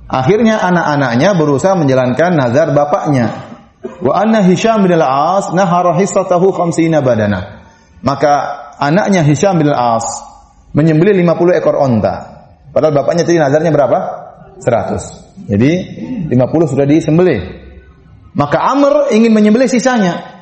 Akhirnya 0.08 0.64
anak-anaknya 0.64 1.36
berusaha 1.36 1.76
menjalankan 1.76 2.36
nazar 2.36 2.72
bapaknya. 2.72 3.51
Wa 3.82 4.12
anna 4.22 4.46
Hisham 4.46 4.86
bin 4.86 4.94
al-As 4.94 5.50
nahara 5.50 5.98
hissatahu 5.98 6.54
khamsina 6.54 7.02
badana. 7.02 7.66
Maka 8.02 8.32
anaknya 8.78 9.26
Hisham 9.26 9.58
bin 9.58 9.70
al-As 9.70 10.06
menyembelih 10.74 11.18
50 11.18 11.58
ekor 11.58 11.76
onta. 11.78 12.14
Padahal 12.70 12.94
bapaknya 12.94 13.26
tadi 13.26 13.38
nazarnya 13.42 13.74
berapa? 13.74 13.98
100. 14.62 15.50
Jadi 15.50 15.70
50 16.30 16.72
sudah 16.72 16.86
disembelih. 16.86 17.40
Maka 18.32 18.58
Amr 18.64 19.12
ingin 19.12 19.34
menyembelih 19.34 19.68
sisanya. 19.68 20.32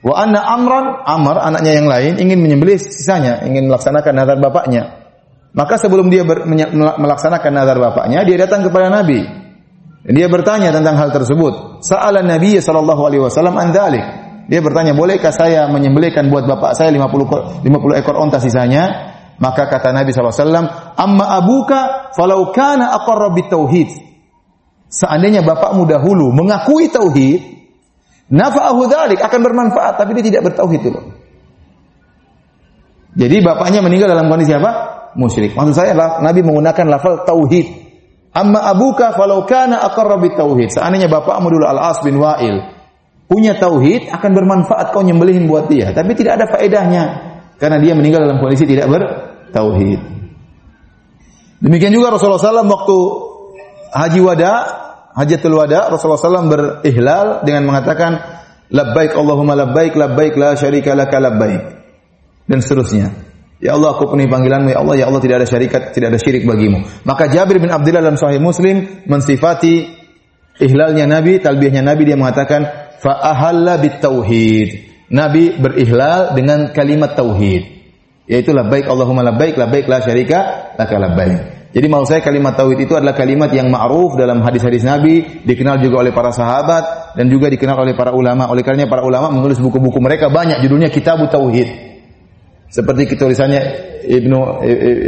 Wa 0.00 0.24
anna 0.24 0.40
Amran, 0.40 1.04
Amr 1.04 1.36
anaknya 1.36 1.76
yang 1.76 1.86
lain 1.86 2.16
ingin 2.16 2.40
menyembelih 2.40 2.80
sisanya, 2.80 3.44
ingin 3.44 3.68
melaksanakan 3.68 4.12
nazar 4.16 4.40
bapaknya. 4.40 5.12
Maka 5.52 5.76
sebelum 5.76 6.08
dia 6.08 6.24
ber, 6.24 6.48
melaksanakan 6.96 7.52
nazar 7.52 7.76
bapaknya, 7.76 8.24
dia 8.24 8.40
datang 8.40 8.64
kepada 8.64 8.88
Nabi. 8.88 9.49
Dia 10.00 10.32
bertanya 10.32 10.72
tentang 10.72 10.96
hal 10.96 11.12
tersebut. 11.12 11.84
Sa'ala 11.84 12.24
Nabi 12.24 12.56
sallallahu 12.56 13.02
alaihi 13.04 13.22
wasallam 13.24 13.56
an 13.60 13.68
dzalik. 13.72 14.04
Dia 14.48 14.64
bertanya, 14.64 14.96
"Bolehkah 14.96 15.30
saya 15.30 15.68
menyembelihkan 15.68 16.32
buat 16.32 16.48
bapak 16.48 16.72
saya 16.74 16.88
50 16.90 17.62
50 17.62 18.00
ekor 18.00 18.16
onta 18.16 18.40
sisanya?" 18.40 19.12
Maka 19.40 19.72
kata 19.72 19.96
Nabi 19.96 20.12
SAW, 20.12 20.68
Amma 21.00 21.40
abuka 21.40 22.12
falau 22.12 22.52
kana 22.52 22.92
aqarra 22.92 23.32
tauhid. 23.48 23.88
Seandainya 24.92 25.40
bapakmu 25.40 25.88
dahulu 25.88 26.28
mengakui 26.28 26.92
tauhid, 26.92 27.40
nafa'ahu 28.28 28.84
dzalik 28.84 29.16
akan 29.16 29.40
bermanfaat, 29.40 29.96
tapi 29.96 30.12
dia 30.20 30.28
tidak 30.28 30.52
bertauhid 30.52 30.80
dulu. 30.84 31.00
Jadi 33.16 33.36
bapaknya 33.40 33.80
meninggal 33.80 34.12
dalam 34.12 34.28
kondisi 34.28 34.52
apa? 34.52 34.72
Musyrik. 35.16 35.56
Maksud 35.56 35.74
saya 35.74 35.96
Nabi 36.20 36.44
menggunakan 36.44 36.84
lafal 36.86 37.24
tauhid. 37.24 37.79
Amma 38.30 38.62
abuka 38.70 39.10
falau 39.18 39.42
kana 39.42 39.82
aqarra 39.82 40.18
tauhid. 40.22 40.70
Seandainya 40.70 41.10
bapakmu 41.10 41.50
dulu 41.50 41.66
Al-As 41.66 41.98
bin 42.06 42.22
Wa'il 42.22 42.62
punya 43.26 43.58
tauhid 43.58 44.10
akan 44.10 44.30
bermanfaat 44.34 44.90
kau 44.90 45.02
nyembelihin 45.02 45.46
buat 45.46 45.70
dia, 45.70 45.94
tapi 45.94 46.18
tidak 46.18 46.42
ada 46.42 46.46
faedahnya 46.50 47.02
karena 47.62 47.78
dia 47.78 47.94
meninggal 47.94 48.26
dalam 48.26 48.42
kondisi 48.42 48.66
tidak 48.66 48.90
bertauhid. 48.90 50.00
Demikian 51.62 51.94
juga 51.94 52.10
Rasulullah 52.14 52.42
SAW 52.42 52.66
waktu 52.66 52.98
haji 53.94 54.20
wada, 54.24 54.54
hajatul 55.14 55.54
wada, 55.54 55.90
Rasulullah 55.92 56.18
SAW 56.18 56.50
berihlal 56.50 57.26
dengan 57.46 57.70
mengatakan 57.70 58.18
labbaik 58.70 59.14
Allahumma 59.14 59.54
labbaik 59.58 59.94
labbaik 59.94 60.34
la 60.34 60.58
syarika 60.58 60.94
laka 60.98 61.18
labbaik 61.22 61.62
dan 62.50 62.58
seterusnya. 62.62 63.29
Ya 63.60 63.76
Allah 63.76 63.92
aku 63.92 64.16
penuhi 64.16 64.24
panggilanmu 64.24 64.72
ya 64.72 64.80
Allah 64.80 64.94
ya 64.96 65.04
Allah 65.12 65.20
tidak 65.20 65.44
ada 65.44 65.48
syarikat 65.48 65.92
tidak 65.92 66.16
ada 66.16 66.18
syirik 66.18 66.48
bagimu. 66.48 66.80
Maka 67.04 67.28
Jabir 67.28 67.60
bin 67.60 67.68
Abdullah 67.68 68.00
dalam 68.00 68.16
Sahih 68.16 68.40
Muslim 68.40 69.04
mensifati 69.04 69.84
ihlalnya 70.56 71.04
Nabi, 71.04 71.44
talbiyahnya 71.44 71.84
Nabi 71.84 72.08
dia 72.08 72.16
mengatakan 72.16 72.64
fa 73.04 73.20
ahalla 73.20 73.76
tauhid. 73.76 74.88
Nabi 75.12 75.60
berihlal 75.60 76.32
dengan 76.32 76.72
kalimat 76.72 77.12
tauhid. 77.12 77.84
Yaitu 78.24 78.56
labbaik 78.56 78.88
Allahumma 78.88 79.26
labbaik 79.28 79.60
labbaik 79.60 79.84
la 79.92 80.00
syarika 80.00 80.72
laka 80.80 80.96
labbaik. 80.96 81.60
Jadi 81.70 81.86
mau 81.86 82.02
saya 82.08 82.24
kalimat 82.24 82.56
tauhid 82.56 82.88
itu 82.88 82.96
adalah 82.96 83.14
kalimat 83.14 83.52
yang 83.52 83.68
ma'ruf 83.70 84.18
dalam 84.18 84.42
hadis-hadis 84.42 84.82
Nabi, 84.82 85.44
dikenal 85.44 85.78
juga 85.78 86.02
oleh 86.02 86.10
para 86.10 86.34
sahabat 86.34 87.14
dan 87.14 87.30
juga 87.30 87.46
dikenal 87.46 87.76
oleh 87.86 87.94
para 87.94 88.10
ulama. 88.10 88.48
Oleh 88.48 88.64
karenanya 88.64 88.88
para 88.88 89.04
ulama 89.06 89.30
menulis 89.30 89.60
buku-buku 89.60 90.00
mereka 90.02 90.32
banyak 90.32 90.64
judulnya 90.64 90.88
Kitab 90.88 91.22
Tauhid. 91.28 91.89
Seperti 92.70 93.18
tulisannya 93.18 93.60
Ibnu 94.06 94.38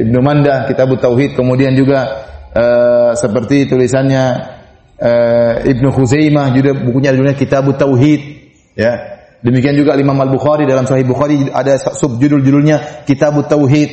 Ibnu 0.03 0.19
Mandah 0.19 0.67
Kitab 0.67 0.91
Tauhid, 0.99 1.39
kemudian 1.39 1.79
juga 1.79 2.27
uh, 2.51 3.15
seperti 3.15 3.71
tulisannya 3.71 4.25
uh, 4.99 5.55
Ibnu 5.63 5.89
Khuzaimah 5.95 6.51
juga 6.59 6.75
bukunya 6.75 7.15
judulnya 7.15 7.39
Kitab 7.39 7.71
Tauhid 7.71 8.21
ya. 8.75 8.93
Demikian 9.43 9.75
juga 9.75 9.99
Imam 9.99 10.15
Al-Bukhari 10.23 10.71
dalam 10.71 10.87
Sahih 10.87 11.03
Bukhari 11.03 11.51
ada 11.51 11.75
subjudul 11.79 12.47
judulnya 12.47 13.03
Kitab 13.07 13.35
Tauhid 13.47 13.91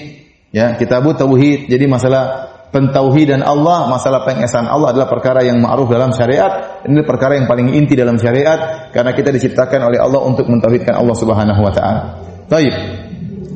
ya, 0.54 0.78
Kitab 0.78 1.06
Tauhid. 1.06 1.70
Jadi 1.70 1.86
masalah 1.90 2.50
pentauhidan 2.70 3.42
Allah, 3.42 3.90
masalah 3.90 4.26
pengesahan 4.26 4.70
Allah 4.70 4.94
adalah 4.94 5.10
perkara 5.10 5.42
yang 5.42 5.58
ma'ruf 5.58 5.90
dalam 5.90 6.14
syariat. 6.14 6.86
Ini 6.86 7.02
perkara 7.02 7.38
yang 7.38 7.50
paling 7.50 7.74
inti 7.74 7.98
dalam 7.98 8.22
syariat 8.22 8.90
karena 8.94 9.14
kita 9.18 9.34
diciptakan 9.34 9.90
oleh 9.90 9.98
Allah 9.98 10.22
untuk 10.22 10.46
mentauhidkan 10.46 10.94
Allah 10.94 11.16
Subhanahu 11.18 11.62
wa 11.62 11.74
taala. 11.74 12.02
Baik. 12.50 12.74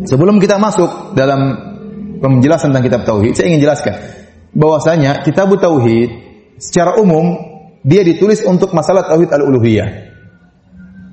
Sebelum 0.03 0.39
kita 0.39 0.59
masuk 0.59 1.15
dalam 1.15 1.55
penjelasan 2.19 2.71
tentang 2.71 2.85
kitab 2.85 3.01
tauhid, 3.07 3.33
saya 3.35 3.51
ingin 3.51 3.61
jelaskan 3.63 3.95
bahwasanya 4.53 5.23
kitab 5.23 5.51
tauhid 5.55 6.09
secara 6.59 6.99
umum 6.99 7.39
dia 7.83 8.03
ditulis 8.03 8.43
untuk 8.47 8.71
masalah 8.71 9.07
tauhid 9.07 9.31
al-uluhiyah. 9.31 9.89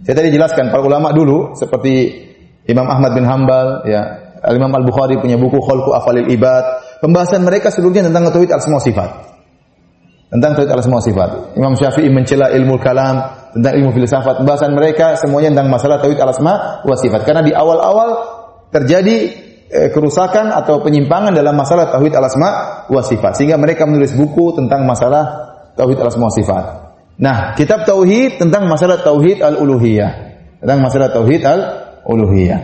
Saya 0.07 0.15
tadi 0.17 0.31
jelaskan 0.35 0.71
para 0.71 0.83
ulama 0.83 1.11
dulu 1.15 1.55
seperti 1.55 2.27
Imam 2.67 2.87
Ahmad 2.87 3.15
bin 3.15 3.27
Hambal, 3.27 3.85
ya, 3.87 4.03
Imam 4.49 4.71
Al-Bukhari 4.73 5.19
punya 5.19 5.37
buku 5.37 5.59
Khalqu 5.61 5.91
Afalil 5.93 6.31
Ibad, 6.31 6.65
Pembahasan 7.01 7.41
mereka 7.49 7.73
seluruhnya 7.73 8.13
tentang 8.13 8.29
tauhid 8.29 8.53
al-asma 8.53 8.77
sifat. 8.77 9.11
Tentang 10.29 10.53
tauhid 10.53 10.69
al-asma 10.69 11.01
sifat. 11.01 11.57
Imam 11.57 11.73
Syafi'i 11.73 12.13
mencela 12.13 12.53
ilmu 12.53 12.77
kalam, 12.77 13.25
tentang 13.57 13.73
ilmu 13.81 13.91
filsafat. 13.97 14.45
Pembahasan 14.45 14.77
mereka 14.77 15.17
semuanya 15.17 15.57
tentang 15.57 15.73
masalah 15.73 15.97
tauhid 16.05 16.21
al-asma 16.21 16.85
wa 16.85 16.95
sifat. 17.01 17.25
Karena 17.25 17.41
di 17.41 17.57
awal-awal 17.57 18.40
terjadi 18.71 19.17
eh, 19.71 19.89
kerusakan 19.95 20.55
atau 20.55 20.83
penyimpangan 20.83 21.35
dalam 21.35 21.55
masalah 21.55 21.91
tauhid 21.91 22.15
al-asma 22.15 22.51
wa 22.91 23.03
sifat. 23.03 23.39
Sehingga 23.39 23.59
mereka 23.59 23.87
menulis 23.87 24.15
buku 24.15 24.59
tentang 24.59 24.87
masalah 24.87 25.25
tauhid 25.79 25.99
al-asma 26.03 26.31
wa 26.31 26.35
sifat. 26.35 26.65
Nah, 27.21 27.53
kitab 27.53 27.85
tauhid 27.85 28.41
tentang 28.41 28.65
masalah 28.65 29.05
tauhid 29.05 29.45
al-uluhiyah. 29.45 30.13
Tentang 30.65 30.81
masalah 30.81 31.13
tauhid 31.13 31.45
al-uluhiyah. 31.45 32.61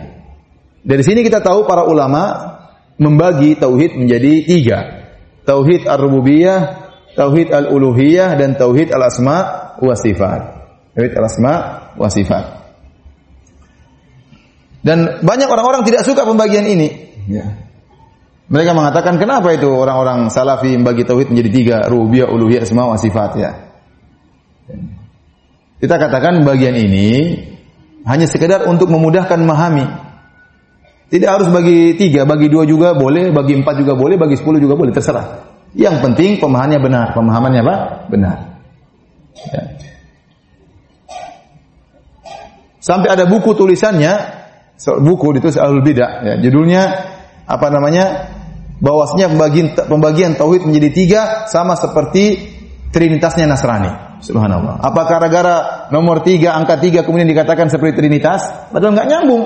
Dari 0.87 1.03
sini 1.03 1.21
kita 1.21 1.43
tahu 1.43 1.69
para 1.69 1.85
ulama 1.85 2.55
membagi 2.97 3.59
tauhid 3.59 3.99
menjadi 3.99 4.33
tiga. 4.47 4.79
Tauhid 5.45 5.87
ar-rububiyah, 5.87 6.59
tauhid 7.15 7.53
al-uluhiyah 7.53 8.35
dan 8.35 8.57
tauhid 8.57 8.91
al-asma 8.91 9.77
wa 9.79 9.95
sifat. 9.95 10.41
Tauhid 10.97 11.13
al-asma 11.15 11.53
wa 11.95 12.09
sifat. 12.09 12.66
Dan 14.81 15.25
banyak 15.25 15.49
orang-orang 15.49 15.83
tidak 15.83 16.05
suka 16.05 16.23
pembagian 16.23 16.65
ini. 16.65 16.89
Ya. 17.27 17.45
Mereka 18.47 18.71
mengatakan 18.71 19.19
kenapa 19.19 19.51
itu 19.51 19.67
orang-orang 19.67 20.31
salafi 20.31 20.71
membagi 20.79 21.03
tauhid 21.03 21.27
menjadi 21.27 21.49
tiga, 21.51 21.77
rububiyah, 21.91 22.31
uluhiyah, 22.31 22.63
asma 22.63 22.87
wa 22.87 22.95
sifat 22.95 23.31
ya. 23.35 23.51
Kita 25.77 25.95
katakan 25.99 26.47
bagian 26.47 26.73
ini 26.73 27.37
hanya 28.07 28.25
sekedar 28.25 28.63
untuk 28.65 28.87
memudahkan 28.87 29.35
memahami 29.43 30.07
tidak 31.07 31.39
harus 31.39 31.47
bagi 31.47 31.95
tiga, 31.95 32.27
bagi 32.27 32.51
dua 32.51 32.67
juga 32.67 32.91
boleh, 32.91 33.31
bagi 33.31 33.55
empat 33.55 33.79
juga 33.79 33.95
boleh, 33.95 34.19
bagi 34.19 34.35
sepuluh 34.35 34.59
juga 34.59 34.75
boleh, 34.75 34.91
terserah. 34.91 35.47
Yang 35.71 36.03
penting 36.03 36.43
pemahamannya 36.43 36.79
benar. 36.83 37.07
Pemahamannya 37.15 37.61
apa? 37.63 37.75
Benar. 38.11 38.37
Ya. 39.39 39.63
Sampai 42.83 43.07
ada 43.07 43.23
buku 43.23 43.55
tulisannya, 43.55 44.13
buku 44.77 45.41
itu 45.41 45.49
Ahlul 45.57 45.81
Bidah, 45.81 46.11
ya, 46.21 46.33
judulnya 46.37 46.83
apa 47.49 47.67
namanya? 47.73 48.05
Bahwasanya 48.77 49.33
pembagian 49.33 49.67
pembagian 49.73 50.31
tauhid 50.37 50.69
menjadi 50.69 50.89
tiga 50.93 51.21
sama 51.49 51.73
seperti 51.73 52.53
trinitasnya 52.93 53.49
Nasrani. 53.49 54.21
Subhanallah. 54.21 54.81
Apakah 54.81 55.17
gara-gara 55.17 55.57
nomor 55.89 56.21
tiga, 56.21 56.53
angka 56.53 56.77
tiga 56.77 57.01
kemudian 57.01 57.25
dikatakan 57.25 57.73
seperti 57.73 58.05
trinitas? 58.05 58.69
Padahal 58.69 58.93
nggak 58.93 59.09
nyambung. 59.09 59.43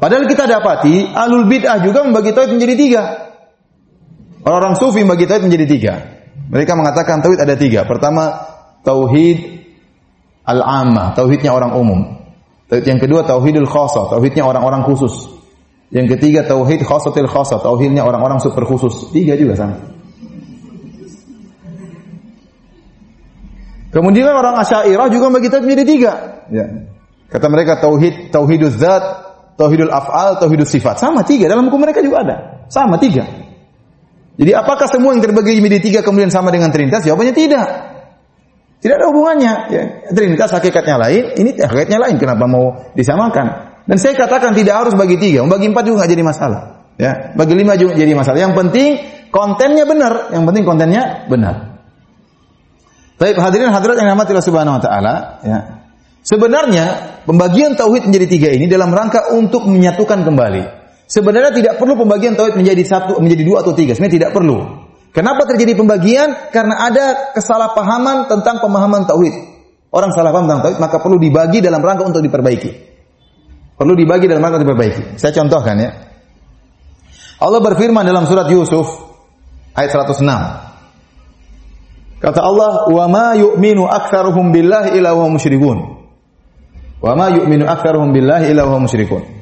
Padahal 0.00 0.28
kita 0.28 0.44
dapati 0.44 1.08
alul 1.16 1.48
bid'ah 1.48 1.80
juga 1.80 2.04
membagi 2.04 2.36
tauhid 2.36 2.52
menjadi 2.52 2.74
tiga. 2.76 3.02
Orang-orang 4.44 4.76
sufi 4.76 5.00
membagi 5.00 5.24
tauhid 5.24 5.48
menjadi 5.48 5.66
tiga. 5.68 5.94
Mereka 6.52 6.76
mengatakan 6.76 7.24
tauhid 7.24 7.40
ada 7.40 7.56
tiga. 7.56 7.88
Pertama 7.88 8.44
tauhid 8.84 9.63
al-ammah, 10.44 11.16
tauhidnya 11.16 11.50
orang 11.52 11.72
umum. 11.76 12.00
Tauhid 12.68 12.84
yang 12.88 13.00
kedua 13.00 13.24
tauhidul 13.28 13.68
khasa, 13.68 14.08
tauhidnya 14.12 14.44
orang-orang 14.44 14.84
khusus. 14.84 15.28
Yang 15.92 16.16
ketiga 16.16 16.44
tauhid 16.48 16.84
khasatil 16.84 17.28
khasa, 17.28 17.60
tauhidnya 17.60 18.04
orang-orang 18.04 18.40
super 18.40 18.64
khusus. 18.64 19.12
Tiga 19.12 19.36
juga 19.36 19.56
sama. 19.56 19.76
Kemudian 23.94 24.26
orang 24.26 24.58
Asy'ariyah 24.58 25.06
juga 25.06 25.30
membagi 25.30 25.48
tauhid 25.54 25.64
menjadi 25.64 25.84
tiga. 25.86 26.12
Ya. 26.50 26.66
Kata 27.30 27.46
mereka 27.46 27.78
tauhid 27.78 28.34
tauhiduz 28.34 28.74
zat, 28.74 29.04
tauhidul 29.54 29.92
af'al, 29.92 30.42
tauhidul 30.42 30.66
sifat. 30.66 30.98
Sama 30.98 31.22
tiga. 31.22 31.46
Dalam 31.46 31.70
hukum 31.70 31.78
mereka 31.78 32.02
juga 32.02 32.26
ada. 32.26 32.36
Sama 32.66 32.98
tiga. 32.98 33.22
Jadi 34.34 34.50
apakah 34.50 34.90
semua 34.90 35.14
yang 35.14 35.22
terbagi 35.22 35.62
menjadi 35.62 35.82
tiga 35.82 36.00
kemudian 36.02 36.26
sama 36.26 36.50
dengan 36.50 36.74
Trinitas? 36.74 37.06
Jawabannya 37.06 37.34
tidak. 37.38 37.93
Tidak 38.84 39.00
ada 39.00 39.08
hubungannya. 39.08 39.52
Ya, 39.72 39.82
Trinitas 40.12 40.52
hakikatnya 40.52 41.00
lain, 41.00 41.32
ini 41.40 41.56
hakikatnya 41.56 41.96
lain. 42.04 42.20
Kenapa 42.20 42.44
mau 42.44 42.92
disamakan? 42.92 43.80
Dan 43.88 43.96
saya 43.96 44.12
katakan 44.12 44.52
tidak 44.52 44.84
harus 44.84 44.92
bagi 44.92 45.16
tiga. 45.16 45.40
Bagi 45.48 45.72
empat 45.72 45.88
juga 45.88 46.04
nggak 46.04 46.12
jadi 46.12 46.20
masalah. 46.20 46.60
Ya, 47.00 47.32
bagi 47.32 47.56
lima 47.56 47.80
juga 47.80 47.96
jadi 47.96 48.12
masalah. 48.12 48.44
Yang 48.44 48.60
penting 48.60 48.88
kontennya 49.32 49.88
benar. 49.88 50.36
Yang 50.36 50.44
penting 50.52 50.64
kontennya 50.68 51.24
benar. 51.32 51.80
Tapi 53.16 53.32
hadirin 53.40 53.72
hadirat 53.72 53.96
yang 53.96 54.08
namanya 54.12 54.36
Allah 54.36 54.44
Subhanahu 54.52 54.76
wa 54.76 54.82
taala, 54.84 55.14
ya. 55.48 55.58
Sebenarnya 56.20 56.84
pembagian 57.24 57.80
tauhid 57.80 58.04
menjadi 58.04 58.26
tiga 58.28 58.48
ini 58.52 58.68
dalam 58.68 58.92
rangka 58.92 59.32
untuk 59.32 59.64
menyatukan 59.64 60.28
kembali. 60.28 60.84
Sebenarnya 61.08 61.56
tidak 61.56 61.80
perlu 61.80 61.96
pembagian 61.96 62.36
tauhid 62.36 62.60
menjadi 62.60 62.84
satu, 62.84 63.16
menjadi 63.16 63.48
dua 63.48 63.64
atau 63.64 63.72
tiga. 63.72 63.96
Sebenarnya 63.96 64.16
tidak 64.20 64.30
perlu. 64.36 64.83
Kenapa 65.14 65.46
terjadi 65.46 65.78
pembagian? 65.78 66.50
Karena 66.50 66.90
ada 66.90 67.30
kesalahpahaman 67.38 68.26
tentang 68.26 68.58
pemahaman 68.58 69.06
tauhid. 69.06 69.34
Orang 69.94 70.10
salah 70.10 70.34
paham 70.34 70.50
tentang 70.50 70.66
tauhid 70.66 70.78
maka 70.82 70.98
perlu 70.98 71.22
dibagi 71.22 71.62
dalam 71.62 71.78
rangka 71.78 72.02
untuk 72.02 72.18
diperbaiki. 72.18 72.70
Perlu 73.78 73.94
dibagi 73.94 74.26
dalam 74.26 74.42
rangka 74.42 74.58
untuk 74.58 74.74
diperbaiki. 74.74 75.14
Saya 75.22 75.30
contohkan 75.30 75.78
ya. 75.78 75.90
Allah 77.38 77.62
berfirman 77.62 78.02
dalam 78.02 78.26
surat 78.26 78.50
Yusuf 78.50 78.90
ayat 79.78 79.94
106. 79.94 80.18
Kata 82.18 82.40
Allah, 82.42 82.90
"Wa 82.90 83.06
ma 83.06 83.38
yu'minu 83.38 83.86
aktsaruhum 83.86 84.50
billahi 84.50 84.98
illa 84.98 85.14
hum 85.14 85.38
musyrikun." 85.38 85.78
Wa 86.98 87.14
ma 87.14 87.30
yu'minu 87.30 87.68
aktsaruhum 87.68 88.10
billahi 88.10 88.50
illa 88.50 88.66
hum 88.66 88.90
musyrikun. 88.90 89.33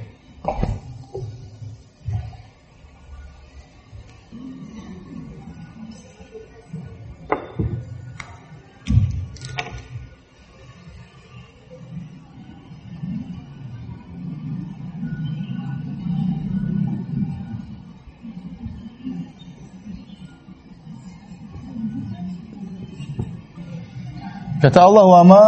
Kata 24.62 24.78
Allah 24.78 25.04
wa 25.10 25.22
ma 25.26 25.46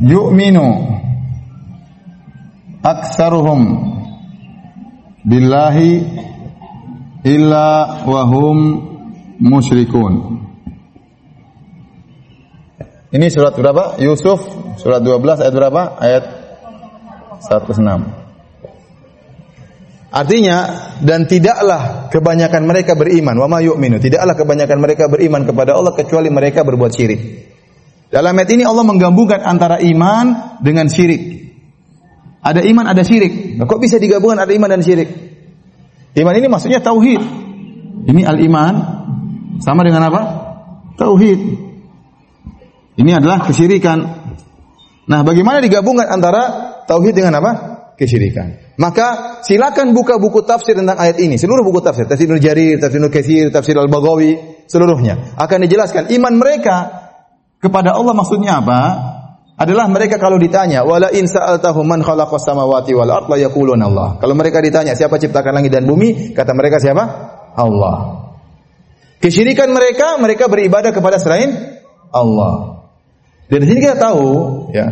yu'minu 0.00 0.64
aktsaruhum 2.80 3.60
billahi 5.20 6.00
illa 7.28 8.00
wahum 8.08 8.56
musyrikun. 9.36 10.40
Ini 13.12 13.28
surat 13.28 13.52
berapa? 13.52 14.00
Yusuf 14.00 14.40
surat 14.80 15.04
12 15.04 15.44
ayat 15.44 15.52
berapa? 15.52 15.82
Ayat 16.00 16.24
106. 17.44 17.84
Artinya 20.08 20.56
dan 21.04 21.28
tidaklah 21.28 22.08
kebanyakan 22.08 22.64
mereka 22.64 22.96
beriman 22.96 23.36
wa 23.36 23.44
ma 23.44 23.60
yu'minu. 23.60 24.00
Tidaklah 24.00 24.32
kebanyakan 24.32 24.78
mereka 24.80 25.12
beriman 25.12 25.44
kepada 25.44 25.76
Allah 25.76 25.92
kecuali 25.92 26.32
mereka 26.32 26.64
berbuat 26.64 26.92
syirik. 26.96 27.51
Dalam 28.12 28.36
ayat 28.36 28.50
ini 28.52 28.68
Allah 28.68 28.84
menggabungkan 28.84 29.40
antara 29.40 29.80
iman 29.80 30.60
dengan 30.60 30.84
syirik. 30.92 31.48
Ada 32.44 32.60
iman, 32.68 32.84
ada 32.84 33.00
syirik. 33.00 33.56
Nah, 33.56 33.64
kok 33.64 33.80
bisa 33.80 33.96
digabungkan 33.96 34.44
ada 34.44 34.52
iman 34.52 34.68
dan 34.68 34.84
syirik? 34.84 35.08
Iman 36.12 36.34
ini 36.36 36.46
maksudnya 36.52 36.84
tauhid. 36.84 37.22
Ini 38.04 38.22
al-iman 38.28 38.74
sama 39.64 39.80
dengan 39.80 40.12
apa? 40.12 40.20
Tauhid. 41.00 41.40
Ini 43.00 43.10
adalah 43.16 43.48
kesyirikan. 43.48 43.98
Nah, 45.08 45.20
bagaimana 45.24 45.64
digabungkan 45.64 46.12
antara 46.12 46.42
tauhid 46.84 47.16
dengan 47.16 47.40
apa? 47.40 47.50
Kesyirikan. 47.96 48.76
Maka 48.76 49.40
silakan 49.40 49.96
buka 49.96 50.20
buku 50.20 50.44
tafsir 50.44 50.76
tentang 50.76 51.00
ayat 51.00 51.16
ini, 51.16 51.40
seluruh 51.40 51.64
buku 51.64 51.80
tafsir, 51.80 52.04
tafsir 52.04 52.28
Jarir, 52.36 52.76
tafsir 52.76 53.00
Katsir, 53.08 53.48
tafsir 53.48 53.76
Al-Baghawi, 53.78 54.64
seluruhnya 54.68 55.36
akan 55.40 55.58
dijelaskan 55.64 56.12
iman 56.20 56.34
mereka 56.36 57.01
kepada 57.62 57.94
Allah 57.94 58.10
maksudnya 58.12 58.58
apa? 58.58 58.80
Adalah 59.54 59.86
mereka 59.86 60.18
kalau 60.18 60.42
ditanya, 60.42 60.82
wala 60.82 61.14
in 61.14 61.30
sa'altahum 61.30 61.86
man 61.86 62.02
khalaqas 62.02 62.42
samawati 62.42 62.98
wal 62.98 63.06
ard 63.06 63.30
la 63.30 63.38
yaquluna 63.38 63.86
Allah. 63.86 64.08
Kalau 64.18 64.34
mereka 64.34 64.58
ditanya 64.58 64.98
siapa 64.98 65.22
ciptakan 65.22 65.62
langit 65.62 65.70
dan 65.70 65.86
bumi, 65.86 66.34
kata 66.34 66.50
mereka 66.50 66.82
siapa? 66.82 67.04
Allah. 67.54 68.26
Kesyirikan 69.22 69.70
mereka, 69.70 70.18
mereka 70.18 70.50
beribadah 70.50 70.90
kepada 70.90 71.22
selain 71.22 71.78
Allah. 72.10 72.82
Dan 73.46 73.62
di 73.62 73.66
sini 73.70 73.78
kita 73.86 74.02
tahu, 74.02 74.26
ya, 74.74 74.88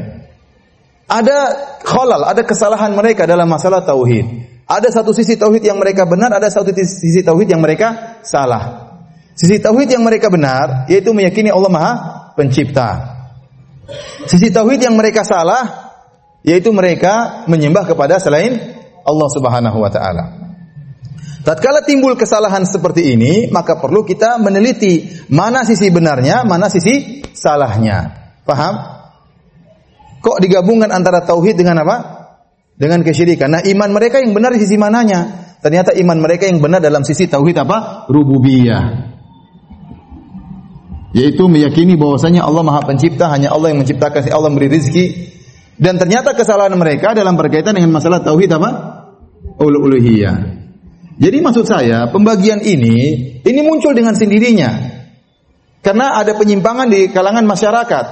ada 1.11 1.39
khalal, 1.83 2.23
ada 2.23 2.47
kesalahan 2.47 2.95
mereka 2.95 3.27
dalam 3.27 3.51
masalah 3.51 3.83
tauhid. 3.83 4.47
Ada 4.71 5.03
satu 5.03 5.11
sisi 5.11 5.35
tauhid 5.35 5.67
yang 5.67 5.83
mereka 5.83 6.07
benar, 6.07 6.31
ada 6.31 6.47
satu 6.47 6.71
sisi 6.71 7.27
tauhid 7.27 7.51
yang 7.51 7.59
mereka 7.59 8.21
salah. 8.23 8.90
Sisi 9.41 9.57
tauhid 9.57 9.89
yang 9.89 10.05
mereka 10.05 10.29
benar 10.29 10.85
yaitu 10.93 11.17
meyakini 11.17 11.49
Allah 11.49 11.73
Maha 11.73 11.93
Pencipta. 12.37 13.17
Sisi 14.29 14.53
tauhid 14.53 14.85
yang 14.85 15.01
mereka 15.01 15.25
salah 15.25 15.97
yaitu 16.45 16.69
mereka 16.77 17.49
menyembah 17.49 17.89
kepada 17.89 18.21
selain 18.21 18.77
Allah 19.01 19.29
Subhanahu 19.33 19.81
wa 19.81 19.89
taala. 19.89 20.25
Tatkala 21.41 21.89
timbul 21.89 22.21
kesalahan 22.21 22.69
seperti 22.69 23.17
ini, 23.17 23.49
maka 23.49 23.81
perlu 23.81 24.05
kita 24.05 24.37
meneliti 24.37 25.09
mana 25.33 25.65
sisi 25.65 25.89
benarnya, 25.89 26.45
mana 26.45 26.69
sisi 26.69 27.25
salahnya. 27.33 28.13
Paham? 28.45 28.77
Kok 30.21 30.37
digabungkan 30.37 30.93
antara 30.93 31.25
tauhid 31.25 31.57
dengan 31.57 31.81
apa? 31.81 31.97
Dengan 32.77 33.01
kesyirikan. 33.01 33.57
Nah, 33.57 33.65
iman 33.65 33.89
mereka 33.89 34.21
yang 34.21 34.37
benar 34.37 34.53
di 34.53 34.61
sisi 34.61 34.77
mananya? 34.77 35.49
Ternyata 35.65 35.97
iman 35.97 36.21
mereka 36.21 36.45
yang 36.45 36.61
benar 36.61 36.85
dalam 36.85 37.09
sisi 37.09 37.25
tauhid 37.25 37.57
apa? 37.57 38.05
Rububiyah. 38.13 39.10
Yaitu 41.11 41.51
meyakini 41.51 41.99
bahwasanya 41.99 42.47
Allah 42.47 42.63
Maha 42.63 42.87
Pencipta, 42.87 43.27
hanya 43.35 43.51
Allah 43.51 43.75
yang 43.75 43.83
menciptakan, 43.83 44.31
Allah 44.31 44.51
memberi 44.51 44.71
rezeki. 44.71 45.07
Dan 45.81 45.97
ternyata 45.97 46.37
kesalahan 46.37 46.77
mereka 46.77 47.17
dalam 47.17 47.35
berkaitan 47.35 47.75
dengan 47.75 47.91
masalah 47.91 48.23
tauhid 48.23 48.53
apa? 48.53 48.71
Uluhiyah. 49.59 50.61
Jadi 51.21 51.39
maksud 51.45 51.69
saya, 51.69 52.09
pembagian 52.09 52.65
ini 52.65 52.97
ini 53.45 53.61
muncul 53.61 53.93
dengan 53.93 54.17
sendirinya. 54.17 55.01
Karena 55.81 56.17
ada 56.21 56.37
penyimpangan 56.37 56.89
di 56.89 57.09
kalangan 57.09 57.45
masyarakat 57.45 58.05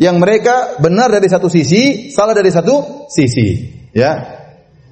yang 0.00 0.16
mereka 0.20 0.80
benar 0.80 1.12
dari 1.12 1.28
satu 1.28 1.48
sisi, 1.48 2.12
salah 2.12 2.32
dari 2.32 2.48
satu 2.52 3.08
sisi, 3.12 3.68
ya. 3.92 4.40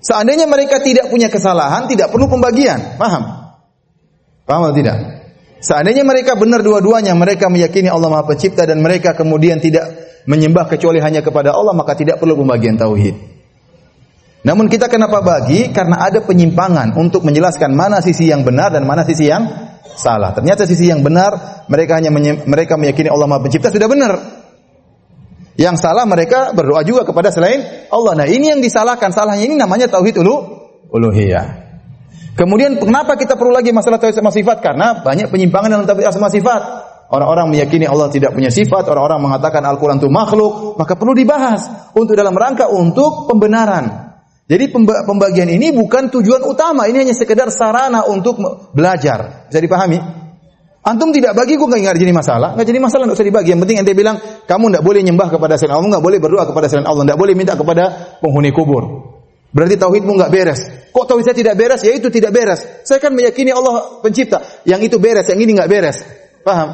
Seandainya 0.01 0.49
mereka 0.49 0.81
tidak 0.81 1.09
punya 1.13 1.33
kesalahan, 1.33 1.89
tidak 1.89 2.13
perlu 2.13 2.29
pembagian. 2.29 3.01
Paham? 3.01 3.53
Paham 4.45 4.61
atau 4.69 4.77
tidak? 4.77 5.18
Seandainya 5.59 6.07
mereka 6.07 6.39
benar 6.39 6.63
dua-duanya, 6.63 7.19
mereka 7.19 7.51
meyakini 7.51 7.91
Allah 7.91 8.07
Maha 8.07 8.31
Pencipta 8.31 8.63
dan 8.63 8.79
mereka 8.79 9.19
kemudian 9.19 9.59
tidak 9.59 9.91
menyembah 10.31 10.71
kecuali 10.71 11.03
hanya 11.03 11.19
kepada 11.19 11.51
Allah, 11.51 11.75
maka 11.75 11.99
tidak 11.99 12.23
perlu 12.23 12.39
pembagian 12.39 12.79
tauhid. 12.79 13.39
Namun 14.47 14.71
kita 14.71 14.87
kenapa 14.87 15.19
bagi? 15.19 15.75
Karena 15.75 15.99
ada 15.99 16.23
penyimpangan 16.23 16.95
untuk 16.95 17.27
menjelaskan 17.27 17.75
mana 17.75 17.99
sisi 17.99 18.31
yang 18.31 18.47
benar 18.47 18.71
dan 18.71 18.87
mana 18.87 19.03
sisi 19.03 19.27
yang 19.27 19.51
salah. 19.99 20.31
Ternyata 20.31 20.63
sisi 20.63 20.87
yang 20.87 21.03
benar 21.03 21.67
mereka 21.67 21.99
hanya 21.99 22.15
mereka 22.47 22.79
meyakini 22.79 23.11
Allah 23.11 23.27
Maha 23.27 23.43
Pencipta 23.43 23.75
sudah 23.75 23.91
benar. 23.91 24.15
Yang 25.59 25.83
salah 25.83 26.07
mereka 26.07 26.55
berdoa 26.55 26.87
juga 26.87 27.03
kepada 27.03 27.35
selain 27.35 27.91
Allah. 27.91 28.15
Nah, 28.15 28.27
ini 28.31 28.55
yang 28.55 28.63
disalahkan. 28.63 29.11
Salahnya 29.11 29.43
ini 29.43 29.59
namanya 29.59 29.91
tauhid 29.91 30.23
ulu 30.23 30.35
uluhiyah. 30.95 31.68
Kemudian 32.39 32.79
kenapa 32.79 33.19
kita 33.19 33.35
perlu 33.35 33.51
lagi 33.51 33.75
masalah 33.75 33.99
tauhid 33.99 34.15
sama 34.15 34.31
sifat? 34.31 34.63
Karena 34.63 35.03
banyak 35.03 35.27
penyimpangan 35.27 35.75
dalam 35.75 35.87
tauhid 35.91 36.15
sama 36.15 36.31
sifat. 36.31 36.63
Orang-orang 37.09 37.51
meyakini 37.51 37.89
Allah 37.89 38.13
tidak 38.13 38.37
punya 38.37 38.53
sifat, 38.53 38.85
orang-orang 38.85 39.19
mengatakan 39.25 39.65
Al-Quran 39.65 39.97
itu 39.97 40.13
makhluk, 40.13 40.77
maka 40.77 40.93
perlu 40.93 41.17
dibahas 41.17 41.91
untuk 41.97 42.13
dalam 42.13 42.37
rangka 42.37 42.69
untuk 42.69 43.27
pembenaran. 43.27 44.13
Jadi 44.45 44.69
pembagian 45.09 45.49
ini 45.49 45.73
bukan 45.73 46.13
tujuan 46.13 46.45
utama, 46.45 46.85
ini 46.85 47.09
hanya 47.09 47.17
sekedar 47.17 47.49
sarana 47.49 48.05
untuk 48.05 48.37
belajar. 48.77 49.49
Bisa 49.49 49.57
dipahami? 49.57 49.99
Antum 50.85 51.09
tidak 51.11 51.33
bagi, 51.33 51.57
gue 51.57 51.65
nggak 51.65 51.97
jadi 51.97 52.13
masalah, 52.13 52.55
nggak 52.55 52.69
jadi 52.69 52.81
masalah, 52.81 53.05
nggak 53.09 53.19
usah 53.19 53.29
dibagi. 53.29 53.57
Yang 53.57 53.61
penting 53.65 53.77
ente 53.81 53.93
bilang 53.97 54.17
kamu 54.45 54.65
nggak 54.77 54.85
boleh 54.85 55.01
nyembah 55.01 55.29
kepada 55.33 55.57
selain 55.57 55.81
Allah, 55.81 55.97
nggak 55.97 56.05
boleh 56.05 56.19
berdoa 56.21 56.45
kepada 56.45 56.67
selain 56.69 56.87
Allah, 56.87 57.03
nggak 57.09 57.19
boleh 57.19 57.35
minta 57.35 57.57
kepada 57.57 57.85
penghuni 58.21 58.53
kubur. 58.53 59.17
Berarti 59.49 59.81
tauhidmu 59.81 60.13
nggak 60.13 60.33
beres. 60.33 60.61
Kok 60.93 61.05
tauhid 61.09 61.25
saya 61.25 61.37
tidak 61.37 61.55
beres? 61.57 61.81
Ya 61.81 61.93
itu 61.97 62.13
tidak 62.13 62.37
beres. 62.37 62.61
Saya 62.85 63.01
kan 63.01 63.17
meyakini 63.17 63.49
Allah 63.53 64.01
pencipta. 64.05 64.45
Yang 64.69 64.93
itu 64.93 64.97
beres, 65.01 65.25
yang 65.29 65.41
ini 65.41 65.57
nggak 65.57 65.71
beres. 65.71 66.05
Paham? 66.45 66.69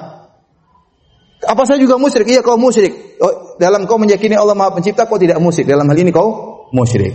Apa 1.44 1.62
saya 1.68 1.78
juga 1.78 2.00
musyrik? 2.00 2.26
Iya 2.26 2.40
kau 2.40 2.56
musyrik. 2.56 3.20
Oh, 3.20 3.60
dalam 3.60 3.84
kau 3.84 4.00
meyakini 4.00 4.34
Allah 4.34 4.56
Maha 4.56 4.74
Pencipta, 4.74 5.04
kau 5.04 5.20
tidak 5.20 5.38
musyrik. 5.38 5.68
Dalam 5.68 5.84
hal 5.86 5.98
ini 6.00 6.10
kau 6.10 6.66
musyrik. 6.72 7.12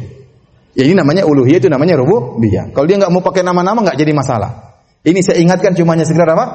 Ya 0.77 0.85
ini 0.85 0.93
namanya 0.93 1.25
uluhiyah 1.25 1.59
itu 1.59 1.67
namanya 1.67 1.97
rububiyah. 1.97 2.69
Kalau 2.71 2.85
dia 2.85 3.01
nggak 3.01 3.11
mau 3.11 3.25
pakai 3.25 3.41
nama-nama 3.41 3.81
nggak 3.81 3.97
jadi 3.97 4.13
masalah. 4.13 4.79
Ini 5.01 5.19
saya 5.25 5.41
ingatkan 5.41 5.73
cuma 5.73 5.97
hanya 5.97 6.05
sekedar 6.05 6.29
apa? 6.29 6.45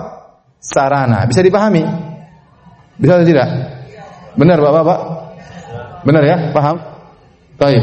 Sarana. 0.63 1.27
Bisa 1.27 1.43
dipahami? 1.43 1.83
Bisa 2.97 3.19
atau 3.19 3.27
tidak? 3.27 3.49
Benar 4.39 4.59
Bapak-bapak? 4.63 5.01
Benar 6.07 6.23
ya? 6.23 6.37
Paham? 6.55 6.77
Baik. 7.59 7.83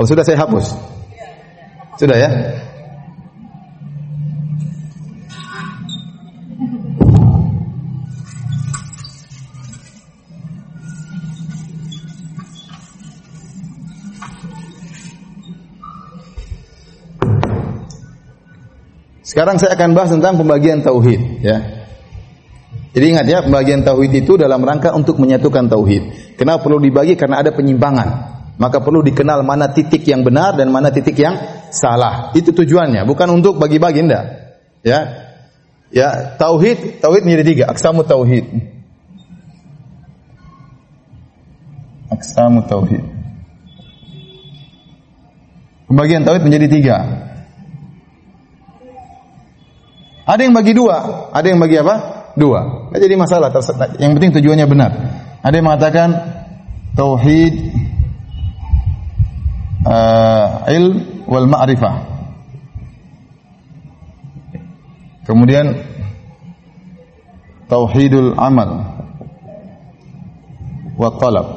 Kalau 0.00 0.16
sudah 0.16 0.24
saya 0.24 0.40
hapus. 0.40 0.66
Sudah 2.00 2.16
ya? 2.16 2.30
Sekarang 19.20 19.60
saya 19.60 19.76
akan 19.76 19.92
bahas 19.92 20.16
tentang 20.16 20.40
pembagian 20.40 20.80
tauhid, 20.80 21.44
ya. 21.44 21.60
Jadi 22.96 23.04
ingat 23.04 23.28
ya, 23.28 23.44
pembagian 23.44 23.84
tauhid 23.84 24.16
itu 24.16 24.40
dalam 24.40 24.64
rangka 24.64 24.96
untuk 24.96 25.20
menyatukan 25.20 25.68
tauhid. 25.68 26.32
Kenapa 26.40 26.64
perlu 26.64 26.80
dibagi? 26.80 27.20
Karena 27.20 27.44
ada 27.44 27.52
penyimpangan. 27.52 28.29
Maka 28.60 28.84
perlu 28.84 29.00
dikenal 29.00 29.40
mana 29.40 29.72
titik 29.72 30.04
yang 30.04 30.20
benar 30.20 30.52
dan 30.52 30.68
mana 30.68 30.92
titik 30.92 31.16
yang 31.16 31.64
salah. 31.72 32.28
Itu 32.36 32.52
tujuannya, 32.52 33.08
bukan 33.08 33.40
untuk 33.40 33.56
bagi-bagi 33.56 34.04
enggak. 34.04 34.24
Ya. 34.84 35.00
Ya, 35.90 36.36
tauhid, 36.36 37.00
tauhid 37.00 37.24
menjadi 37.24 37.44
tiga, 37.50 37.64
aksamu 37.72 38.04
tauhid. 38.04 38.46
Aksamu 42.12 42.62
tauhid. 42.68 43.02
Pembagian 45.88 46.22
tauhid 46.22 46.44
menjadi 46.44 46.66
tiga. 46.68 46.96
Ada 50.28 50.46
yang 50.46 50.54
bagi 50.54 50.76
dua, 50.76 51.32
ada 51.32 51.46
yang 51.48 51.58
bagi 51.58 51.80
apa? 51.80 51.94
Dua. 52.38 52.92
Jadi 52.94 53.18
masalah. 53.18 53.50
Yang 53.98 54.10
penting 54.20 54.30
tujuannya 54.38 54.66
benar. 54.70 54.90
Ada 55.42 55.54
yang 55.58 55.66
mengatakan 55.66 56.08
tauhid 56.94 57.79
uh, 59.86 60.66
ilm 60.68 61.24
wal 61.28 61.46
ma'rifah. 61.48 61.94
Kemudian 65.24 65.78
tauhidul 67.70 68.34
amal 68.34 68.98
wa 70.98 71.08
talab. 71.16 71.48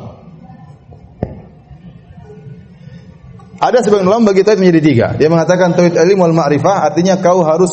Ada 3.64 3.80
sebagian 3.80 4.12
ulama 4.12 4.36
bagi 4.36 4.44
tauhid 4.44 4.60
menjadi 4.60 4.82
tiga. 4.84 5.08
Dia 5.16 5.32
mengatakan 5.32 5.72
tauhid 5.74 5.96
ilmu 5.96 6.28
wal 6.28 6.36
ma'rifah 6.36 6.92
artinya 6.92 7.18
kau 7.24 7.48
harus 7.48 7.72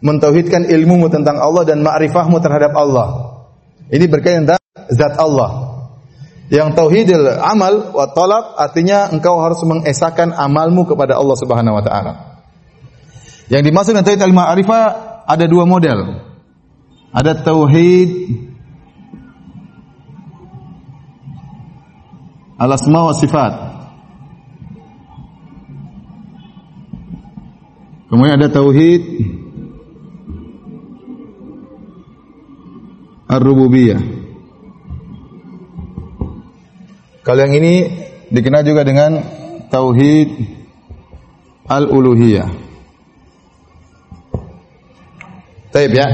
mentauhidkan 0.00 0.64
ilmumu 0.64 1.12
tentang 1.12 1.36
Allah 1.40 1.62
dan 1.68 1.84
ma'rifahmu 1.84 2.40
terhadap 2.40 2.72
Allah. 2.72 3.36
Ini 3.92 4.08
berkaitan 4.10 4.48
tentang 4.48 4.62
zat 4.90 5.14
Allah. 5.20 5.65
Yang 6.46 6.78
tauhidul 6.78 7.26
amal 7.42 7.90
wa 7.90 8.06
talab 8.14 8.54
artinya 8.54 9.10
engkau 9.10 9.42
harus 9.42 9.58
mengesahkan 9.66 10.30
amalmu 10.30 10.86
kepada 10.86 11.18
Allah 11.18 11.34
Subhanahu 11.34 11.74
wa 11.74 11.82
taala. 11.82 12.12
Yang 13.50 13.62
dimaksud 13.70 13.90
dengan 13.94 14.06
tauhid 14.06 14.22
al-ma'rifah 14.22 14.84
ada 15.26 15.44
dua 15.50 15.66
model. 15.66 16.22
Ada 17.10 17.42
tauhid 17.42 18.10
al-asma 22.62 23.10
wa 23.10 23.14
sifat. 23.14 23.52
Kemudian 28.06 28.38
ada 28.38 28.46
tauhid 28.54 29.02
ar-rububiyah. 33.26 34.25
Kalau 37.26 37.42
yang 37.42 37.58
ini 37.58 37.90
dikenal 38.30 38.62
juga 38.62 38.86
dengan 38.86 39.18
tauhid 39.66 40.30
al-uluhiyah. 41.66 42.46
Taib 45.74 45.90
ya. 45.90 46.06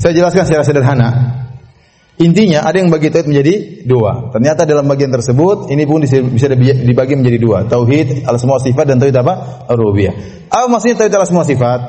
Saya 0.00 0.12
jelaskan 0.16 0.48
secara 0.48 0.64
sederhana. 0.64 1.08
Intinya 2.16 2.64
ada 2.64 2.80
yang 2.80 2.88
bagi 2.88 3.12
tauhid 3.12 3.28
menjadi 3.28 3.84
dua. 3.84 4.32
Ternyata 4.32 4.64
dalam 4.64 4.88
bagian 4.88 5.12
tersebut 5.12 5.68
ini 5.68 5.84
pun 5.84 6.00
bisa 6.00 6.48
dibagi 6.56 7.12
menjadi 7.12 7.36
dua. 7.36 7.58
Tauhid 7.68 8.24
al 8.24 8.40
semua 8.40 8.56
sifat 8.56 8.88
dan 8.88 8.96
tauhid 8.96 9.16
apa? 9.20 9.68
Rububiyah. 9.68 10.48
Apa 10.48 10.64
maksudnya 10.64 10.96
tauhid 10.96 11.12
al 11.12 11.28
semua 11.28 11.44
sifat? 11.44 11.80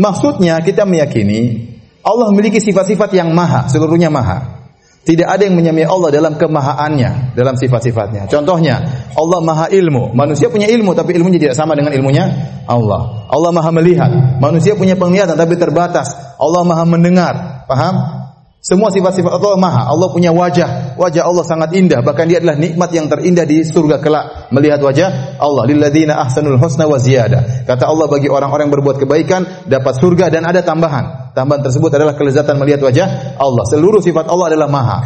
Maksudnya 0.00 0.56
kita 0.64 0.88
meyakini 0.88 1.68
Allah 2.00 2.32
memiliki 2.32 2.64
sifat-sifat 2.64 3.12
yang 3.12 3.36
maha, 3.36 3.68
seluruhnya 3.68 4.08
maha. 4.08 4.59
Tidak 5.00 5.24
ada 5.24 5.48
yang 5.48 5.56
menyamai 5.56 5.88
Allah 5.88 6.12
dalam 6.12 6.36
kemahaannya, 6.36 7.32
dalam 7.32 7.56
sifat-sifatnya. 7.56 8.28
Contohnya, 8.28 8.84
Allah 9.16 9.40
maha 9.40 9.66
ilmu. 9.72 10.12
Manusia 10.12 10.52
punya 10.52 10.68
ilmu, 10.68 10.92
tapi 10.92 11.16
ilmunya 11.16 11.40
tidak 11.40 11.56
sama 11.56 11.72
dengan 11.72 11.96
ilmunya 11.96 12.28
Allah. 12.68 13.24
Allah 13.32 13.50
maha 13.50 13.72
melihat. 13.72 14.12
Manusia 14.38 14.76
punya 14.76 15.00
penglihatan, 15.00 15.40
tapi 15.40 15.56
terbatas. 15.56 16.12
Allah 16.36 16.62
maha 16.68 16.84
mendengar. 16.84 17.64
Paham? 17.64 18.20
Semua 18.60 18.92
sifat-sifat 18.92 19.40
Allah 19.40 19.56
maha. 19.56 19.88
Allah 19.88 20.12
punya 20.12 20.36
wajah. 20.36 20.92
Wajah 21.00 21.24
Allah 21.24 21.44
sangat 21.48 21.72
indah. 21.72 22.04
Bahkan 22.04 22.24
dia 22.28 22.44
adalah 22.44 22.60
nikmat 22.60 22.92
yang 22.92 23.08
terindah 23.08 23.48
di 23.48 23.64
surga 23.64 24.04
kelak. 24.04 24.52
Melihat 24.52 24.84
wajah 24.84 25.40
Allah. 25.40 25.64
Lilladzina 25.64 26.20
ahsanul 26.20 26.60
husna 26.60 26.84
wa 26.84 27.00
ziyada. 27.00 27.64
Kata 27.64 27.88
Allah 27.88 28.04
bagi 28.04 28.28
orang-orang 28.28 28.68
yang 28.68 28.74
berbuat 28.76 29.00
kebaikan. 29.00 29.64
Dapat 29.64 29.94
surga 29.96 30.28
dan 30.28 30.44
ada 30.44 30.60
tambahan. 30.60 31.29
Tambahan 31.32 31.62
tersebut 31.62 31.90
adalah 31.94 32.14
kelezatan 32.18 32.58
melihat 32.58 32.82
wajah 32.82 33.38
Allah. 33.38 33.64
Seluruh 33.70 34.02
sifat 34.02 34.26
Allah 34.26 34.46
adalah 34.50 34.68
maha. 34.70 34.98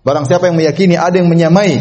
Barang 0.00 0.24
siapa 0.24 0.48
yang 0.48 0.56
meyakini 0.56 0.96
ada 0.96 1.20
yang 1.20 1.28
menyamai 1.28 1.76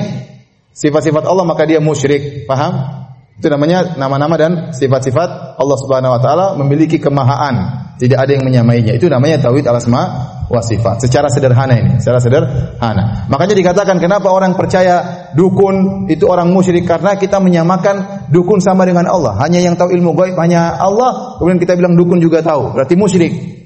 sifat-sifat 0.75 1.23
Allah 1.23 1.43
maka 1.47 1.63
dia 1.63 1.79
musyrik. 1.79 2.47
Paham? 2.47 2.99
Itu 3.39 3.47
namanya 3.47 3.95
nama-nama 3.95 4.35
dan 4.35 4.51
sifat-sifat 4.75 5.55
Allah 5.55 5.77
Subhanahu 5.79 6.11
wa 6.11 6.19
taala 6.19 6.45
memiliki 6.59 6.99
kemahaan. 6.99 7.87
Tidak 7.99 8.15
ada 8.15 8.31
yang 8.31 8.47
menyamainya. 8.47 8.95
Itu 8.95 9.11
namanya 9.11 9.43
tauhid 9.43 9.67
al-asma 9.67 10.03
wa 10.47 10.59
sifat. 10.63 11.03
Secara 11.03 11.27
sederhana 11.27 11.75
ini, 11.75 11.99
secara 11.99 12.19
sederhana. 12.19 13.27
Makanya 13.27 13.55
dikatakan 13.59 13.99
kenapa 13.99 14.31
orang 14.31 14.55
percaya 14.55 15.27
dukun 15.35 16.07
itu 16.07 16.23
orang 16.27 16.47
musyrik 16.47 16.87
karena 16.87 17.19
kita 17.19 17.43
menyamakan 17.43 18.27
dukun 18.31 18.63
sama 18.63 18.87
dengan 18.87 19.07
Allah. 19.07 19.35
Hanya 19.43 19.59
yang 19.59 19.75
tahu 19.75 19.91
ilmu 19.91 20.15
gaib 20.15 20.39
hanya 20.39 20.79
Allah, 20.79 21.39
kemudian 21.39 21.59
kita 21.59 21.75
bilang 21.75 21.99
dukun 21.99 22.23
juga 22.23 22.39
tahu. 22.39 22.71
Berarti 22.71 22.95
musyrik. 22.95 23.58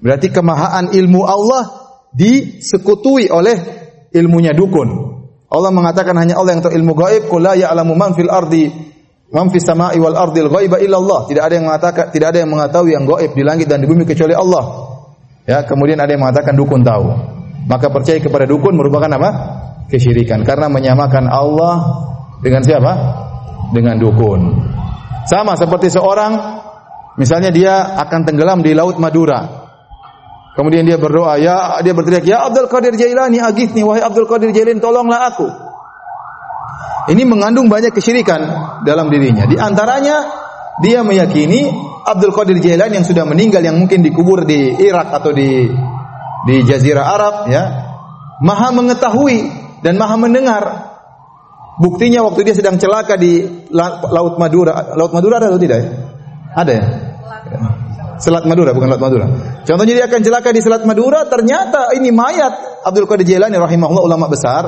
Berarti 0.00 0.28
kemahaan 0.28 0.92
ilmu 0.92 1.24
Allah 1.24 1.64
disekutui 2.12 3.32
oleh 3.32 3.56
ilmunya 4.12 4.52
dukun. 4.52 4.88
Allah 5.46 5.70
mengatakan 5.70 6.16
hanya 6.18 6.36
Allah 6.36 6.58
yang 6.58 6.62
tahu 6.64 6.74
ilmu 6.74 6.92
gaib, 6.98 7.22
qul 7.30 7.40
la 7.40 7.54
ya'lamu 7.54 7.94
man 7.94 8.12
fil 8.12 8.28
ardi 8.28 8.86
Man 9.26 9.50
fis 9.50 9.66
sama'i 9.66 9.98
wal 9.98 10.14
ardil 10.14 10.46
ghaiba 10.46 10.78
illa 10.78 11.02
Allah. 11.02 11.26
Tidak 11.26 11.42
ada 11.42 11.54
yang 11.58 11.66
mengatakan 11.66 12.14
tidak 12.14 12.30
ada 12.30 12.38
yang 12.46 12.50
mengetahui 12.50 12.94
yang 12.94 13.04
gaib 13.10 13.34
di 13.34 13.42
langit 13.42 13.66
dan 13.66 13.82
di 13.82 13.90
bumi 13.90 14.06
kecuali 14.06 14.38
Allah. 14.38 14.94
Ya, 15.46 15.66
kemudian 15.66 15.98
ada 15.98 16.10
yang 16.14 16.22
mengatakan 16.22 16.54
dukun 16.54 16.86
tahu. 16.86 17.06
Maka 17.66 17.90
percaya 17.90 18.22
kepada 18.22 18.46
dukun 18.46 18.78
merupakan 18.78 19.10
apa? 19.10 19.30
Kesyirikan 19.90 20.46
karena 20.46 20.70
menyamakan 20.70 21.26
Allah 21.26 21.74
dengan 22.38 22.62
siapa? 22.62 22.92
Dengan 23.74 23.98
dukun. 23.98 24.62
Sama 25.26 25.58
seperti 25.58 25.90
seorang 25.90 26.62
misalnya 27.18 27.50
dia 27.50 27.98
akan 27.98 28.22
tenggelam 28.22 28.62
di 28.62 28.78
laut 28.78 28.94
Madura. 29.02 29.65
Kemudian 30.56 30.88
dia 30.88 30.96
berdoa, 30.96 31.36
ya 31.36 31.84
dia 31.84 31.92
berteriak, 31.92 32.24
"Ya 32.24 32.48
Abdul 32.48 32.64
Qadir 32.72 32.96
Jailani, 32.96 33.44
agithni 33.44 33.84
wahai 33.84 34.00
Abdul 34.00 34.24
Qadir 34.24 34.56
Jailani, 34.56 34.80
tolonglah 34.80 35.28
aku." 35.28 35.44
Ini 37.12 37.22
mengandung 37.28 37.68
banyak 37.68 37.92
kesyirikan 37.92 38.40
dalam 38.82 39.12
dirinya. 39.12 39.44
Di 39.44 39.60
antaranya 39.60 40.26
dia 40.80 41.04
meyakini 41.04 41.68
Abdul 42.08 42.32
Qadir 42.32 42.56
Jailani 42.58 42.98
yang 42.98 43.06
sudah 43.06 43.28
meninggal 43.28 43.60
yang 43.60 43.76
mungkin 43.76 44.00
dikubur 44.00 44.48
di 44.48 44.80
Irak 44.80 45.12
atau 45.12 45.30
di 45.36 45.68
di 46.48 46.56
Jazirah 46.64 47.04
Arab 47.04 47.34
ya, 47.52 47.62
maha 48.40 48.72
mengetahui 48.72 49.38
dan 49.84 50.00
maha 50.00 50.16
mendengar. 50.16 50.64
Buktinya 51.76 52.24
waktu 52.24 52.48
dia 52.48 52.56
sedang 52.56 52.80
celaka 52.80 53.20
di 53.20 53.44
Laut 53.68 54.40
Madura. 54.40 54.96
Laut 54.96 55.12
Madura 55.12 55.36
ada 55.36 55.52
atau 55.52 55.60
tidak? 55.60 55.84
Ada 56.56 56.72
ya? 56.72 56.84
Selat 58.16 58.44
Madura 58.48 58.72
bukan 58.72 58.88
Laut 58.88 59.02
Madura. 59.02 59.26
Contohnya 59.64 59.94
dia 59.96 60.04
akan 60.08 60.20
celaka 60.24 60.50
di 60.52 60.60
Selat 60.64 60.82
Madura, 60.88 61.28
ternyata 61.28 61.92
ini 61.96 62.08
mayat 62.12 62.84
Abdul 62.86 63.04
Qadir 63.04 63.36
Jailani 63.36 63.60
rahimahullah 63.60 64.04
ulama 64.04 64.26
besar 64.30 64.64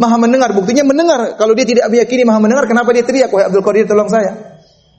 Maha 0.00 0.16
mendengar, 0.16 0.56
buktinya 0.56 0.80
mendengar. 0.80 1.36
Kalau 1.36 1.52
dia 1.52 1.68
tidak 1.68 1.92
meyakini 1.92 2.24
Maha 2.24 2.40
mendengar, 2.40 2.64
kenapa 2.64 2.88
dia 2.96 3.04
teriak, 3.04 3.28
"Wahai 3.28 3.52
Abdul 3.52 3.60
Qadir, 3.60 3.84
tolong 3.84 4.08
saya." 4.08 4.32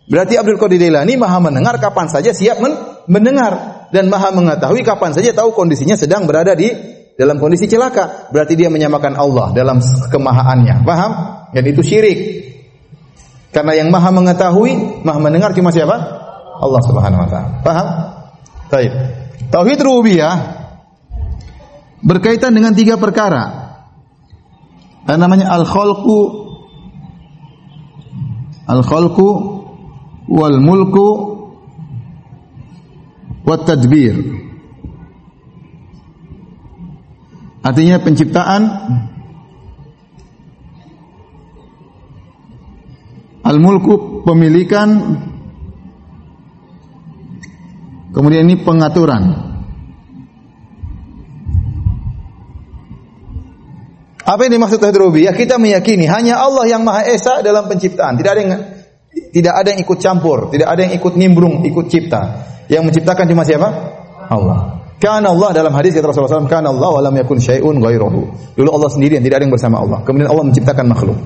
Berarti 0.06 0.38
Abdul 0.38 0.62
Qadir 0.62 0.78
Jailani 0.78 1.18
Maha 1.18 1.42
mendengar 1.42 1.82
kapan 1.82 2.06
saja 2.06 2.30
siap 2.36 2.62
men 2.62 2.78
mendengar 3.10 3.88
dan 3.90 4.14
Maha 4.14 4.30
mengetahui 4.30 4.86
kapan 4.86 5.16
saja 5.16 5.34
tahu 5.34 5.58
kondisinya 5.58 5.98
sedang 5.98 6.30
berada 6.30 6.54
di 6.54 6.70
dalam 7.18 7.42
kondisi 7.42 7.66
celaka. 7.66 8.30
Berarti 8.30 8.54
dia 8.54 8.70
menyamakan 8.70 9.18
Allah 9.18 9.56
dalam 9.58 9.82
kemahaannya. 9.82 10.86
Paham? 10.86 11.12
Dan 11.50 11.64
itu 11.66 11.82
syirik. 11.82 12.20
Karena 13.52 13.76
yang 13.76 13.90
Maha 13.90 14.14
mengetahui, 14.14 15.02
Maha 15.02 15.20
mendengar 15.20 15.52
cuma 15.58 15.74
siapa? 15.74 16.21
Allah 16.62 16.82
Subhanahu 16.86 17.22
wa 17.26 17.30
taala. 17.30 17.50
Paham? 17.66 17.88
Baik. 18.70 18.92
Tauhid 19.50 19.80
rububiyah 19.82 20.36
berkaitan 22.06 22.54
dengan 22.54 22.78
tiga 22.78 23.02
perkara. 23.02 23.74
Ada 25.10 25.18
namanya 25.18 25.50
al-khalqu 25.58 26.20
al-khalqu 28.70 29.30
wal 30.30 30.58
mulku 30.62 31.10
wat 33.44 33.66
tadbir. 33.66 34.16
Artinya 37.62 38.02
penciptaan 38.02 38.62
al-mulku 43.46 44.26
pemilikan 44.26 44.90
kemudian 48.12 48.48
ini 48.48 48.60
pengaturan 48.62 49.52
Apa 54.22 54.48
yang 54.48 54.54
dimaksud 54.62 54.80
tauhid 54.80 54.96
rububiyah? 54.96 55.34
Kita 55.36 55.60
meyakini 55.60 56.08
hanya 56.08 56.40
Allah 56.40 56.64
yang 56.64 56.88
Maha 56.88 57.04
Esa 57.04 57.44
dalam 57.44 57.68
penciptaan. 57.68 58.16
Tidak 58.16 58.32
ada 58.32 58.40
yang 58.40 58.54
tidak 59.12 59.54
ada 59.60 59.68
yang 59.76 59.80
ikut 59.84 59.98
campur, 60.00 60.48
tidak 60.56 60.72
ada 60.72 60.88
yang 60.88 60.94
ikut 60.96 61.14
nimbrung, 61.20 61.68
ikut 61.68 61.92
cipta. 61.92 62.48
Yang 62.72 62.92
menciptakan 62.92 63.28
cuma 63.28 63.44
siapa? 63.44 63.68
Allah. 64.32 64.80
Karena 65.02 65.34
Allah 65.34 65.52
dalam 65.52 65.74
hadis 65.76 65.98
kata 65.98 66.14
Rasulullah 66.14 66.46
SAW, 66.46 66.48
karena 66.48 66.72
Allah 66.72 66.90
walam 66.94 67.16
yakun 67.18 67.42
syai'un 67.42 67.76
ghairuhu. 67.82 68.22
Dulu 68.56 68.70
Allah 68.72 68.88
sendirian, 68.94 69.20
tidak 69.20 69.42
ada 69.42 69.44
yang 69.50 69.56
bersama 69.58 69.84
Allah. 69.84 70.00
Kemudian 70.08 70.30
Allah 70.30 70.46
menciptakan 70.48 70.86
makhluk. 70.88 71.18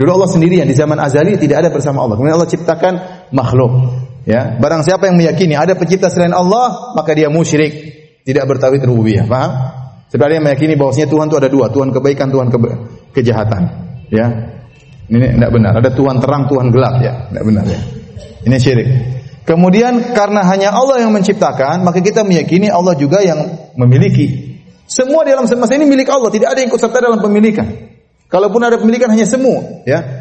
Dulu 0.00 0.10
Allah 0.10 0.30
sendirian 0.32 0.64
di 0.64 0.72
zaman 0.72 0.96
azali 0.96 1.36
tidak 1.36 1.62
ada 1.62 1.68
bersama 1.68 2.02
Allah. 2.02 2.16
Kemudian 2.16 2.34
Allah 2.34 2.50
ciptakan 2.50 2.94
makhluk. 3.36 3.72
Ya, 4.28 4.60
barang 4.60 4.84
siapa 4.84 5.08
yang 5.08 5.16
meyakini 5.16 5.56
ada 5.56 5.72
pencipta 5.72 6.12
selain 6.12 6.36
Allah, 6.36 6.92
maka 6.92 7.16
dia 7.16 7.32
musyrik, 7.32 7.72
tidak 8.28 8.44
bertauhid 8.44 8.84
rububiyah. 8.84 9.24
Paham? 9.24 9.50
Sebenarnya 10.10 10.42
meyakini 10.42 10.74
bahwasanya 10.74 11.08
Tuhan 11.08 11.26
itu 11.30 11.36
ada 11.38 11.48
dua, 11.48 11.66
Tuhan 11.70 11.94
kebaikan, 11.94 12.28
Tuhan 12.34 12.50
ke 12.50 12.58
kejahatan. 13.14 13.62
Ya. 14.10 14.26
Ini 15.10 15.38
tidak 15.38 15.50
benar. 15.54 15.72
Ada 15.78 15.90
Tuhan 15.94 16.18
terang, 16.18 16.46
Tuhan 16.50 16.70
gelap 16.70 16.98
ya. 17.02 17.30
Tidak 17.30 17.44
benar 17.46 17.64
ya. 17.66 17.80
Ini 18.46 18.56
syirik. 18.58 18.88
Kemudian 19.46 20.14
karena 20.14 20.46
hanya 20.46 20.70
Allah 20.74 21.02
yang 21.02 21.10
menciptakan, 21.14 21.82
maka 21.82 21.98
kita 21.98 22.22
meyakini 22.22 22.70
Allah 22.70 22.94
juga 22.94 23.22
yang 23.22 23.70
memiliki. 23.74 24.58
Semua 24.86 25.22
di 25.22 25.30
alam 25.30 25.46
semesta 25.46 25.78
ini 25.78 25.86
milik 25.86 26.10
Allah, 26.10 26.30
tidak 26.34 26.54
ada 26.54 26.58
yang 26.58 26.70
ikut 26.70 26.82
serta 26.82 26.98
dalam 26.98 27.22
pemilikan. 27.22 27.66
Kalaupun 28.30 28.62
ada 28.62 28.78
pemilikan 28.78 29.10
hanya 29.10 29.26
semu, 29.26 29.82
ya. 29.86 30.19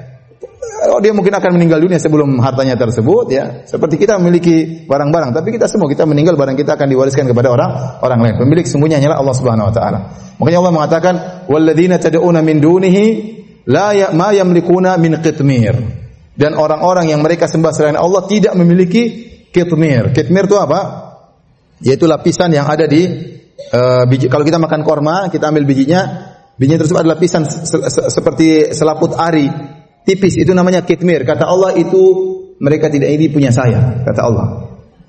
Oh, 0.90 1.04
dia 1.04 1.12
mungkin 1.12 1.36
akan 1.36 1.60
meninggal 1.60 1.84
dunia 1.84 2.00
sebelum 2.00 2.40
hartanya 2.40 2.80
tersebut 2.80 3.26
ya. 3.28 3.68
Seperti 3.68 4.00
kita 4.00 4.16
memiliki 4.16 4.88
barang-barang, 4.88 5.36
tapi 5.36 5.52
kita 5.52 5.68
semua 5.68 5.92
kita 5.92 6.08
meninggal 6.08 6.40
barang 6.40 6.56
kita 6.56 6.80
akan 6.80 6.88
diwariskan 6.88 7.28
kepada 7.28 7.52
orang 7.52 8.00
orang 8.00 8.20
lain. 8.24 8.36
Pemilik 8.40 8.64
semuanya 8.64 9.04
hanyalah 9.04 9.20
Allah 9.20 9.36
Subhanahu 9.36 9.68
wa 9.68 9.74
taala. 9.76 10.00
Makanya 10.40 10.58
Allah 10.64 10.74
mengatakan 10.74 11.14
walladzina 11.52 12.00
tad'una 12.00 12.40
min 12.40 12.64
dunihi 12.64 13.06
la 13.68 13.92
ya 13.92 14.08
ma 14.16 14.32
yamlikuna 14.32 14.96
min 14.96 15.20
qitmir. 15.20 15.76
Dan 16.40 16.56
orang-orang 16.56 17.12
yang 17.12 17.20
mereka 17.20 17.52
sembah 17.52 17.76
selain 17.76 18.00
Allah 18.00 18.24
tidak 18.24 18.56
memiliki 18.56 19.28
kitmir. 19.52 20.16
Kitmir 20.16 20.48
itu 20.48 20.56
apa? 20.56 21.12
Yaitu 21.84 22.08
lapisan 22.08 22.56
yang 22.56 22.64
ada 22.72 22.88
di 22.88 23.04
uh, 23.76 24.08
biji. 24.08 24.32
Kalau 24.32 24.48
kita 24.48 24.56
makan 24.56 24.88
korma, 24.88 25.28
kita 25.28 25.52
ambil 25.52 25.68
bijinya, 25.68 26.32
bijinya 26.56 26.80
tersebut 26.80 27.04
adalah 27.04 27.20
lapisan 27.20 27.44
se 27.44 27.68
se 27.68 28.02
seperti 28.08 28.72
selaput 28.72 29.20
ari 29.20 29.79
tipis 30.04 30.36
itu 30.40 30.52
namanya 30.52 30.84
kitmir. 30.84 31.24
Kata 31.24 31.48
Allah 31.48 31.76
itu 31.76 32.02
mereka 32.60 32.92
tidak 32.92 33.10
ini 33.12 33.32
punya 33.32 33.50
saya, 33.50 34.04
kata 34.04 34.22
Allah. 34.22 34.48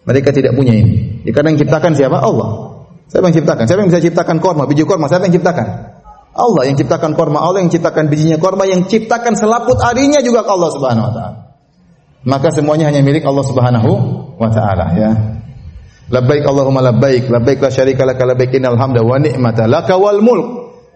Mereka 0.06 0.32
tidak 0.32 0.56
punya 0.56 0.72
ini. 0.72 1.22
Ya, 1.26 1.34
karena 1.34 1.52
yang 1.52 1.60
ciptakan 1.60 1.92
siapa? 1.92 2.18
Allah. 2.18 2.78
Siapa 3.10 3.26
yang 3.26 3.36
ciptakan? 3.42 3.64
Siapa 3.66 3.80
yang 3.84 3.90
bisa 3.90 4.02
ciptakan 4.02 4.36
korma, 4.38 4.64
biji 4.70 4.86
korma? 4.86 5.10
Siapa 5.10 5.26
yang 5.26 5.34
ciptakan? 5.34 5.66
Allah 6.30 6.62
yang 6.70 6.78
ciptakan 6.78 7.18
korma, 7.18 7.42
Allah 7.42 7.66
yang 7.66 7.74
ciptakan 7.74 8.06
bijinya 8.06 8.38
korma, 8.38 8.62
yang 8.64 8.86
ciptakan 8.86 9.34
selaput 9.34 9.82
arinya 9.82 10.22
juga 10.22 10.46
Allah 10.46 10.70
Subhanahu 10.70 11.06
wa 11.10 11.12
taala. 11.12 11.38
Maka 12.22 12.54
semuanya 12.54 12.86
hanya 12.92 13.02
milik 13.02 13.26
Allah 13.26 13.44
Subhanahu 13.44 13.90
wa 14.38 14.48
taala 14.52 14.94
ya. 14.94 15.10
Labbaik 16.10 16.42
Allahumma 16.46 16.82
labbaik, 16.86 17.26
labbaik 17.30 17.58
la 17.62 17.70
syarika 17.70 18.06
laka 18.06 18.26
labbaik 18.26 18.54
innal 18.54 18.78
hamda 18.78 19.02
wa 19.02 19.18
ni'mata 19.18 19.66
laka 19.66 19.98
wal 19.98 20.22
mulk. 20.22 20.46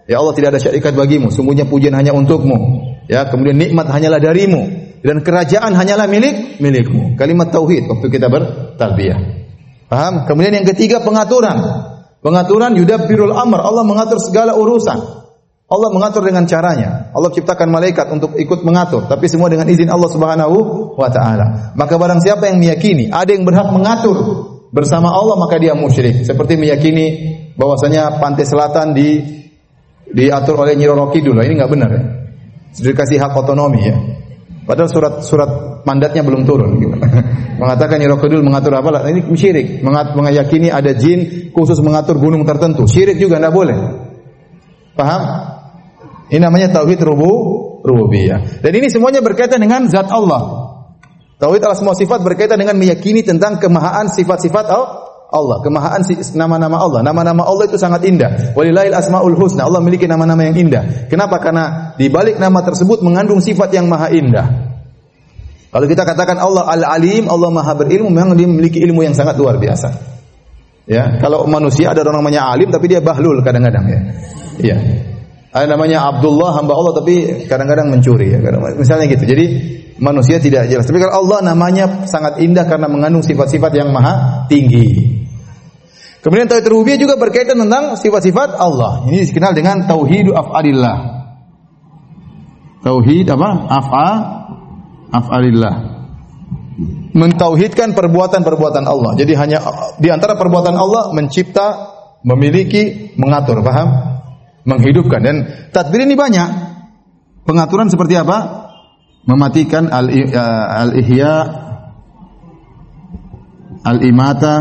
Ya 0.07 0.23
Allah 0.23 0.33
tidak 0.37 0.55
ada 0.55 0.59
syarikat 0.61 0.95
bagimu, 0.95 1.31
sungguhnya 1.35 1.67
pujian 1.67 1.95
hanya 1.99 2.15
untukmu. 2.15 2.55
Ya, 3.05 3.29
kemudian 3.29 3.57
nikmat 3.57 3.85
hanyalah 3.89 4.17
darimu 4.17 4.85
dan 5.05 5.21
kerajaan 5.21 5.77
hanyalah 5.77 6.09
milik 6.09 6.57
milikmu. 6.57 7.13
Kalimat 7.13 7.53
tauhid 7.53 7.85
waktu 7.85 8.07
kita 8.09 8.25
bertalbiyah. 8.25 9.19
Paham? 9.85 10.25
Kemudian 10.25 10.57
yang 10.57 10.65
ketiga 10.65 11.05
pengaturan. 11.05 11.61
Pengaturan 12.25 12.73
yudabbirul 12.73 13.37
amr, 13.37 13.61
Allah 13.61 13.85
mengatur 13.85 14.17
segala 14.17 14.57
urusan. 14.57 14.97
Allah 15.65 15.89
mengatur 15.93 16.25
dengan 16.25 16.45
caranya. 16.49 17.13
Allah 17.13 17.29
ciptakan 17.29 17.69
malaikat 17.69 18.09
untuk 18.09 18.33
ikut 18.37 18.65
mengatur, 18.65 19.05
tapi 19.09 19.29
semua 19.29 19.49
dengan 19.49 19.65
izin 19.69 19.89
Allah 19.89 20.09
Subhanahu 20.09 20.57
wa 20.97 21.09
taala. 21.09 21.73
Maka 21.77 21.97
barang 21.97 22.21
siapa 22.21 22.49
yang 22.49 22.61
meyakini 22.61 23.09
ada 23.09 23.29
yang 23.33 23.45
berhak 23.45 23.69
mengatur 23.73 24.17
bersama 24.69 25.13
Allah 25.13 25.37
maka 25.37 25.57
dia 25.61 25.77
musyrik. 25.77 26.21
Seperti 26.21 26.57
meyakini 26.57 27.05
bahwasanya 27.57 28.21
pantai 28.21 28.45
selatan 28.45 28.93
di 28.93 29.21
diatur 30.09 30.65
oleh 30.65 30.77
Nyi 30.77 30.85
Roro 30.85 31.09
Kidul. 31.09 31.37
Ini 31.41 31.53
enggak 31.57 31.71
benar 31.73 31.89
ya. 31.93 32.03
Sudah 32.75 32.91
dikasih 32.91 33.17
hak 33.23 33.31
otonomi 33.31 33.81
ya. 33.87 33.95
Padahal 34.65 34.89
surat-surat 34.89 35.81
mandatnya 35.87 36.25
belum 36.25 36.43
turun. 36.43 36.81
Gitu. 36.81 36.95
Mengatakan 37.61 38.01
Kidul 38.01 38.43
mengatur 38.43 38.75
apa? 38.75 39.07
Ini 39.07 39.31
syirik. 39.31 39.79
Mengat, 39.85 40.17
mengayakini 40.17 40.67
ada 40.73 40.91
jin 40.91 41.51
khusus 41.55 41.79
mengatur 41.79 42.19
gunung 42.19 42.43
tertentu. 42.43 42.83
Syirik 42.89 43.15
juga 43.21 43.39
enggak 43.39 43.55
boleh. 43.55 43.77
Paham? 44.97 45.21
Ini 46.27 46.41
namanya 46.41 46.73
tauhid 46.81 46.99
rubu 47.05 47.31
rububiyah. 47.85 48.65
Dan 48.65 48.73
ini 48.73 48.89
semuanya 48.89 49.21
berkaitan 49.21 49.61
dengan 49.61 49.85
zat 49.85 50.09
Allah. 50.09 50.73
Tauhid 51.37 51.61
al 51.61 51.77
semua 51.77 51.93
sifat 51.93 52.25
berkaitan 52.25 52.57
dengan 52.57 52.73
meyakini 52.79 53.21
tentang 53.21 53.61
kemahaan 53.61 54.09
sifat-sifat 54.09 54.65
Allah, 54.71 55.04
kemahaan 55.33 56.01
nama-nama 56.37 56.77
Allah. 56.79 57.01
Nama-nama 57.01 57.43
Allah 57.43 57.65
itu 57.67 57.75
sangat 57.75 58.05
indah. 58.05 58.55
Walillahil 58.55 58.95
asmaul 58.95 59.35
husna. 59.35 59.65
Allah 59.67 59.81
memiliki 59.81 60.07
nama-nama 60.07 60.45
yang 60.47 60.55
indah. 60.55 61.09
Kenapa? 61.11 61.41
Karena 61.41 61.95
di 61.99 62.07
balik 62.07 62.39
nama 62.39 62.61
tersebut 62.63 63.01
mengandung 63.03 63.43
sifat 63.43 63.73
yang 63.75 63.89
maha 63.91 64.13
indah. 64.13 64.47
Kalau 65.75 65.91
kita 65.91 66.07
katakan 66.07 66.39
Allah 66.39 66.71
Al-Alim, 66.71 67.27
Allah 67.27 67.51
Maha 67.51 67.75
berilmu, 67.75 68.07
memang 68.07 68.39
dia 68.39 68.47
memiliki 68.47 68.79
ilmu 68.79 69.03
yang 69.03 69.11
sangat 69.11 69.35
luar 69.35 69.59
biasa. 69.59 70.15
Ya, 70.87 71.19
kalau 71.19 71.43
manusia 71.49 71.91
ada 71.91 72.05
orang 72.05 72.21
namanya 72.21 72.45
alim 72.45 72.69
tapi 72.69 72.85
dia 72.85 73.01
bahlul 73.01 73.41
kadang-kadang 73.41 73.85
ya. 73.89 74.01
Iya. 74.61 74.77
Ada 75.49 75.65
namanya 75.73 76.07
Abdullah 76.13 76.61
hamba 76.61 76.77
Allah 76.77 76.93
tapi 76.95 77.43
kadang-kadang 77.49 77.91
mencuri 77.91 78.37
ya. 78.37 78.39
Misalnya 78.77 79.09
gitu. 79.09 79.25
Jadi 79.25 79.45
manusia 79.99 80.41
tidak 80.43 80.67
jelas. 80.67 80.87
Tapi 80.87 80.99
kalau 80.99 81.25
Allah 81.25 81.53
namanya 81.53 82.07
sangat 82.07 82.43
indah 82.43 82.67
karena 82.67 82.91
mengandung 82.91 83.23
sifat-sifat 83.23 83.71
yang 83.75 83.89
maha 83.95 84.47
tinggi. 84.51 85.15
Kemudian 86.25 86.49
tauhid 86.49 86.65
rububiyah 86.65 86.97
juga 86.97 87.21
berkaitan 87.21 87.61
tentang 87.61 87.93
sifat-sifat 88.01 88.57
Allah. 88.57 89.05
Ini 89.05 89.29
dikenal 89.29 89.53
dengan 89.53 89.85
tauhid 89.85 90.33
af'alillah. 90.33 90.97
Tauhid 92.81 93.29
apa? 93.29 93.49
Af'a 93.69 94.09
af'alillah. 95.13 95.75
Mentauhidkan 97.15 97.93
perbuatan-perbuatan 97.93 98.83
Allah. 98.89 99.15
Jadi 99.15 99.37
hanya 99.37 99.61
di 100.01 100.09
antara 100.11 100.35
perbuatan 100.35 100.75
Allah 100.75 101.13
mencipta, 101.13 101.93
memiliki, 102.25 103.13
mengatur, 103.21 103.61
paham? 103.61 104.17
Menghidupkan 104.65 105.21
dan 105.21 105.35
tadbir 105.69 106.09
ini 106.09 106.17
banyak. 106.17 106.49
Pengaturan 107.45 107.87
seperti 107.93 108.17
apa? 108.17 108.64
Mematikan 109.25 109.89
al-ihya 109.89 111.33
al-imata 113.85 114.55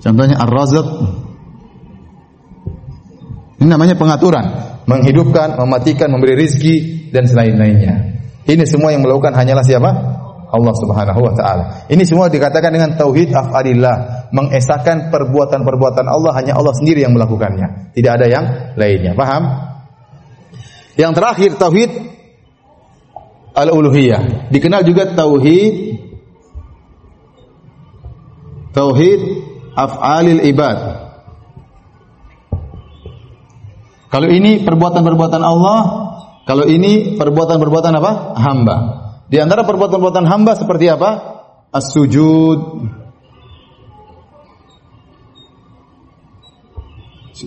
contohnya 0.00 0.36
ar-razq 0.40 0.88
ini 3.56 3.68
namanya 3.72 3.96
pengaturan. 3.96 4.44
Menghidupkan 4.86 5.58
mematikan 5.58 6.12
memberi 6.12 6.38
rizki 6.38 7.08
dan 7.10 7.26
selain-lainnya. 7.26 8.14
Ini 8.46 8.62
semua 8.62 8.94
yang 8.94 9.02
melakukan 9.02 9.34
hanyalah 9.34 9.66
siapa? 9.66 9.90
Allah 10.46 10.74
Subhanahu 10.78 11.18
wa 11.18 11.34
taala. 11.34 11.64
Ini 11.90 12.06
semua 12.06 12.30
dikatakan 12.30 12.70
dengan 12.70 12.94
tauhid 12.94 13.34
af'alillah, 13.34 14.30
mengesahkan 14.30 15.10
perbuatan-perbuatan 15.10 16.06
Allah 16.06 16.32
hanya 16.38 16.54
Allah 16.54 16.70
sendiri 16.78 17.02
yang 17.02 17.18
melakukannya, 17.18 17.90
tidak 17.98 18.22
ada 18.22 18.26
yang 18.30 18.44
lainnya. 18.78 19.18
Paham? 19.18 19.42
Yang 20.96 21.12
terakhir 21.12 21.50
tauhid 21.60 21.90
al-uluhiyah. 23.52 24.48
Dikenal 24.48 24.84
juga 24.88 25.12
tauhid 25.12 26.00
tauhid 28.76 29.20
af'alil 29.72 30.44
ibad. 30.44 30.78
Kalau 34.12 34.28
ini 34.32 34.64
perbuatan-perbuatan 34.64 35.42
Allah, 35.44 35.80
kalau 36.48 36.64
ini 36.64 37.16
perbuatan-perbuatan 37.20 37.92
apa? 38.00 38.12
Hamba. 38.40 38.76
Di 39.26 39.36
antara 39.42 39.66
perbuatan-perbuatan 39.66 40.24
hamba 40.24 40.52
seperti 40.56 40.86
apa? 40.88 41.10
As-sujud, 41.74 42.60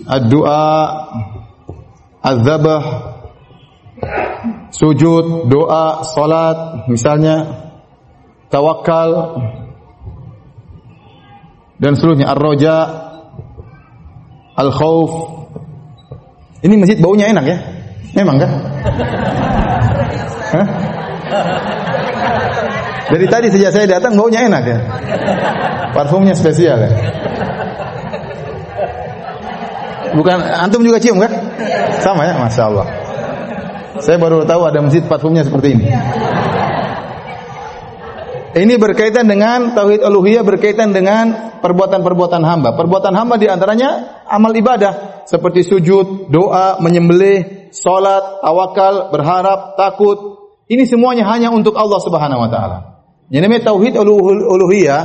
ad-du'a, 0.04 0.76
az-zabah, 2.20 2.84
sujud, 4.70 5.50
doa, 5.50 6.06
salat, 6.06 6.88
misalnya 6.88 7.68
tawakal 8.48 9.40
dan 11.80 11.96
seluruhnya 11.96 12.28
ar-roja, 12.32 12.76
al-khauf. 14.56 15.10
Ini 16.60 16.76
masjid 16.76 17.00
baunya 17.00 17.32
enak 17.32 17.44
ya? 17.48 17.56
Memang 18.12 18.36
kan? 18.36 18.50
Dari 23.10 23.26
tadi 23.26 23.46
sejak 23.48 23.72
saya 23.72 23.86
datang 23.88 24.14
baunya 24.14 24.44
enak 24.44 24.62
ya. 24.68 24.78
Parfumnya 25.96 26.36
spesial 26.36 26.78
ya. 26.78 26.90
Bukan 30.14 30.36
antum 30.42 30.82
juga 30.82 30.98
cium 31.00 31.16
kan? 31.22 31.32
Sama 32.02 32.26
ya, 32.26 32.34
masya 32.38 32.66
Allah. 32.66 32.86
Saya 33.98 34.22
baru 34.22 34.46
tahu 34.46 34.62
ada 34.62 34.78
masjid 34.78 35.02
parfumnya 35.02 35.42
seperti 35.42 35.74
ini. 35.74 35.86
Ini 38.50 38.74
berkaitan 38.82 39.30
dengan 39.30 39.78
tauhid 39.78 40.02
uluhiyah 40.02 40.42
berkaitan 40.42 40.90
dengan 40.90 41.54
perbuatan-perbuatan 41.62 42.42
hamba. 42.42 42.74
Perbuatan 42.74 43.14
hamba 43.14 43.38
di 43.38 43.46
antaranya 43.46 44.22
amal 44.26 44.50
ibadah 44.54 45.22
seperti 45.26 45.62
sujud, 45.62 46.30
doa, 46.30 46.82
menyembelih, 46.82 47.70
salat, 47.70 48.42
tawakal, 48.42 49.14
berharap, 49.14 49.78
takut. 49.78 50.18
Ini 50.66 50.82
semuanya 50.82 51.26
hanya 51.30 51.54
untuk 51.54 51.78
Allah 51.78 52.02
Subhanahu 52.02 52.42
wa 52.42 52.50
taala. 52.50 52.78
Yang 53.30 53.42
namanya 53.46 53.62
tauhid 53.70 53.94
uluhiyah, 53.94 55.02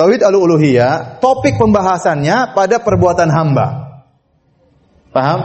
tauhid 0.00 0.24
uluhiyah, 0.24 1.20
topik 1.20 1.60
pembahasannya 1.60 2.56
pada 2.56 2.80
perbuatan 2.80 3.28
hamba. 3.28 3.66
Paham? 5.12 5.40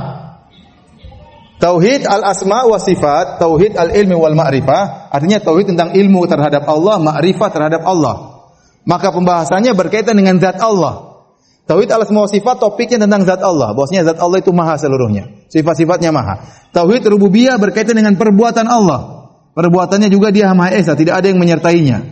Tauhid 1.59 2.07
al-asma 2.07 2.63
wa 2.63 2.79
sifat, 2.79 3.35
tauhid 3.35 3.75
al-ilmi 3.75 4.15
wal 4.15 4.31
ma'rifah, 4.31 5.11
artinya 5.11 5.43
tauhid 5.43 5.75
tentang 5.75 5.91
ilmu 5.91 6.23
terhadap 6.23 6.63
Allah, 6.63 7.03
ma'rifah 7.03 7.49
terhadap 7.51 7.83
Allah. 7.83 8.47
Maka 8.87 9.11
pembahasannya 9.11 9.75
berkaitan 9.75 10.15
dengan 10.15 10.39
zat 10.39 10.55
Allah. 10.63 11.19
Tauhid 11.67 11.91
al-asma 11.91 12.23
wa 12.23 12.31
sifat 12.31 12.63
topiknya 12.63 13.03
tentang 13.03 13.27
zat 13.27 13.43
Allah, 13.43 13.75
bahwasanya 13.75 14.07
zat 14.07 14.23
Allah 14.23 14.39
itu 14.39 14.55
maha 14.55 14.79
seluruhnya. 14.79 15.51
Sifat-sifatnya 15.51 16.15
maha. 16.15 16.47
Tauhid 16.71 17.03
rububiyah 17.11 17.59
berkaitan 17.59 17.99
dengan 17.99 18.15
perbuatan 18.15 18.63
Allah. 18.63 19.27
Perbuatannya 19.51 20.07
juga 20.07 20.31
dia 20.31 20.55
maha 20.55 20.71
esa, 20.79 20.95
tidak 20.95 21.19
ada 21.19 21.27
yang 21.27 21.43
menyertainya. 21.43 22.07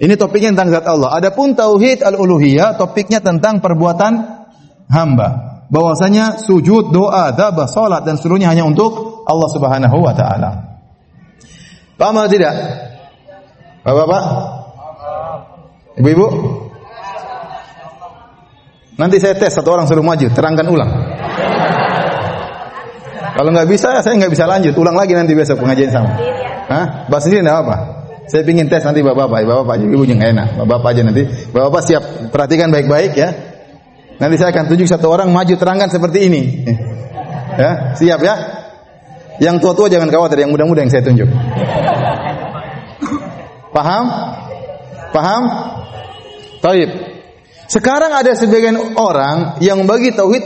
Ini 0.00 0.16
topiknya 0.16 0.56
tentang 0.56 0.72
zat 0.72 0.88
Allah. 0.88 1.12
Adapun 1.12 1.52
tauhid 1.52 2.00
al-uluhiyah 2.08 2.80
topiknya 2.80 3.20
tentang 3.20 3.60
perbuatan 3.60 4.12
hamba 4.88 5.57
bahwasanya 5.68 6.40
sujud, 6.40 6.90
doa, 6.90 7.32
dzabah, 7.32 7.68
salat 7.68 8.02
dan 8.04 8.16
seluruhnya 8.16 8.48
hanya 8.52 8.64
untuk 8.64 9.22
Allah 9.28 9.48
Subhanahu 9.52 9.96
wa 10.00 10.12
taala. 10.16 10.50
Paham 12.00 12.16
atau 12.24 12.30
tidak? 12.30 12.54
Bapak-bapak? 13.84 14.24
Ibu-ibu? 15.98 16.26
Nanti 18.98 19.16
saya 19.22 19.38
tes 19.38 19.54
satu 19.54 19.70
orang 19.70 19.86
suruh 19.86 20.02
maju, 20.02 20.26
terangkan 20.30 20.66
ulang. 20.66 20.90
Kalau 23.38 23.50
nggak 23.54 23.68
bisa, 23.70 24.02
saya 24.02 24.18
nggak 24.18 24.34
bisa 24.34 24.50
lanjut. 24.50 24.74
Ulang 24.74 24.98
lagi 24.98 25.14
nanti 25.14 25.30
besok 25.38 25.62
pengajian 25.62 25.94
sama. 25.94 26.10
Hah? 26.66 27.06
Bahas 27.06 27.22
sendiri 27.22 27.46
nggak 27.46 27.58
apa? 27.62 27.76
Saya 28.28 28.44
ingin 28.44 28.68
tes 28.68 28.82
nanti 28.84 29.00
bapak-bapak, 29.00 29.46
bapak-bapak, 29.46 29.74
ibu-ibunya 29.88 30.14
nggak 30.18 30.30
enak. 30.34 30.48
Bapak-bapak 30.58 30.90
aja 30.90 31.02
nanti. 31.06 31.22
Bapak-bapak 31.54 31.82
siap 31.86 32.02
perhatikan 32.34 32.68
baik-baik 32.74 33.12
ya. 33.14 33.28
Nanti 34.18 34.34
saya 34.34 34.50
akan 34.50 34.66
tunjuk 34.66 34.90
satu 34.90 35.06
orang 35.14 35.30
maju 35.30 35.54
terangkan 35.54 35.90
seperti 35.90 36.18
ini. 36.26 36.42
Ya, 37.58 37.94
siap 37.94 38.22
ya? 38.22 38.34
Yang 39.38 39.62
tua-tua 39.62 39.86
jangan 39.86 40.10
khawatir, 40.10 40.42
yang 40.42 40.50
muda-muda 40.50 40.82
yang 40.82 40.90
saya 40.90 41.06
tunjuk. 41.06 41.30
Paham? 43.70 44.04
Paham? 45.14 45.42
Taib. 46.58 46.90
Sekarang 47.70 48.10
ada 48.10 48.34
sebagian 48.34 48.98
orang 48.98 49.62
yang 49.62 49.86
bagi 49.86 50.10
tauhid 50.10 50.42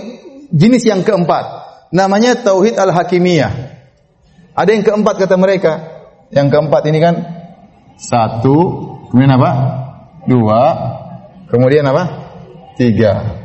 jenis 0.53 0.85
yang 0.85 1.01
keempat. 1.01 1.65
Namanya 1.93 2.37
tauhid 2.45 2.77
al-hakimiyah. 2.77 3.53
Ada 4.53 4.71
yang 4.77 4.85
keempat 4.85 5.15
kata 5.17 5.37
mereka. 5.41 5.73
Yang 6.33 6.49
keempat 6.53 6.83
ini 6.89 6.99
kan 7.01 7.15
satu, 7.97 8.57
kemudian 9.09 9.37
apa? 9.37 9.51
Dua, 10.29 10.61
kemudian 11.49 11.85
apa? 11.89 12.05
Tiga. 12.77 13.42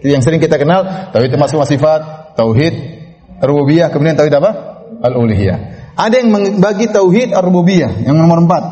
Yang 0.00 0.22
sering 0.24 0.40
kita 0.40 0.56
kenal 0.56 1.12
tauhid 1.12 1.28
termasuk 1.28 1.60
sifat, 1.68 2.32
tauhid 2.32 2.72
rububiyah, 3.44 3.92
kemudian 3.92 4.16
tauhid 4.16 4.32
apa? 4.32 4.50
Al-uluhiyah. 5.00 5.58
Ada 5.96 6.24
yang 6.24 6.32
membagi 6.32 6.88
tauhid 6.88 7.36
ar-rububiyah 7.36 8.04
yang 8.04 8.16
nomor 8.16 8.40
empat. 8.40 8.64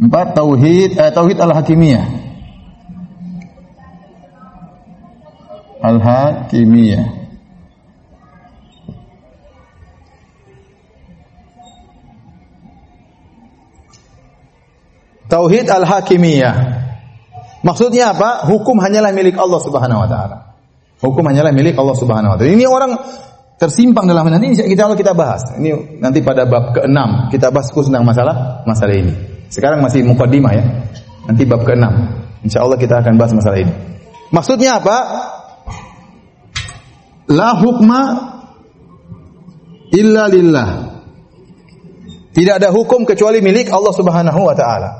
Empat 0.00 0.26
tauhid 0.34 0.98
eh, 0.98 1.10
tauhid 1.14 1.38
al-hakimiyah. 1.38 2.06
Al-hakimiyah. 5.80 7.06
Tauhid 15.30 15.66
al-hakimiyah. 15.70 16.89
Maksudnya 17.60 18.16
apa? 18.16 18.48
Hukum 18.48 18.80
hanyalah 18.80 19.12
milik 19.12 19.36
Allah 19.36 19.60
Subhanahu 19.60 20.00
wa 20.00 20.08
taala. 20.08 20.36
Hukum 21.00 21.24
hanyalah 21.28 21.52
milik 21.52 21.76
Allah 21.76 21.96
Subhanahu 21.96 22.32
wa 22.32 22.36
taala. 22.40 22.50
Ini 22.52 22.64
orang 22.64 22.92
tersimpang 23.60 24.08
dalam 24.08 24.24
nanti 24.32 24.56
kita 24.56 24.88
kalau 24.88 24.96
kita 24.96 25.12
bahas. 25.12 25.44
Ini 25.60 26.00
nanti 26.00 26.24
pada 26.24 26.48
bab 26.48 26.72
ke-6 26.72 27.28
kita 27.28 27.52
bahas 27.52 27.68
khusus 27.68 27.92
tentang 27.92 28.08
masalah 28.08 28.64
masalah 28.64 28.96
ini. 28.96 29.12
Sekarang 29.52 29.84
masih 29.84 30.00
mukaddimah 30.08 30.52
ya. 30.56 30.64
Nanti 31.28 31.44
bab 31.44 31.68
ke-6. 31.68 31.84
Insya 32.48 32.64
Allah 32.64 32.80
kita 32.80 33.04
akan 33.04 33.20
bahas 33.20 33.36
masalah 33.36 33.60
ini. 33.60 33.72
Maksudnya 34.32 34.80
apa? 34.80 34.96
La 37.28 37.60
hukma 37.60 38.02
illa 39.92 40.24
lillah. 40.32 40.70
Tidak 42.30 42.54
ada 42.56 42.72
hukum 42.72 43.04
kecuali 43.04 43.44
milik 43.44 43.68
Allah 43.68 43.92
Subhanahu 43.92 44.40
wa 44.40 44.56
taala. 44.56 44.90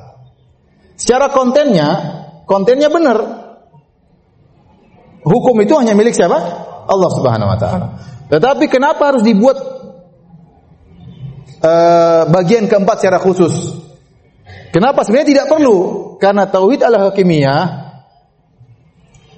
Secara 1.00 1.32
kontennya 1.32 2.19
kontennya 2.50 2.90
benar. 2.90 3.18
Hukum 5.22 5.54
itu 5.62 5.78
hanya 5.78 5.94
milik 5.94 6.18
siapa? 6.18 6.38
Allah 6.90 7.10
Subhanahu 7.14 7.46
wa 7.46 7.58
taala. 7.60 7.86
Tetapi 8.26 8.66
kenapa 8.66 9.14
harus 9.14 9.22
dibuat 9.22 9.54
uh, 11.62 12.26
bagian 12.26 12.66
keempat 12.66 12.98
secara 12.98 13.22
khusus? 13.22 13.78
Kenapa 14.74 15.06
sebenarnya 15.06 15.28
tidak 15.30 15.46
perlu? 15.46 15.78
Karena 16.18 16.50
tauhid 16.50 16.82
al-hakimiyah 16.82 17.62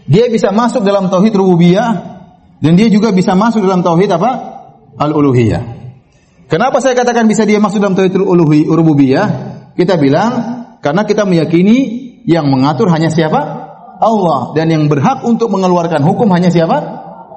dia 0.09 0.27
bisa 0.33 0.51
masuk 0.51 0.83
dalam 0.83 1.13
tauhid 1.13 1.33
rububiyah 1.37 1.91
dan 2.61 2.73
dia 2.75 2.89
juga 2.89 3.13
bisa 3.13 3.37
masuk 3.37 3.65
dalam 3.65 3.85
tauhid 3.85 4.09
apa? 4.13 4.31
Al-uluhiyah. 4.97 5.63
Kenapa 6.53 6.85
saya 6.85 6.93
katakan 6.93 7.25
bisa 7.29 7.49
dia 7.49 7.57
masuk 7.61 7.81
dalam 7.81 7.97
tauhid 7.97 8.13
rububiyah? 8.69 9.27
Kita 9.73 9.97
bilang 9.97 10.33
karena 10.85 11.09
kita 11.09 11.25
meyakini 11.25 12.01
yang 12.27 12.47
mengatur 12.49 12.87
hanya 12.91 13.11
siapa? 13.11 13.70
Allah 14.03 14.51
dan 14.59 14.66
yang 14.66 14.91
berhak 14.91 15.23
untuk 15.23 15.47
mengeluarkan 15.55 16.03
hukum 16.03 16.27
hanya 16.35 16.51
siapa? 16.51 16.79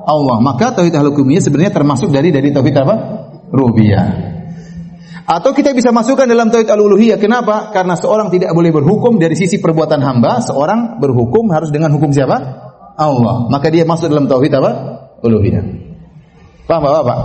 Allah. 0.05 0.37
Maka 0.41 0.73
tauhid 0.73 0.93
al-hukumiyah 0.93 1.41
sebenarnya 1.41 1.73
termasuk 1.73 2.09
dari 2.13 2.29
dari 2.29 2.49
tauhid 2.53 2.75
apa? 2.77 2.95
Rububiyah. 3.53 4.33
Atau 5.25 5.57
kita 5.57 5.73
bisa 5.73 5.89
masukkan 5.89 6.29
dalam 6.29 6.53
tauhid 6.53 6.69
al-uluhiyah. 6.69 7.17
Kenapa? 7.17 7.73
Karena 7.73 7.97
seorang 7.97 8.29
tidak 8.29 8.53
boleh 8.53 8.69
berhukum 8.69 9.17
dari 9.17 9.33
sisi 9.33 9.57
perbuatan 9.57 10.01
hamba, 10.01 10.41
seorang 10.41 11.01
berhukum 11.01 11.49
harus 11.49 11.73
dengan 11.73 11.89
hukum 11.93 12.13
siapa? 12.13 12.37
Allah. 12.97 13.49
Maka 13.49 13.73
dia 13.73 13.85
masuk 13.85 14.09
dalam 14.09 14.29
tauhid 14.29 14.53
apa? 14.53 14.71
Uluhiyah. 15.25 15.65
Paham 16.65 16.81
Bapak? 16.81 17.19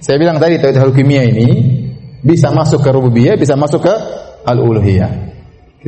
Saya 0.00 0.16
bilang 0.16 0.40
tadi 0.40 0.56
tauhid 0.56 0.76
al-hukumiyah 0.80 1.24
ini 1.28 1.48
bisa 2.24 2.48
masuk 2.52 2.80
ke 2.80 2.90
rububiyah, 2.92 3.36
bisa 3.36 3.56
masuk 3.60 3.84
ke 3.84 3.94
al-uluhiyah. 4.48 5.27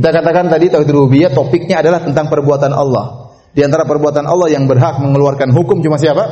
Kita 0.01 0.17
katakan 0.17 0.49
tadi 0.49 0.73
tauhid 0.73 0.89
rububiyah 0.89 1.29
topiknya 1.29 1.85
adalah 1.85 2.01
tentang 2.01 2.33
perbuatan 2.33 2.73
Allah. 2.73 3.37
Di 3.53 3.61
antara 3.61 3.85
perbuatan 3.85 4.25
Allah 4.25 4.49
yang 4.49 4.65
berhak 4.65 4.97
mengeluarkan 4.97 5.53
hukum 5.53 5.85
cuma 5.85 6.01
siapa? 6.01 6.25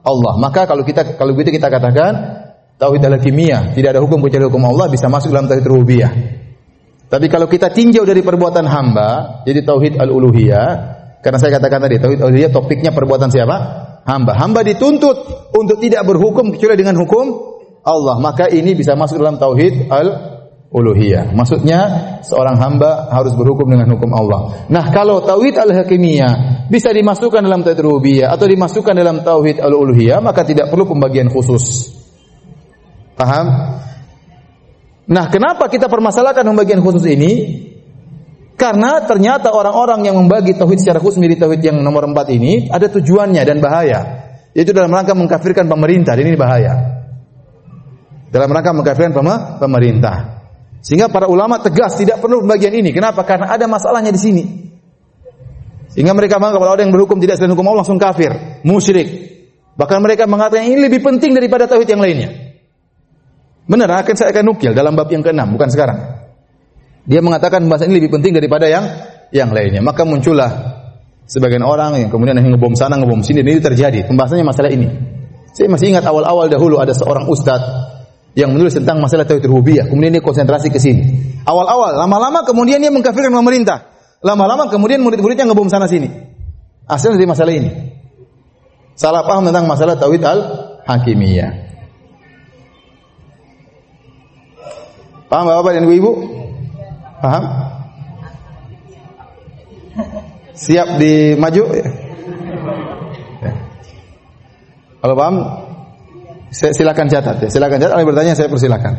Allah. 0.00 0.40
Maka 0.40 0.64
kalau 0.64 0.80
kita 0.80 1.20
kalau 1.20 1.36
begitu 1.36 1.60
kita 1.60 1.68
katakan 1.68 2.12
tauhid 2.80 3.04
al-kimia, 3.04 3.76
tidak 3.76 3.92
ada 3.92 4.00
hukum 4.00 4.24
kecuali 4.24 4.48
hukum 4.48 4.64
Allah 4.64 4.88
bisa 4.88 5.12
masuk 5.12 5.28
dalam 5.28 5.44
tauhid 5.44 5.66
rububiyah. 5.68 6.12
Tapi 7.04 7.28
kalau 7.28 7.52
kita 7.52 7.68
tinjau 7.68 8.08
dari 8.08 8.24
perbuatan 8.24 8.64
hamba, 8.64 9.44
jadi 9.44 9.60
tauhid 9.60 10.00
al-uluhiyah, 10.00 10.68
karena 11.20 11.36
saya 11.36 11.60
katakan 11.60 11.84
tadi 11.84 12.00
tauhid 12.00 12.24
al-uluhiyah 12.24 12.48
topiknya 12.48 12.96
perbuatan 12.96 13.28
siapa? 13.28 13.56
Hamba. 14.08 14.40
Hamba 14.40 14.64
dituntut 14.64 15.52
untuk 15.52 15.76
tidak 15.84 16.08
berhukum 16.08 16.56
kecuali 16.56 16.80
dengan 16.80 16.96
hukum 16.96 17.28
Allah. 17.84 18.16
Maka 18.16 18.48
ini 18.48 18.72
bisa 18.72 18.96
masuk 18.96 19.20
dalam 19.20 19.36
tauhid 19.36 19.92
al 19.92 20.29
uluhiyah. 20.70 21.34
Maksudnya 21.34 21.80
seorang 22.22 22.56
hamba 22.56 23.10
harus 23.10 23.34
berhukum 23.34 23.66
dengan 23.66 23.90
hukum 23.90 24.10
Allah. 24.14 24.66
Nah, 24.70 24.94
kalau 24.94 25.20
tauhid 25.22 25.58
al-hakimiyah 25.58 26.66
bisa 26.70 26.94
dimasukkan 26.94 27.42
dalam 27.42 27.66
tauhid 27.66 27.82
rububiyah 27.82 28.30
atau 28.30 28.46
dimasukkan 28.46 28.94
dalam 28.94 29.26
tauhid 29.26 29.58
al-uluhiyah, 29.58 30.22
maka 30.22 30.46
tidak 30.46 30.70
perlu 30.70 30.86
pembagian 30.86 31.26
khusus. 31.26 31.90
Paham? 33.18 33.46
Nah, 35.10 35.26
kenapa 35.26 35.66
kita 35.66 35.90
permasalahkan 35.90 36.46
pembagian 36.46 36.80
khusus 36.80 37.02
ini? 37.10 37.66
Karena 38.54 39.02
ternyata 39.02 39.50
orang-orang 39.50 40.06
yang 40.06 40.20
membagi 40.20 40.54
tauhid 40.54 40.84
secara 40.84 41.02
khusus 41.02 41.18
menjadi 41.18 41.48
tauhid 41.48 41.60
yang 41.64 41.76
nomor 41.82 42.06
empat 42.06 42.30
ini 42.30 42.70
ada 42.70 42.86
tujuannya 42.86 43.42
dan 43.42 43.58
bahaya. 43.58 44.00
Yaitu 44.54 44.70
dalam 44.70 44.92
rangka 44.92 45.16
mengkafirkan 45.16 45.66
pemerintah. 45.66 46.14
Ini 46.14 46.36
bahaya. 46.38 46.74
Dalam 48.30 48.52
rangka 48.52 48.70
mengkafirkan 48.70 49.16
pemerintah. 49.58 50.39
Sehingga 50.80 51.12
para 51.12 51.28
ulama 51.28 51.60
tegas 51.60 52.00
tidak 52.00 52.24
perlu 52.24 52.40
bagian 52.44 52.72
ini. 52.72 52.90
Kenapa? 52.90 53.20
Karena 53.28 53.52
ada 53.52 53.68
masalahnya 53.68 54.12
di 54.12 54.20
sini. 54.20 54.44
Sehingga 55.92 56.16
mereka 56.16 56.40
menganggap 56.40 56.60
kalau 56.64 56.74
ada 56.78 56.82
yang 56.86 56.94
berhukum 56.94 57.20
tidak 57.20 57.36
selain 57.36 57.52
hukum 57.52 57.66
Allah 57.68 57.84
langsung 57.84 58.00
kafir, 58.00 58.62
musyrik. 58.64 59.08
Bahkan 59.76 59.98
mereka 60.00 60.24
mengatakan 60.24 60.64
ini 60.64 60.86
lebih 60.86 61.02
penting 61.02 61.36
daripada 61.36 61.66
tauhid 61.66 61.88
yang 61.88 62.00
lainnya. 62.00 62.30
Benar, 63.66 64.02
akan 64.02 64.14
saya 64.16 64.34
akan 64.34 64.44
nukil 64.50 64.72
dalam 64.74 64.94
bab 64.96 65.10
yang 65.10 65.22
keenam, 65.22 65.52
bukan 65.54 65.68
sekarang. 65.70 65.98
Dia 67.06 67.20
mengatakan 67.22 67.66
bahasa 67.66 67.90
ini 67.90 67.98
lebih 67.98 68.10
penting 68.18 68.34
daripada 68.34 68.70
yang 68.70 68.86
yang 69.34 69.50
lainnya. 69.50 69.82
Maka 69.82 70.06
muncullah 70.06 70.50
sebagian 71.26 71.62
orang 71.66 72.06
yang 72.06 72.10
kemudian 72.10 72.38
yang 72.38 72.54
ngebom 72.54 72.74
sana, 72.78 72.94
ngebom 72.98 73.22
sini, 73.26 73.42
dan 73.42 73.50
ini 73.50 73.62
terjadi. 73.62 73.98
Pembahasannya 74.06 74.46
masalah 74.46 74.70
ini. 74.70 74.88
Saya 75.50 75.66
masih 75.66 75.90
ingat 75.90 76.06
awal-awal 76.06 76.46
dahulu 76.46 76.78
ada 76.78 76.94
seorang 76.94 77.26
ustadz 77.26 77.99
yang 78.40 78.56
menulis 78.56 78.72
tentang 78.72 78.96
masalah 79.04 79.28
tauhid 79.28 79.44
rububiyah. 79.44 79.84
Kemudian 79.84 80.16
dia 80.16 80.24
konsentrasi 80.24 80.72
ke 80.72 80.80
sini. 80.80 81.36
Awal-awal, 81.44 82.00
lama-lama 82.00 82.40
kemudian 82.48 82.80
dia 82.80 82.88
mengkafirkan 82.88 83.28
pemerintah. 83.28 83.92
Lama-lama 84.24 84.72
kemudian 84.72 85.04
murid-muridnya 85.04 85.44
ngebom 85.44 85.68
sana 85.68 85.84
sini. 85.84 86.08
Asal 86.88 87.20
dari 87.20 87.28
masalah 87.28 87.52
ini. 87.52 87.70
Salah 88.96 89.24
paham 89.28 89.44
tentang 89.44 89.68
masalah 89.68 90.00
tauhid 90.00 90.24
al-hakimiyah. 90.24 91.52
Paham 95.28 95.46
Bapak 95.46 95.78
dan 95.78 95.86
Ibu? 95.86 96.12
Paham? 97.22 97.44
Siap 100.56 100.98
di 100.98 101.38
maju? 101.38 101.62
Ya. 101.70 101.86
Kalau 105.00 105.14
paham, 105.16 105.36
silakan 106.50 107.06
catat 107.06 107.36
ya. 107.46 107.48
Silakan 107.48 107.78
catat. 107.78 107.94
Kalau 107.94 108.06
bertanya 108.06 108.34
saya 108.34 108.50
persilakan. 108.50 108.94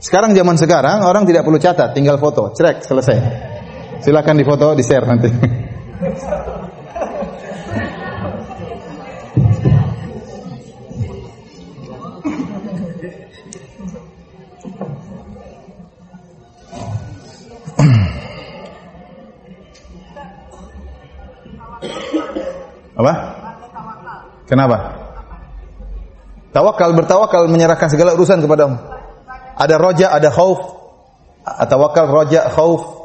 Sekarang 0.00 0.32
zaman 0.32 0.56
sekarang 0.56 1.04
orang 1.04 1.28
tidak 1.28 1.44
perlu 1.44 1.60
catat, 1.60 1.92
tinggal 1.92 2.16
foto, 2.16 2.56
cerek 2.56 2.80
selesai. 2.80 3.16
Silakan 4.00 4.40
difoto, 4.40 4.72
di 4.72 4.80
share 4.80 5.04
nanti. 5.04 5.28
Apa? 23.00 23.12
Kenapa? 24.44 24.99
Tawakal 26.50 26.90
bertawakal 26.98 27.46
menyerahkan 27.46 27.86
segala 27.86 28.18
urusan 28.18 28.42
kepadamu. 28.42 28.74
Ada 29.54 29.74
roja, 29.78 30.06
ada 30.10 30.34
khauf. 30.34 30.58
Tawakal, 31.46 32.10
roja, 32.10 32.50
khauf. 32.50 33.00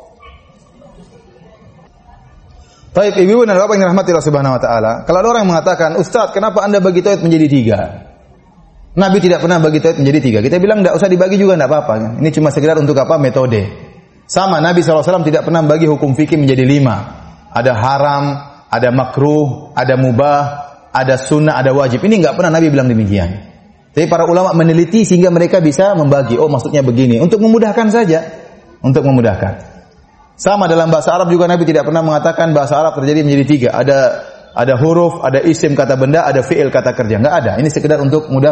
Baik, 2.95 3.19
ibu 3.27 3.43
dan 3.43 3.59
bapak 3.59 3.75
yang 3.75 3.91
rahmati 3.91 4.15
Allah 4.15 4.23
Subhanahu 4.23 4.55
wa 4.55 4.61
taala. 4.63 4.91
Kalau 5.03 5.19
ada 5.19 5.27
orang 5.35 5.41
yang 5.43 5.51
mengatakan, 5.51 5.99
"Ustaz, 5.99 6.31
kenapa 6.31 6.63
Anda 6.63 6.79
bagi 6.79 7.03
tauhid 7.03 7.27
menjadi 7.27 7.47
tiga?" 7.51 7.79
Nabi 8.95 9.19
tidak 9.19 9.43
pernah 9.43 9.59
bagi 9.59 9.83
tauhid 9.83 9.99
menjadi 9.99 10.19
tiga. 10.23 10.39
Kita 10.39 10.55
bilang 10.63 10.79
tidak 10.79 10.95
usah 10.95 11.11
dibagi 11.11 11.35
juga 11.35 11.59
tidak 11.59 11.67
apa-apa. 11.67 12.23
Ini 12.23 12.29
cuma 12.31 12.55
sekedar 12.55 12.79
untuk 12.79 12.95
apa? 12.95 13.19
Metode. 13.19 13.67
Sama 14.23 14.63
Nabi 14.63 14.79
SAW 14.79 15.27
tidak 15.27 15.43
pernah 15.43 15.59
bagi 15.67 15.91
hukum 15.91 16.15
fikih 16.15 16.39
menjadi 16.39 16.63
lima. 16.63 16.95
Ada 17.51 17.75
haram, 17.75 18.23
ada 18.71 18.89
makruh, 18.95 19.75
ada 19.75 19.99
mubah, 19.99 20.43
ada 20.95 21.19
sunnah, 21.19 21.59
ada 21.59 21.75
wajib. 21.75 21.99
Ini 22.07 22.23
nggak 22.23 22.39
pernah 22.39 22.55
Nabi 22.55 22.71
bilang 22.71 22.87
demikian. 22.87 23.51
Tapi 23.91 24.07
para 24.07 24.23
ulama 24.27 24.55
meneliti 24.55 25.03
sehingga 25.03 25.31
mereka 25.31 25.59
bisa 25.59 25.91
membagi. 25.95 26.39
Oh 26.39 26.47
maksudnya 26.47 26.83
begini. 26.83 27.19
Untuk 27.19 27.43
memudahkan 27.43 27.87
saja. 27.91 28.23
Untuk 28.79 29.03
memudahkan. 29.03 29.75
Sama 30.35 30.67
dalam 30.67 30.91
bahasa 30.91 31.15
Arab 31.15 31.31
juga 31.31 31.47
Nabi 31.47 31.63
tidak 31.63 31.87
pernah 31.87 32.03
mengatakan 32.03 32.51
bahasa 32.51 32.75
Arab 32.75 32.99
terjadi 32.99 33.23
menjadi 33.23 33.45
tiga. 33.47 33.69
Ada 33.71 33.99
ada 34.55 34.73
huruf, 34.79 35.19
ada 35.23 35.43
isim 35.43 35.75
kata 35.75 35.99
benda, 35.99 36.23
ada 36.27 36.43
fiil 36.43 36.71
kata 36.71 36.91
kerja. 36.91 37.19
Enggak 37.19 37.35
ada. 37.43 37.51
Ini 37.59 37.67
sekedar 37.71 37.99
untuk 38.03 38.27
mudah 38.31 38.51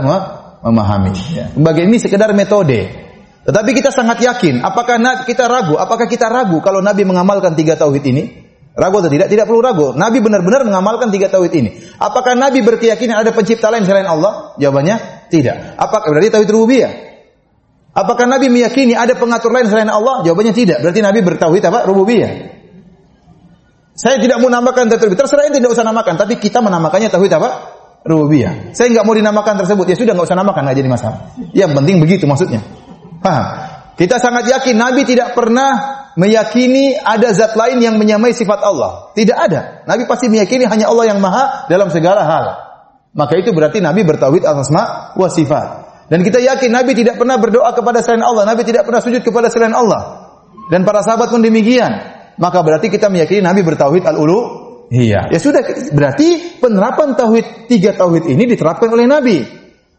memahami. 0.64 1.12
Ya. 1.32 1.52
Bagian 1.56 1.92
ini 1.92 2.00
sekedar 2.00 2.32
metode. 2.36 2.92
Tetapi 3.44 3.70
kita 3.76 3.92
sangat 3.92 4.24
yakin. 4.24 4.64
Apakah 4.64 5.00
kita 5.28 5.52
ragu? 5.52 5.76
Apakah 5.76 6.08
kita 6.08 6.32
ragu 6.32 6.64
kalau 6.64 6.80
Nabi 6.80 7.04
mengamalkan 7.04 7.56
tiga 7.56 7.76
tauhid 7.76 8.04
ini? 8.08 8.43
Ragu 8.74 9.06
atau 9.06 9.12
tidak? 9.14 9.30
Tidak 9.30 9.46
perlu 9.46 9.62
ragu. 9.62 9.94
Nabi 9.94 10.18
benar-benar 10.18 10.66
mengamalkan 10.66 11.14
tiga 11.14 11.30
tauhid 11.30 11.54
ini. 11.54 11.70
Apakah 12.02 12.34
Nabi 12.34 12.66
berkeyakinan 12.66 13.22
ada 13.22 13.30
pencipta 13.30 13.70
lain 13.70 13.86
selain 13.86 14.10
Allah? 14.10 14.58
Jawabannya 14.58 15.30
tidak. 15.30 15.78
Apakah 15.78 16.10
berarti 16.10 16.34
tauhid 16.34 16.50
rububiyah? 16.50 16.94
Apakah 17.94 18.26
Nabi 18.26 18.50
meyakini 18.50 18.98
ada 18.98 19.14
pengatur 19.14 19.54
lain 19.54 19.70
selain 19.70 19.86
Allah? 19.86 20.26
Jawabannya 20.26 20.58
tidak. 20.58 20.82
Berarti 20.82 21.06
Nabi 21.06 21.20
bertauhid 21.22 21.64
apa? 21.70 21.86
Rububiyah. 21.86 22.32
Saya 23.94 24.18
tidak 24.18 24.42
mau 24.42 24.50
namakan 24.50 24.90
tauhid. 24.90 25.22
Terserah 25.22 25.54
tidak 25.54 25.70
usah 25.70 25.86
namakan, 25.86 26.18
tapi 26.18 26.42
kita 26.42 26.58
menamakannya 26.58 27.14
tauhid 27.14 27.30
apa? 27.30 27.50
Rububiyah. 28.02 28.74
Saya 28.74 28.90
nggak 28.90 29.06
mau 29.06 29.14
dinamakan 29.14 29.54
tersebut. 29.62 29.86
Ya 29.86 29.96
sudah 30.02 30.18
nggak 30.18 30.28
usah 30.34 30.38
namakan, 30.42 30.66
nggak 30.66 30.78
jadi 30.82 30.90
masalah. 30.90 31.20
Yang 31.54 31.72
penting 31.78 31.96
begitu 32.02 32.26
maksudnya. 32.26 32.66
Paham? 33.22 33.46
Kita 33.94 34.18
sangat 34.18 34.50
yakin 34.50 34.74
Nabi 34.74 35.06
tidak 35.06 35.38
pernah 35.38 36.03
meyakini 36.16 36.98
ada 36.98 37.34
zat 37.34 37.58
lain 37.58 37.82
yang 37.82 37.96
menyamai 37.98 38.34
sifat 38.34 38.62
Allah. 38.62 39.14
Tidak 39.14 39.38
ada. 39.38 39.86
Nabi 39.86 40.06
pasti 40.06 40.30
meyakini 40.30 40.66
hanya 40.66 40.90
Allah 40.90 41.14
yang 41.14 41.20
maha 41.20 41.66
dalam 41.70 41.90
segala 41.90 42.24
hal. 42.26 42.46
Maka 43.14 43.38
itu 43.38 43.54
berarti 43.54 43.78
Nabi 43.78 44.02
bertauhid 44.02 44.42
atas 44.46 44.74
ma 44.74 45.14
wa 45.14 45.28
sifat. 45.30 45.68
Dan 46.10 46.26
kita 46.26 46.42
yakin 46.42 46.70
Nabi 46.74 46.98
tidak 46.98 47.18
pernah 47.18 47.38
berdoa 47.38 47.74
kepada 47.74 48.02
selain 48.02 48.26
Allah, 48.26 48.46
Nabi 48.46 48.66
tidak 48.66 48.86
pernah 48.86 49.02
sujud 49.02 49.22
kepada 49.22 49.48
selain 49.50 49.74
Allah. 49.74 50.30
Dan 50.70 50.86
para 50.86 51.06
sahabat 51.06 51.30
pun 51.30 51.42
demikian. 51.42 51.90
Maka 52.38 52.66
berarti 52.66 52.90
kita 52.90 53.14
meyakini 53.14 53.46
Nabi 53.46 53.62
bertauhid 53.62 54.04
al-ulu. 54.10 54.40
Iya. 54.94 55.30
Ya 55.34 55.40
sudah, 55.42 55.62
berarti 55.94 56.60
penerapan 56.62 57.18
tauhid 57.18 57.70
tiga 57.70 57.98
tauhid 57.98 58.30
ini 58.30 58.46
diterapkan 58.50 58.90
oleh 58.90 59.06
Nabi. 59.10 59.38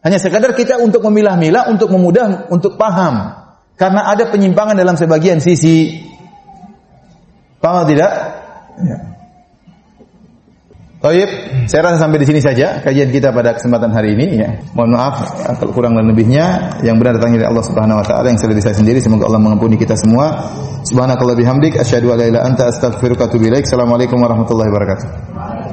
Hanya 0.05 0.21
sekadar 0.21 0.53
kita 0.53 0.77
untuk 0.77 1.01
memilah-milah, 1.09 1.71
untuk 1.71 1.89
memudah, 1.89 2.47
untuk 2.53 2.77
paham. 2.77 3.44
Karena 3.75 4.07
ada 4.07 4.31
penyimpangan 4.31 4.79
dalam 4.79 4.95
sebagian 4.95 5.43
sisi. 5.43 5.99
Paham 7.59 7.83
tidak? 7.87 8.11
Ya. 8.79 9.15
Saya 11.69 11.85
rasa 11.85 12.01
sampai 12.01 12.17
di 12.17 12.25
sini 12.25 12.41
saja 12.41 12.81
kajian 12.81 13.13
kita 13.13 13.29
pada 13.29 13.53
kesempatan 13.53 13.93
hari 13.93 14.17
ini 14.17 14.41
ya. 14.41 14.49
Mohon 14.73 14.91
maaf 14.97 15.15
kalau 15.61 15.69
kurang 15.69 15.93
dan 15.93 16.09
lebihnya 16.09 16.81
yang 16.81 16.97
benar 16.97 17.21
datang 17.21 17.37
dari 17.37 17.45
Allah 17.45 17.61
Subhanahu 17.61 18.01
wa 18.01 18.05
taala 18.05 18.33
yang 18.33 18.41
saya 18.41 18.73
sendiri 18.73 18.97
semoga 18.97 19.29
Allah 19.29 19.37
mengampuni 19.37 19.77
kita 19.77 19.93
semua. 19.93 20.49
Subhanakallah 20.89 21.37
bihamdik 21.37 21.77
asyhadu 21.77 22.09
an 22.09 22.33
anta 22.41 22.73
astaghfiruka 22.73 23.29
wa. 23.29 23.69
Assalamualaikum 23.69 24.17
warahmatullahi 24.17 24.69
wabarakatuh. 24.73 25.64